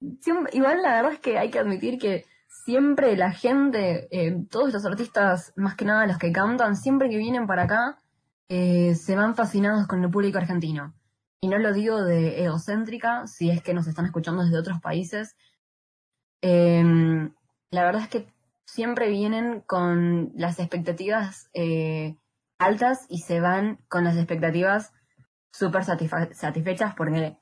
Igual 0.52 0.82
la 0.82 0.96
verdad 0.96 1.12
es 1.12 1.20
que 1.20 1.38
hay 1.38 1.50
que 1.50 1.58
admitir 1.58 1.98
que 1.98 2.24
siempre 2.68 3.16
la 3.16 3.32
gente, 3.32 4.08
eh, 4.10 4.44
todos 4.50 4.74
los 4.74 4.84
artistas, 4.84 5.54
más 5.56 5.74
que 5.74 5.86
nada 5.86 6.06
los 6.06 6.18
que 6.18 6.32
cantan, 6.32 6.76
siempre 6.76 7.08
que 7.08 7.16
vienen 7.16 7.46
para 7.46 7.62
acá, 7.62 7.98
eh, 8.50 8.94
se 8.94 9.16
van 9.16 9.34
fascinados 9.34 9.86
con 9.86 10.04
el 10.04 10.10
público 10.10 10.36
argentino. 10.36 10.94
Y 11.40 11.48
no 11.48 11.56
lo 11.56 11.72
digo 11.72 12.02
de 12.02 12.44
egocéntrica, 12.44 13.26
si 13.26 13.48
es 13.48 13.62
que 13.62 13.72
nos 13.72 13.86
están 13.86 14.04
escuchando 14.04 14.42
desde 14.42 14.58
otros 14.58 14.82
países. 14.82 15.34
Eh, 16.42 16.84
la 17.70 17.84
verdad 17.84 18.02
es 18.02 18.08
que 18.08 18.34
siempre 18.66 19.08
vienen 19.08 19.62
con 19.62 20.32
las 20.34 20.58
expectativas 20.58 21.48
eh, 21.54 22.18
altas 22.58 23.06
y 23.08 23.20
se 23.20 23.40
van 23.40 23.78
con 23.88 24.04
las 24.04 24.18
expectativas 24.18 24.92
súper 25.52 25.84
satisfechas 25.84 26.94
porque, 26.94 27.38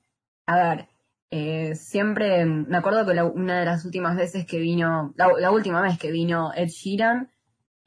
a 0.47 0.57
ver, 0.57 0.89
eh, 1.31 1.75
siempre 1.75 2.45
me 2.47 2.77
acuerdo 2.77 3.05
que 3.05 3.21
una 3.23 3.59
de 3.59 3.65
las 3.65 3.85
últimas 3.85 4.17
veces 4.17 4.47
que 4.47 4.59
vino, 4.59 5.13
la, 5.17 5.51
última 5.51 5.81
vez 5.81 5.99
que 5.99 6.11
vino 6.11 6.53
Ed 6.55 6.69
Sheeran, 6.69 7.31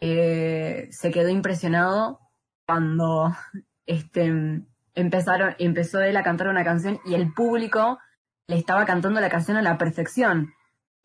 eh, 0.02 0.88
se 0.92 1.12
quedó 1.12 1.30
impresionado 1.30 2.20
cuando 2.66 3.34
este 3.86 4.64
empezaron, 4.96 5.56
empezó 5.60 6.02
él 6.02 6.18
a 6.18 6.24
cantar 6.24 6.48
una 6.50 6.64
canción 6.64 7.00
y 7.06 7.14
el 7.16 7.34
público 7.34 8.00
le 8.48 8.58
estaba 8.58 8.86
cantando 8.86 9.22
la 9.22 9.30
canción 9.30 9.58
a 9.58 9.62
la 9.62 9.78
perfección. 9.78 10.54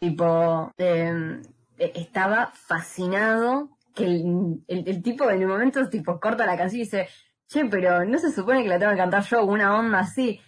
Tipo, 0.01 0.72
eh, 0.78 1.41
eh, 1.78 1.93
estaba 1.95 2.51
fascinado 2.55 3.70
que 3.95 4.05
el, 4.07 4.64
el- 4.66 4.89
el 4.89 5.03
tipo 5.03 5.30
en 5.30 5.45
un 5.45 5.51
momento 5.51 5.89
tipo 5.89 6.18
corta 6.18 6.47
la 6.47 6.57
canción 6.57 6.80
y 6.80 6.85
dice, 6.85 7.09
che, 7.49 7.64
pero 7.66 8.05
no 8.05 8.18
se 8.18 8.32
supone 8.32 8.62
que 8.62 8.68
la 8.68 8.78
tengo 8.78 8.93
que 8.93 8.99
cantar 8.99 9.22
yo, 9.24 9.45
una 9.45 9.78
onda 9.78 10.01
así. 10.01 10.41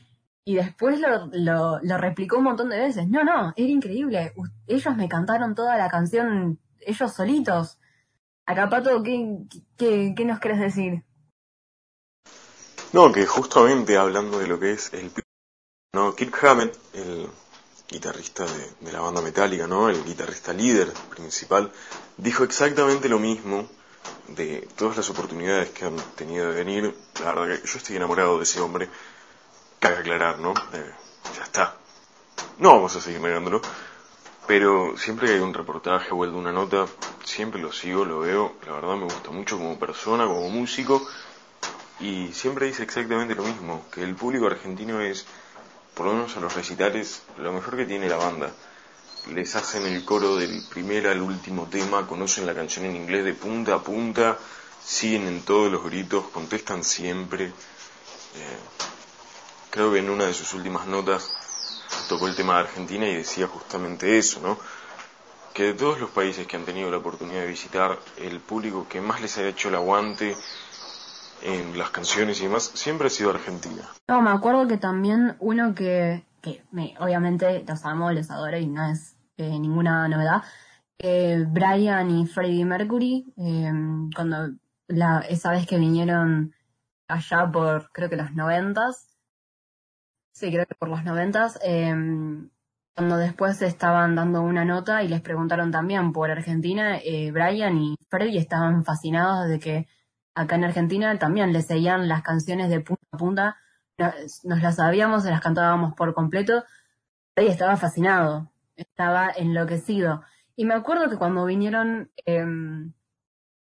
Y 0.48 0.54
después 0.54 1.00
lo, 1.00 1.28
lo, 1.82 1.98
replicó 1.98 2.38
un 2.38 2.44
montón 2.44 2.68
de 2.70 2.78
veces. 2.78 3.08
No, 3.08 3.24
no, 3.24 3.52
era 3.56 3.68
increíble. 3.68 4.32
U- 4.36 4.46
Ellos 4.68 4.96
me 4.96 5.08
cantaron 5.08 5.56
toda 5.56 5.76
la 5.76 5.88
canción, 5.88 6.60
ellos 6.80 7.12
solitos. 7.12 7.78
Acá, 8.46 8.68
Pato, 8.70 9.02
¿qué, 9.02 9.38
qué, 9.76 10.14
qué 10.16 10.24
nos 10.24 10.38
querés 10.38 10.60
decir? 10.60 11.02
No, 12.92 13.12
que 13.12 13.26
justamente 13.26 13.96
hablando 13.96 14.38
de 14.38 14.46
lo 14.46 14.58
que 14.60 14.72
es 14.72 14.92
el... 14.94 15.10
No, 15.94 16.14
Kirk 16.14 16.44
Hammett, 16.44 16.78
el 16.94 17.28
guitarrista 17.88 18.44
de, 18.46 18.70
de 18.80 18.92
la 18.92 19.00
banda 19.00 19.22
Metallica, 19.22 19.66
¿no? 19.66 19.88
El 19.88 20.04
guitarrista 20.04 20.52
líder 20.52 20.92
principal, 21.10 21.72
dijo 22.16 22.44
exactamente 22.44 23.08
lo 23.08 23.18
mismo 23.18 23.68
de 24.28 24.68
todas 24.76 24.96
las 24.96 25.10
oportunidades 25.10 25.70
que 25.70 25.86
han 25.86 25.96
tenido 26.16 26.50
de 26.50 26.56
venir. 26.56 26.94
La 27.20 27.32
verdad 27.34 27.56
que 27.60 27.66
yo 27.66 27.78
estoy 27.78 27.96
enamorado 27.96 28.36
de 28.38 28.44
ese 28.44 28.60
hombre. 28.60 28.88
Cabe 29.78 29.98
aclarar, 29.98 30.38
¿no? 30.38 30.54
Eh, 30.72 30.94
ya 31.36 31.42
está. 31.42 31.76
No 32.58 32.72
vamos 32.72 32.96
a 32.96 33.00
seguir 33.00 33.20
negándolo. 33.20 33.60
Pero 34.46 34.96
siempre 34.96 35.26
que 35.26 35.34
hay 35.34 35.40
un 35.40 35.52
reportaje 35.52 36.10
o 36.12 36.22
alguna 36.22 36.52
nota, 36.52 36.86
siempre 37.24 37.60
lo 37.60 37.72
sigo, 37.72 38.04
lo 38.04 38.20
veo. 38.20 38.54
La 38.64 38.72
verdad 38.72 38.94
me 38.94 39.04
gusta 39.04 39.30
mucho 39.30 39.58
como 39.58 39.78
persona, 39.78 40.24
como 40.26 40.48
músico. 40.48 41.06
Y 41.98 42.32
siempre 42.32 42.66
dice 42.66 42.82
exactamente 42.82 43.34
lo 43.34 43.42
mismo, 43.42 43.86
que 43.90 44.02
el 44.02 44.14
público 44.14 44.46
argentino 44.46 45.00
es, 45.00 45.26
por 45.94 46.06
lo 46.06 46.12
menos 46.12 46.36
a 46.36 46.40
los 46.40 46.54
recitales, 46.54 47.22
lo 47.38 47.52
mejor 47.52 47.76
que 47.76 47.86
tiene 47.86 48.08
la 48.08 48.16
banda. 48.16 48.52
Les 49.32 49.56
hacen 49.56 49.84
el 49.86 50.04
coro 50.04 50.36
del 50.36 50.62
primer 50.70 51.08
al 51.08 51.22
último 51.22 51.66
tema, 51.68 52.06
conocen 52.06 52.46
la 52.46 52.54
canción 52.54 52.84
en 52.84 52.96
inglés 52.96 53.24
de 53.24 53.34
punta 53.34 53.74
a 53.74 53.82
punta, 53.82 54.38
siguen 54.84 55.26
en 55.26 55.42
todos 55.42 55.72
los 55.72 55.82
gritos, 55.82 56.26
contestan 56.28 56.84
siempre. 56.84 57.46
Eh, 57.46 57.52
creo 59.76 59.92
que 59.92 59.98
en 59.98 60.08
una 60.08 60.24
de 60.24 60.32
sus 60.32 60.54
últimas 60.54 60.86
notas 60.86 61.36
tocó 62.08 62.26
el 62.28 62.34
tema 62.34 62.54
de 62.54 62.60
Argentina 62.60 63.06
y 63.06 63.14
decía 63.14 63.46
justamente 63.46 64.16
eso, 64.16 64.40
¿no? 64.40 64.56
Que 65.52 65.64
de 65.64 65.74
todos 65.74 66.00
los 66.00 66.08
países 66.08 66.46
que 66.46 66.56
han 66.56 66.64
tenido 66.64 66.90
la 66.90 66.96
oportunidad 66.96 67.42
de 67.42 67.48
visitar, 67.48 67.98
el 68.16 68.40
público 68.40 68.86
que 68.88 69.02
más 69.02 69.20
les 69.20 69.36
ha 69.36 69.46
hecho 69.46 69.68
el 69.68 69.74
aguante 69.74 70.34
en 71.42 71.76
las 71.76 71.90
canciones 71.90 72.40
y 72.40 72.44
demás, 72.44 72.70
siempre 72.72 73.08
ha 73.08 73.10
sido 73.10 73.28
Argentina. 73.28 73.82
No, 74.08 74.22
me 74.22 74.30
acuerdo 74.30 74.66
que 74.66 74.78
también 74.78 75.36
uno 75.40 75.74
que, 75.74 76.24
que 76.40 76.64
me, 76.70 76.94
obviamente 76.98 77.62
los 77.68 77.84
amo, 77.84 78.10
los 78.12 78.30
adoro 78.30 78.56
y 78.56 78.66
no 78.66 78.90
es 78.90 79.14
eh, 79.36 79.58
ninguna 79.58 80.08
novedad, 80.08 80.42
eh, 80.98 81.44
Brian 81.46 82.10
y 82.18 82.26
Freddie 82.26 82.64
Mercury, 82.64 83.30
eh, 83.36 83.70
cuando 84.14 84.54
la, 84.88 85.20
esa 85.28 85.50
vez 85.50 85.66
que 85.66 85.76
vinieron 85.76 86.54
allá 87.08 87.52
por, 87.52 87.90
creo 87.92 88.08
que 88.08 88.16
los 88.16 88.32
noventas, 88.32 89.15
sí, 90.36 90.52
creo 90.52 90.66
que 90.66 90.74
por 90.74 90.88
los 90.88 91.02
noventas, 91.02 91.58
eh, 91.62 91.94
cuando 92.94 93.16
después 93.16 93.60
estaban 93.62 94.14
dando 94.14 94.42
una 94.42 94.64
nota 94.64 95.02
y 95.02 95.08
les 95.08 95.22
preguntaron 95.22 95.70
también 95.70 96.12
por 96.12 96.30
Argentina, 96.30 96.98
eh, 96.98 97.30
Brian 97.32 97.78
y 97.78 97.96
Freddie 98.10 98.38
estaban 98.38 98.84
fascinados 98.84 99.48
de 99.48 99.58
que 99.58 99.88
acá 100.34 100.56
en 100.56 100.64
Argentina 100.64 101.18
también 101.18 101.52
les 101.54 101.66
seguían 101.66 102.06
las 102.08 102.22
canciones 102.22 102.68
de 102.68 102.80
punta 102.80 103.06
a 103.12 103.16
punta, 103.16 103.56
nos, 104.44 104.62
las 104.62 104.76
sabíamos, 104.76 105.22
se 105.22 105.30
las 105.30 105.40
cantábamos 105.40 105.94
por 105.94 106.12
completo, 106.12 106.64
Freddie 107.34 107.52
estaba 107.52 107.76
fascinado, 107.76 108.52
estaba 108.76 109.30
enloquecido. 109.34 110.22
Y 110.54 110.66
me 110.66 110.74
acuerdo 110.74 111.08
que 111.08 111.16
cuando 111.16 111.46
vinieron, 111.46 112.10
eh, 112.26 112.44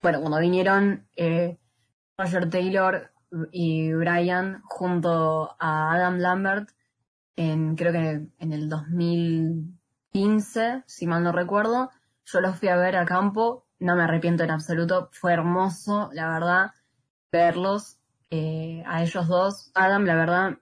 bueno, 0.02 0.20
cuando 0.20 0.40
vinieron 0.40 1.08
eh, 1.16 1.58
Roger 2.18 2.50
Taylor 2.50 3.12
y 3.52 3.94
Brian 3.94 4.62
junto 4.64 5.56
a 5.60 5.94
Adam 5.94 6.18
Lambert, 6.18 6.70
en, 7.36 7.76
creo 7.76 7.92
que 7.92 8.28
en 8.40 8.54
el 8.54 8.70
2015, 8.70 10.84
si 10.86 11.08
mal 11.08 11.24
no 11.24 11.32
recuerdo, 11.32 11.92
yo 12.26 12.42
los 12.42 12.58
fui 12.58 12.70
a 12.70 12.78
ver 12.78 12.96
a 12.96 13.06
campo, 13.06 13.66
no 13.80 13.96
me 13.96 14.04
arrepiento 14.04 14.44
en 14.44 14.52
absoluto, 14.52 15.10
fue 15.12 15.34
hermoso, 15.34 16.10
la 16.14 16.30
verdad, 16.30 16.72
verlos, 17.32 17.98
eh, 18.30 18.84
a 18.86 19.04
ellos 19.04 19.28
dos. 19.28 19.72
Adam, 19.76 20.06
la 20.06 20.16
verdad, 20.16 20.58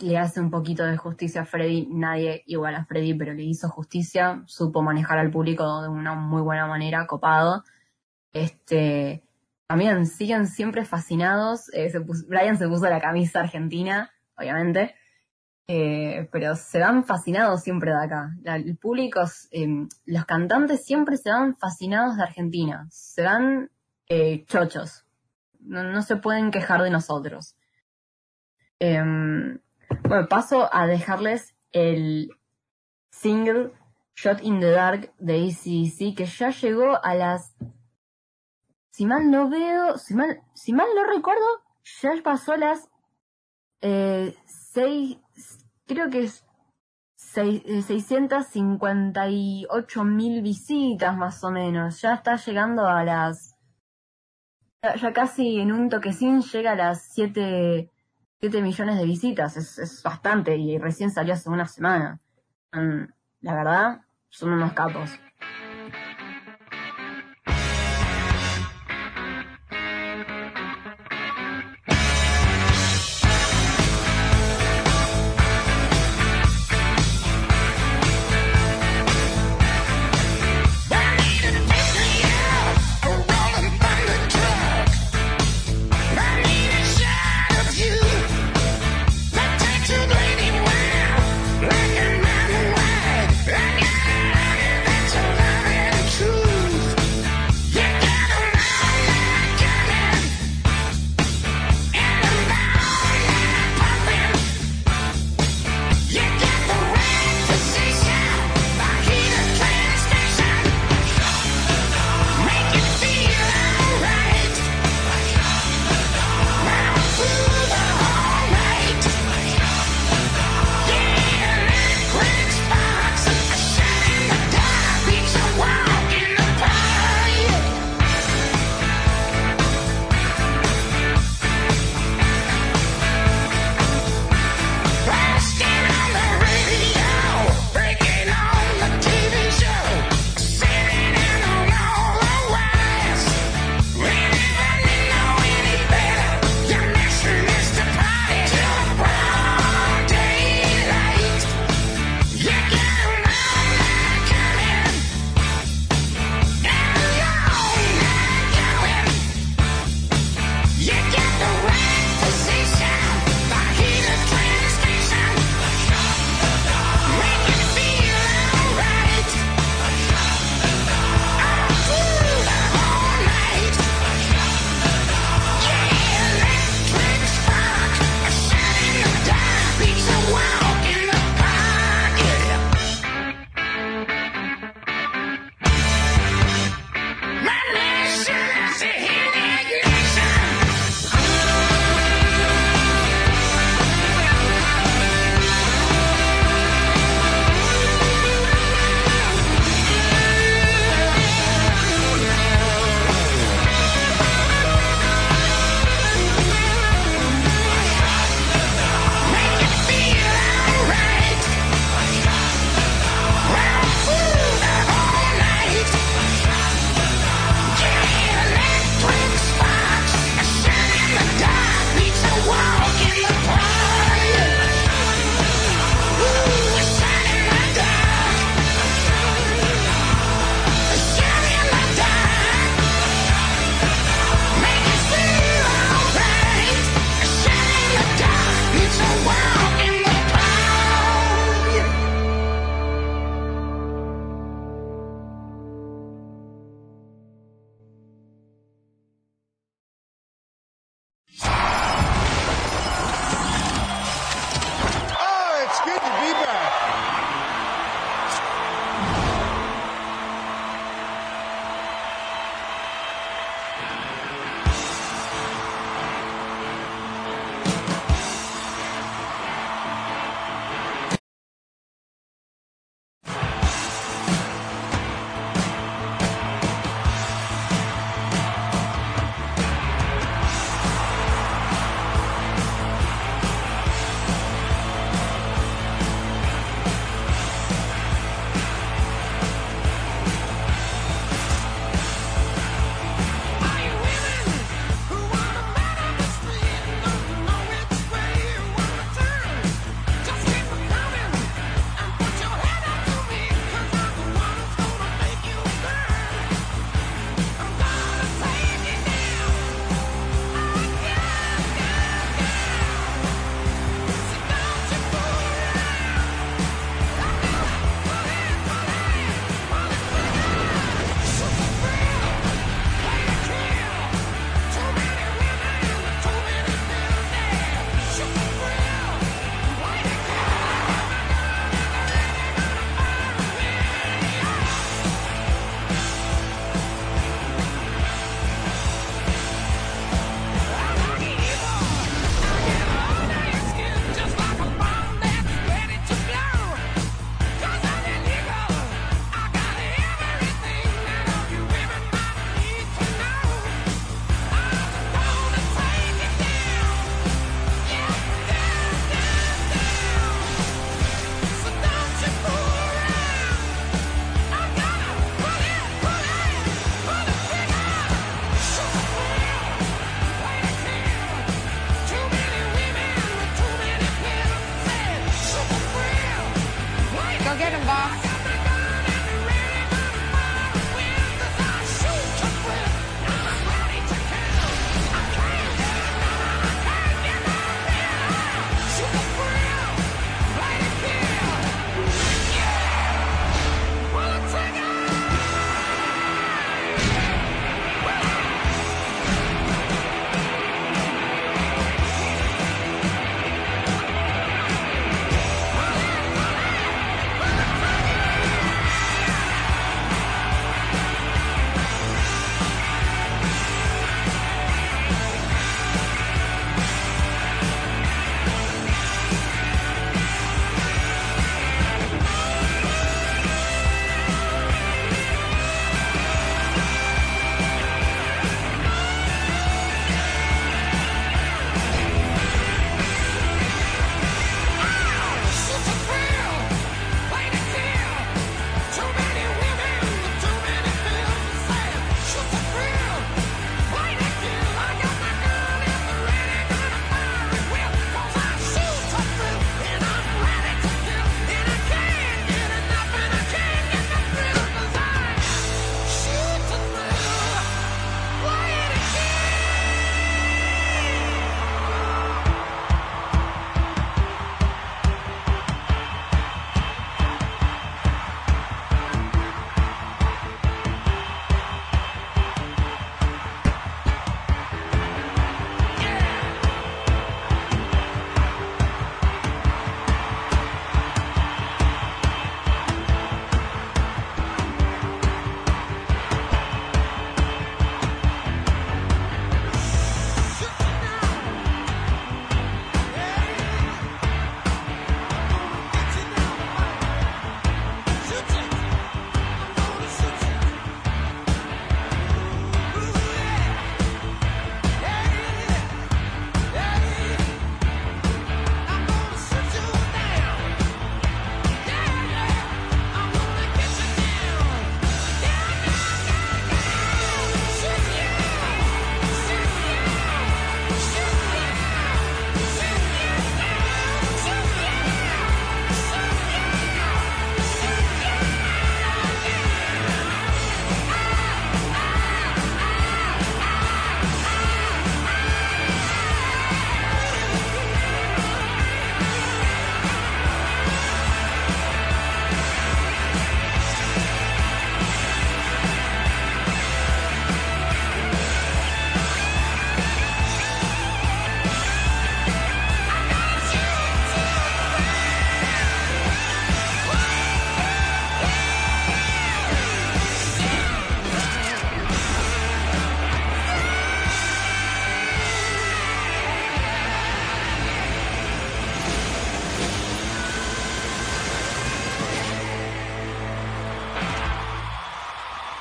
le 0.00 0.18
hace 0.18 0.40
un 0.40 0.50
poquito 0.50 0.84
de 0.84 0.96
justicia 0.96 1.42
a 1.42 1.46
Freddy, 1.46 1.86
nadie 1.90 2.42
igual 2.46 2.74
a 2.74 2.84
Freddy, 2.86 3.14
pero 3.14 3.34
le 3.34 3.44
hizo 3.44 3.68
justicia, 3.68 4.42
supo 4.46 4.82
manejar 4.82 5.18
al 5.18 5.30
público 5.30 5.82
de 5.82 5.88
una 5.88 6.14
muy 6.14 6.42
buena 6.42 6.66
manera, 6.66 7.06
copado. 7.06 7.64
Este, 8.32 9.23
también 9.66 10.06
siguen 10.06 10.46
siempre 10.46 10.84
fascinados, 10.84 11.72
eh, 11.72 11.90
se 11.90 11.98
Brian 12.00 12.56
se 12.58 12.68
puso 12.68 12.88
la 12.88 13.00
camisa 13.00 13.40
argentina, 13.40 14.10
obviamente, 14.36 14.94
eh, 15.66 16.28
pero 16.30 16.54
se 16.56 16.78
van 16.80 17.04
fascinados 17.04 17.62
siempre 17.62 17.90
de 17.90 18.04
acá. 18.04 18.30
La- 18.42 18.56
el 18.56 18.76
público, 18.76 19.22
eh, 19.50 19.86
los 20.04 20.24
cantantes 20.26 20.84
siempre 20.84 21.16
se 21.16 21.30
van 21.30 21.56
fascinados 21.56 22.16
de 22.16 22.22
Argentina, 22.24 22.86
se 22.90 23.22
van 23.22 23.70
eh, 24.08 24.44
chochos, 24.46 25.06
no, 25.60 25.82
no 25.84 26.02
se 26.02 26.16
pueden 26.16 26.50
quejar 26.50 26.82
de 26.82 26.90
nosotros. 26.90 27.56
Em, 28.78 29.58
bueno, 30.02 30.28
paso 30.28 30.68
a 30.74 30.86
dejarles 30.86 31.54
el 31.72 32.30
single 33.10 33.72
Shot 34.16 34.42
in 34.42 34.60
the 34.60 34.70
Dark 34.70 35.12
de 35.18 35.34
ACDC 35.48 36.14
que 36.16 36.26
ya 36.26 36.50
llegó 36.50 37.02
a 37.02 37.14
las... 37.14 37.54
Si 38.94 39.06
mal 39.06 39.28
no 39.28 39.48
veo, 39.50 39.98
si 39.98 40.14
mal, 40.14 40.40
si 40.54 40.72
mal 40.72 40.86
no 40.94 41.04
recuerdo, 41.04 41.44
ya 42.00 42.12
pasó 42.22 42.56
las 42.56 42.88
eh, 43.80 44.36
seis, 44.46 45.18
creo 45.84 46.10
que 46.10 46.22
es 46.22 46.44
seis- 47.16 47.64
eh, 47.66 47.82
658 47.82 50.04
mil 50.04 50.42
visitas 50.42 51.16
más 51.16 51.42
o 51.42 51.50
menos. 51.50 52.00
Ya 52.02 52.14
está 52.14 52.36
llegando 52.36 52.86
a 52.86 53.02
las... 53.02 53.56
Ya, 54.80 54.94
ya 54.94 55.12
casi 55.12 55.58
en 55.58 55.72
un 55.72 55.88
toquecín 55.88 56.42
llega 56.42 56.70
a 56.72 56.76
las 56.76 57.02
7, 57.12 57.90
7 58.38 58.62
millones 58.62 58.96
de 58.96 59.06
visitas. 59.06 59.56
Es, 59.56 59.76
es 59.80 60.04
bastante 60.04 60.56
y 60.56 60.78
recién 60.78 61.10
salió 61.10 61.34
hace 61.34 61.50
una 61.50 61.66
semana. 61.66 62.20
Mm, 62.72 63.06
la 63.40 63.54
verdad, 63.56 64.02
son 64.28 64.52
unos 64.52 64.72
capos. 64.72 65.10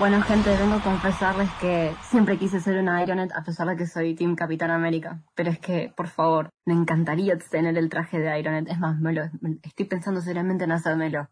Bueno, 0.03 0.21
gente, 0.21 0.53
vengo 0.57 0.75
a 0.75 0.83
confesarles 0.83 1.49
que 1.61 1.95
siempre 2.09 2.37
quise 2.37 2.59
ser 2.59 2.77
una 2.77 3.01
Ironet 3.01 3.31
a 3.31 3.41
pesar 3.41 3.69
de 3.69 3.77
que 3.77 3.87
soy 3.87 4.15
Team 4.15 4.35
Capitán 4.35 4.69
América. 4.69 5.23
Pero 5.33 5.49
es 5.49 5.59
que, 5.59 5.93
por 5.95 6.09
favor, 6.09 6.49
me 6.65 6.73
encantaría 6.73 7.37
tener 7.37 7.77
el 7.77 7.87
traje 7.87 8.19
de 8.19 8.37
Ironet. 8.37 8.67
Es 8.67 8.77
más, 8.79 8.99
me 8.99 9.13
lo, 9.13 9.23
estoy 9.63 9.85
pensando 9.85 10.19
seriamente 10.19 10.65
en 10.65 10.73
hacérmelo. 10.73 11.29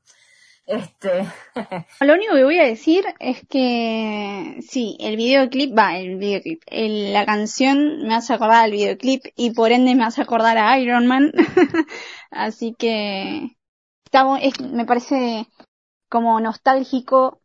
Este, 0.65 1.27
Lo 1.99 2.13
único 2.13 2.33
que 2.33 2.45
voy 2.45 2.59
a 2.59 2.63
decir 2.65 3.03
es 3.19 3.45
que 3.49 4.59
sí, 4.65 4.95
el 5.01 5.17
videoclip, 5.17 5.77
va, 5.77 5.97
el 5.97 6.15
videoclip, 6.15 6.61
el- 6.67 7.11
la 7.11 7.25
canción 7.25 8.07
me 8.07 8.15
hace 8.15 8.33
acordar 8.33 8.63
al 8.63 8.71
videoclip 8.71 9.25
y 9.35 9.51
por 9.51 9.73
ende 9.73 9.95
me 9.95 10.05
hace 10.05 10.21
acordar 10.21 10.57
a 10.57 10.79
Iron 10.79 11.07
Man. 11.07 11.33
Así 12.31 12.73
que 12.79 13.49
está, 14.05 14.39
es- 14.39 14.61
me 14.61 14.85
parece 14.85 15.45
como 16.07 16.39
nostálgico 16.39 17.40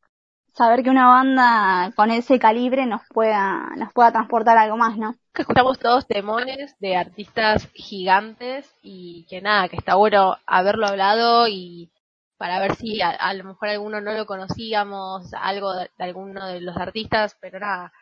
saber 0.56 0.82
que 0.82 0.90
una 0.90 1.08
banda 1.08 1.92
con 1.94 2.10
ese 2.10 2.38
calibre 2.38 2.86
nos 2.86 3.02
pueda, 3.08 3.70
nos 3.76 3.92
pueda 3.92 4.12
transportar 4.12 4.56
algo 4.58 4.76
más, 4.76 4.96
¿no? 4.96 5.14
que 5.36 5.42
escuchamos 5.42 5.78
todos 5.78 6.06
temones 6.06 6.74
de 6.80 6.96
artistas 6.96 7.68
gigantes 7.74 8.74
y 8.82 9.26
que 9.28 9.42
nada, 9.42 9.68
que 9.68 9.76
está 9.76 9.94
bueno 9.94 10.36
haberlo 10.46 10.86
hablado 10.86 11.46
y 11.46 11.92
para 12.38 12.58
ver 12.58 12.74
si 12.74 13.02
a, 13.02 13.10
a 13.10 13.34
lo 13.34 13.44
mejor 13.44 13.68
alguno 13.68 14.00
no 14.00 14.12
lo 14.12 14.24
conocíamos, 14.24 15.32
algo 15.34 15.74
de, 15.74 15.90
de 15.98 16.04
alguno 16.04 16.46
de 16.46 16.62
los 16.62 16.76
artistas, 16.76 17.36
pero 17.40 17.60
nada, 17.60 17.92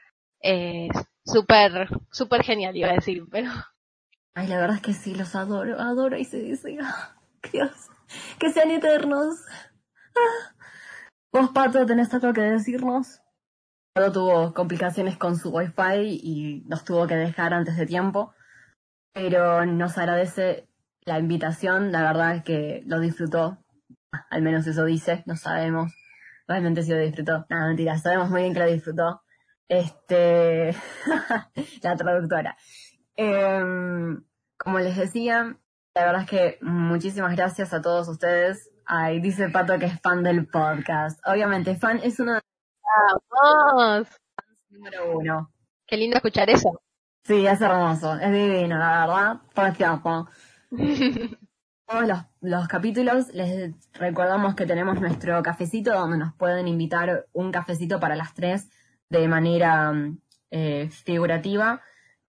eh, 0.42 0.88
súper, 1.24 1.88
súper 2.12 2.44
genial 2.44 2.76
iba 2.76 2.90
a 2.90 2.94
decir, 2.94 3.24
pero 3.30 3.50
ay, 4.34 4.46
la 4.46 4.58
verdad 4.58 4.76
es 4.76 4.82
que 4.82 4.92
sí, 4.92 5.14
los 5.14 5.34
adoro, 5.34 5.80
adoro 5.80 6.16
y 6.16 6.24
se 6.24 6.38
dice, 6.38 6.78
ah, 6.80 7.16
Dios, 7.52 7.88
que 8.38 8.50
sean 8.50 8.70
eternos. 8.70 9.40
Ah. 10.16 10.53
Vos, 11.34 11.50
Pato, 11.50 11.84
tenés 11.84 12.14
algo 12.14 12.32
que 12.32 12.42
decirnos. 12.42 13.20
Pato 13.92 14.12
tuvo 14.12 14.54
complicaciones 14.54 15.16
con 15.16 15.34
su 15.34 15.50
wifi 15.50 16.20
y 16.22 16.62
nos 16.68 16.84
tuvo 16.84 17.08
que 17.08 17.16
dejar 17.16 17.52
antes 17.52 17.76
de 17.76 17.86
tiempo, 17.86 18.32
pero 19.12 19.66
nos 19.66 19.98
agradece 19.98 20.68
la 21.00 21.18
invitación, 21.18 21.90
la 21.90 22.02
verdad 22.02 22.36
es 22.36 22.44
que 22.44 22.84
lo 22.86 23.00
disfrutó, 23.00 23.58
al 24.30 24.42
menos 24.42 24.64
eso 24.68 24.84
dice, 24.84 25.24
no 25.26 25.34
sabemos 25.34 25.92
realmente 26.46 26.84
si 26.84 26.92
lo 26.92 26.98
disfrutó. 26.98 27.46
Nada, 27.48 27.66
mentira, 27.66 27.98
sabemos 27.98 28.30
muy 28.30 28.42
bien 28.42 28.54
que 28.54 28.60
lo 28.60 28.66
disfrutó. 28.66 29.22
Este, 29.68 30.70
la 31.82 31.96
traductora. 31.96 32.56
Em, 33.16 34.24
como 34.56 34.78
les 34.78 34.96
decía, 34.96 35.58
la 35.96 36.04
verdad 36.06 36.22
es 36.22 36.30
que 36.30 36.58
muchísimas 36.62 37.34
gracias 37.34 37.74
a 37.74 37.82
todos 37.82 38.06
ustedes. 38.06 38.70
Ay, 38.86 39.20
dice 39.20 39.48
Pato 39.48 39.78
que 39.78 39.86
es 39.86 40.00
fan 40.00 40.22
del 40.22 40.46
podcast. 40.46 41.18
Obviamente, 41.26 41.76
fan 41.76 42.00
es 42.02 42.18
uno 42.20 42.34
de 42.34 42.40
vamos, 43.30 44.08
los 44.08 44.08
número 44.70 45.18
uno. 45.18 45.50
qué 45.86 45.96
lindo 45.96 46.16
escuchar 46.16 46.50
eso. 46.50 46.80
Sí, 47.24 47.46
es 47.46 47.60
hermoso, 47.60 48.14
es 48.18 48.32
divino, 48.32 48.78
la 48.78 49.00
verdad. 49.06 49.36
Precioso. 49.54 50.28
Todos 51.86 52.08
los, 52.08 52.18
los 52.40 52.68
capítulos 52.68 53.28
les 53.34 53.72
recordamos 53.92 54.54
que 54.54 54.64
tenemos 54.66 55.00
nuestro 55.00 55.42
cafecito 55.42 55.92
donde 55.92 56.16
nos 56.18 56.34
pueden 56.34 56.66
invitar 56.66 57.26
un 57.32 57.52
cafecito 57.52 58.00
para 58.00 58.16
las 58.16 58.32
tres 58.34 58.70
de 59.10 59.28
manera 59.28 59.92
eh, 60.50 60.88
figurativa, 60.90 61.82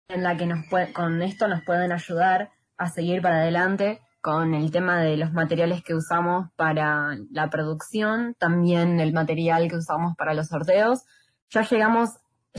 en 0.10 0.24
la 0.24 0.36
que 0.36 0.46
nos 0.46 0.60
pue- 0.66 0.92
con 0.92 1.22
esto 1.22 1.48
nos 1.48 1.64
pueden 1.64 1.92
ayudar 1.94 2.52
a 2.78 2.90
seguir 2.90 3.22
para 3.22 3.38
adelante 3.38 4.02
con 4.26 4.56
el 4.56 4.72
tema 4.72 5.02
de 5.02 5.18
los 5.18 5.34
materiales 5.34 5.84
que 5.84 5.94
usamos 5.94 6.50
para 6.56 7.16
la 7.30 7.52
producción, 7.52 8.34
también 8.40 9.00
el 9.00 9.14
material 9.14 9.70
que 9.70 9.76
usamos 9.76 10.16
para 10.18 10.34
los 10.34 10.48
sorteos. 10.48 11.04
Ya 11.52 11.62
llegamos, 11.62 12.10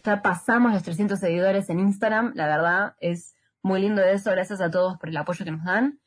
ya 0.05 0.23
pasamos 0.23 0.73
los 0.73 0.85
300 0.85 1.19
seguidores 1.19 1.69
en 1.69 1.81
Instagram, 1.81 2.35
la 2.37 2.47
verdad 2.47 2.95
es 3.01 3.35
muy 3.63 3.81
lindo 3.81 4.01
eso, 4.01 4.31
gracias 4.31 4.61
a 4.61 4.71
todos 4.71 4.97
por 4.99 5.09
el 5.09 5.17
apoyo 5.17 5.45
que 5.45 5.51
nos 5.51 5.65
dan. 5.65 5.99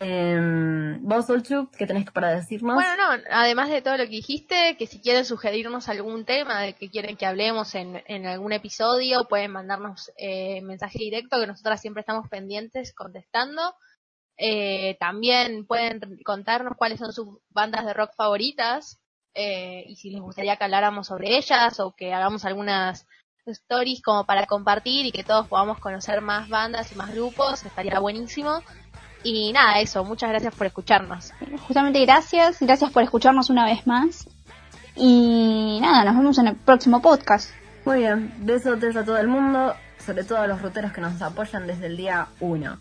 Eh, 0.00 0.98
vos, 1.02 1.30
Olchu, 1.30 1.70
¿qué 1.70 1.86
tenés 1.86 2.10
para 2.10 2.30
decirnos? 2.30 2.74
Bueno, 2.74 2.96
no, 2.96 3.22
además 3.30 3.68
de 3.68 3.82
todo 3.82 3.96
lo 3.96 4.04
que 4.04 4.10
dijiste, 4.10 4.74
que 4.76 4.88
si 4.88 5.00
quieren 5.00 5.24
sugerirnos 5.24 5.88
algún 5.88 6.24
tema 6.24 6.62
de 6.62 6.72
que 6.72 6.90
quieren 6.90 7.16
que 7.16 7.26
hablemos 7.26 7.76
en, 7.76 8.02
en 8.06 8.26
algún 8.26 8.52
episodio, 8.52 9.28
pueden 9.28 9.52
mandarnos 9.52 10.10
eh, 10.16 10.62
mensaje 10.62 10.98
directo, 10.98 11.38
que 11.38 11.46
nosotras 11.46 11.80
siempre 11.80 12.00
estamos 12.00 12.28
pendientes 12.28 12.92
contestando. 12.92 13.76
Eh, 14.42 14.96
también 14.98 15.66
pueden 15.66 16.00
contarnos 16.24 16.72
cuáles 16.78 16.98
son 16.98 17.12
sus 17.12 17.28
bandas 17.50 17.84
de 17.84 17.92
rock 17.92 18.14
favoritas 18.16 18.98
eh, 19.34 19.84
y 19.86 19.96
si 19.96 20.08
les 20.08 20.22
gustaría 20.22 20.56
que 20.56 20.64
habláramos 20.64 21.08
sobre 21.08 21.36
ellas 21.36 21.78
o 21.78 21.94
que 21.94 22.14
hagamos 22.14 22.46
algunas 22.46 23.06
stories 23.44 24.00
como 24.00 24.24
para 24.24 24.46
compartir 24.46 25.04
y 25.04 25.12
que 25.12 25.24
todos 25.24 25.46
podamos 25.46 25.78
conocer 25.78 26.22
más 26.22 26.48
bandas 26.48 26.90
y 26.90 26.94
más 26.94 27.12
grupos, 27.12 27.66
estaría 27.66 27.98
buenísimo. 27.98 28.62
Y 29.22 29.52
nada, 29.52 29.78
eso, 29.80 30.04
muchas 30.04 30.30
gracias 30.30 30.54
por 30.54 30.66
escucharnos. 30.66 31.34
Justamente 31.66 32.00
gracias, 32.00 32.60
gracias 32.60 32.90
por 32.92 33.02
escucharnos 33.02 33.50
una 33.50 33.66
vez 33.66 33.86
más. 33.86 34.26
Y 34.96 35.78
nada, 35.82 36.02
nos 36.06 36.16
vemos 36.16 36.38
en 36.38 36.48
el 36.48 36.56
próximo 36.56 37.02
podcast. 37.02 37.50
Muy 37.84 37.98
bien, 37.98 38.32
besotes 38.38 38.96
a 38.96 39.04
todo 39.04 39.18
el 39.18 39.28
mundo, 39.28 39.74
sobre 39.98 40.24
todo 40.24 40.38
a 40.38 40.46
los 40.46 40.62
ruteros 40.62 40.92
que 40.92 41.02
nos 41.02 41.20
apoyan 41.20 41.66
desde 41.66 41.88
el 41.88 41.98
día 41.98 42.28
1. 42.40 42.78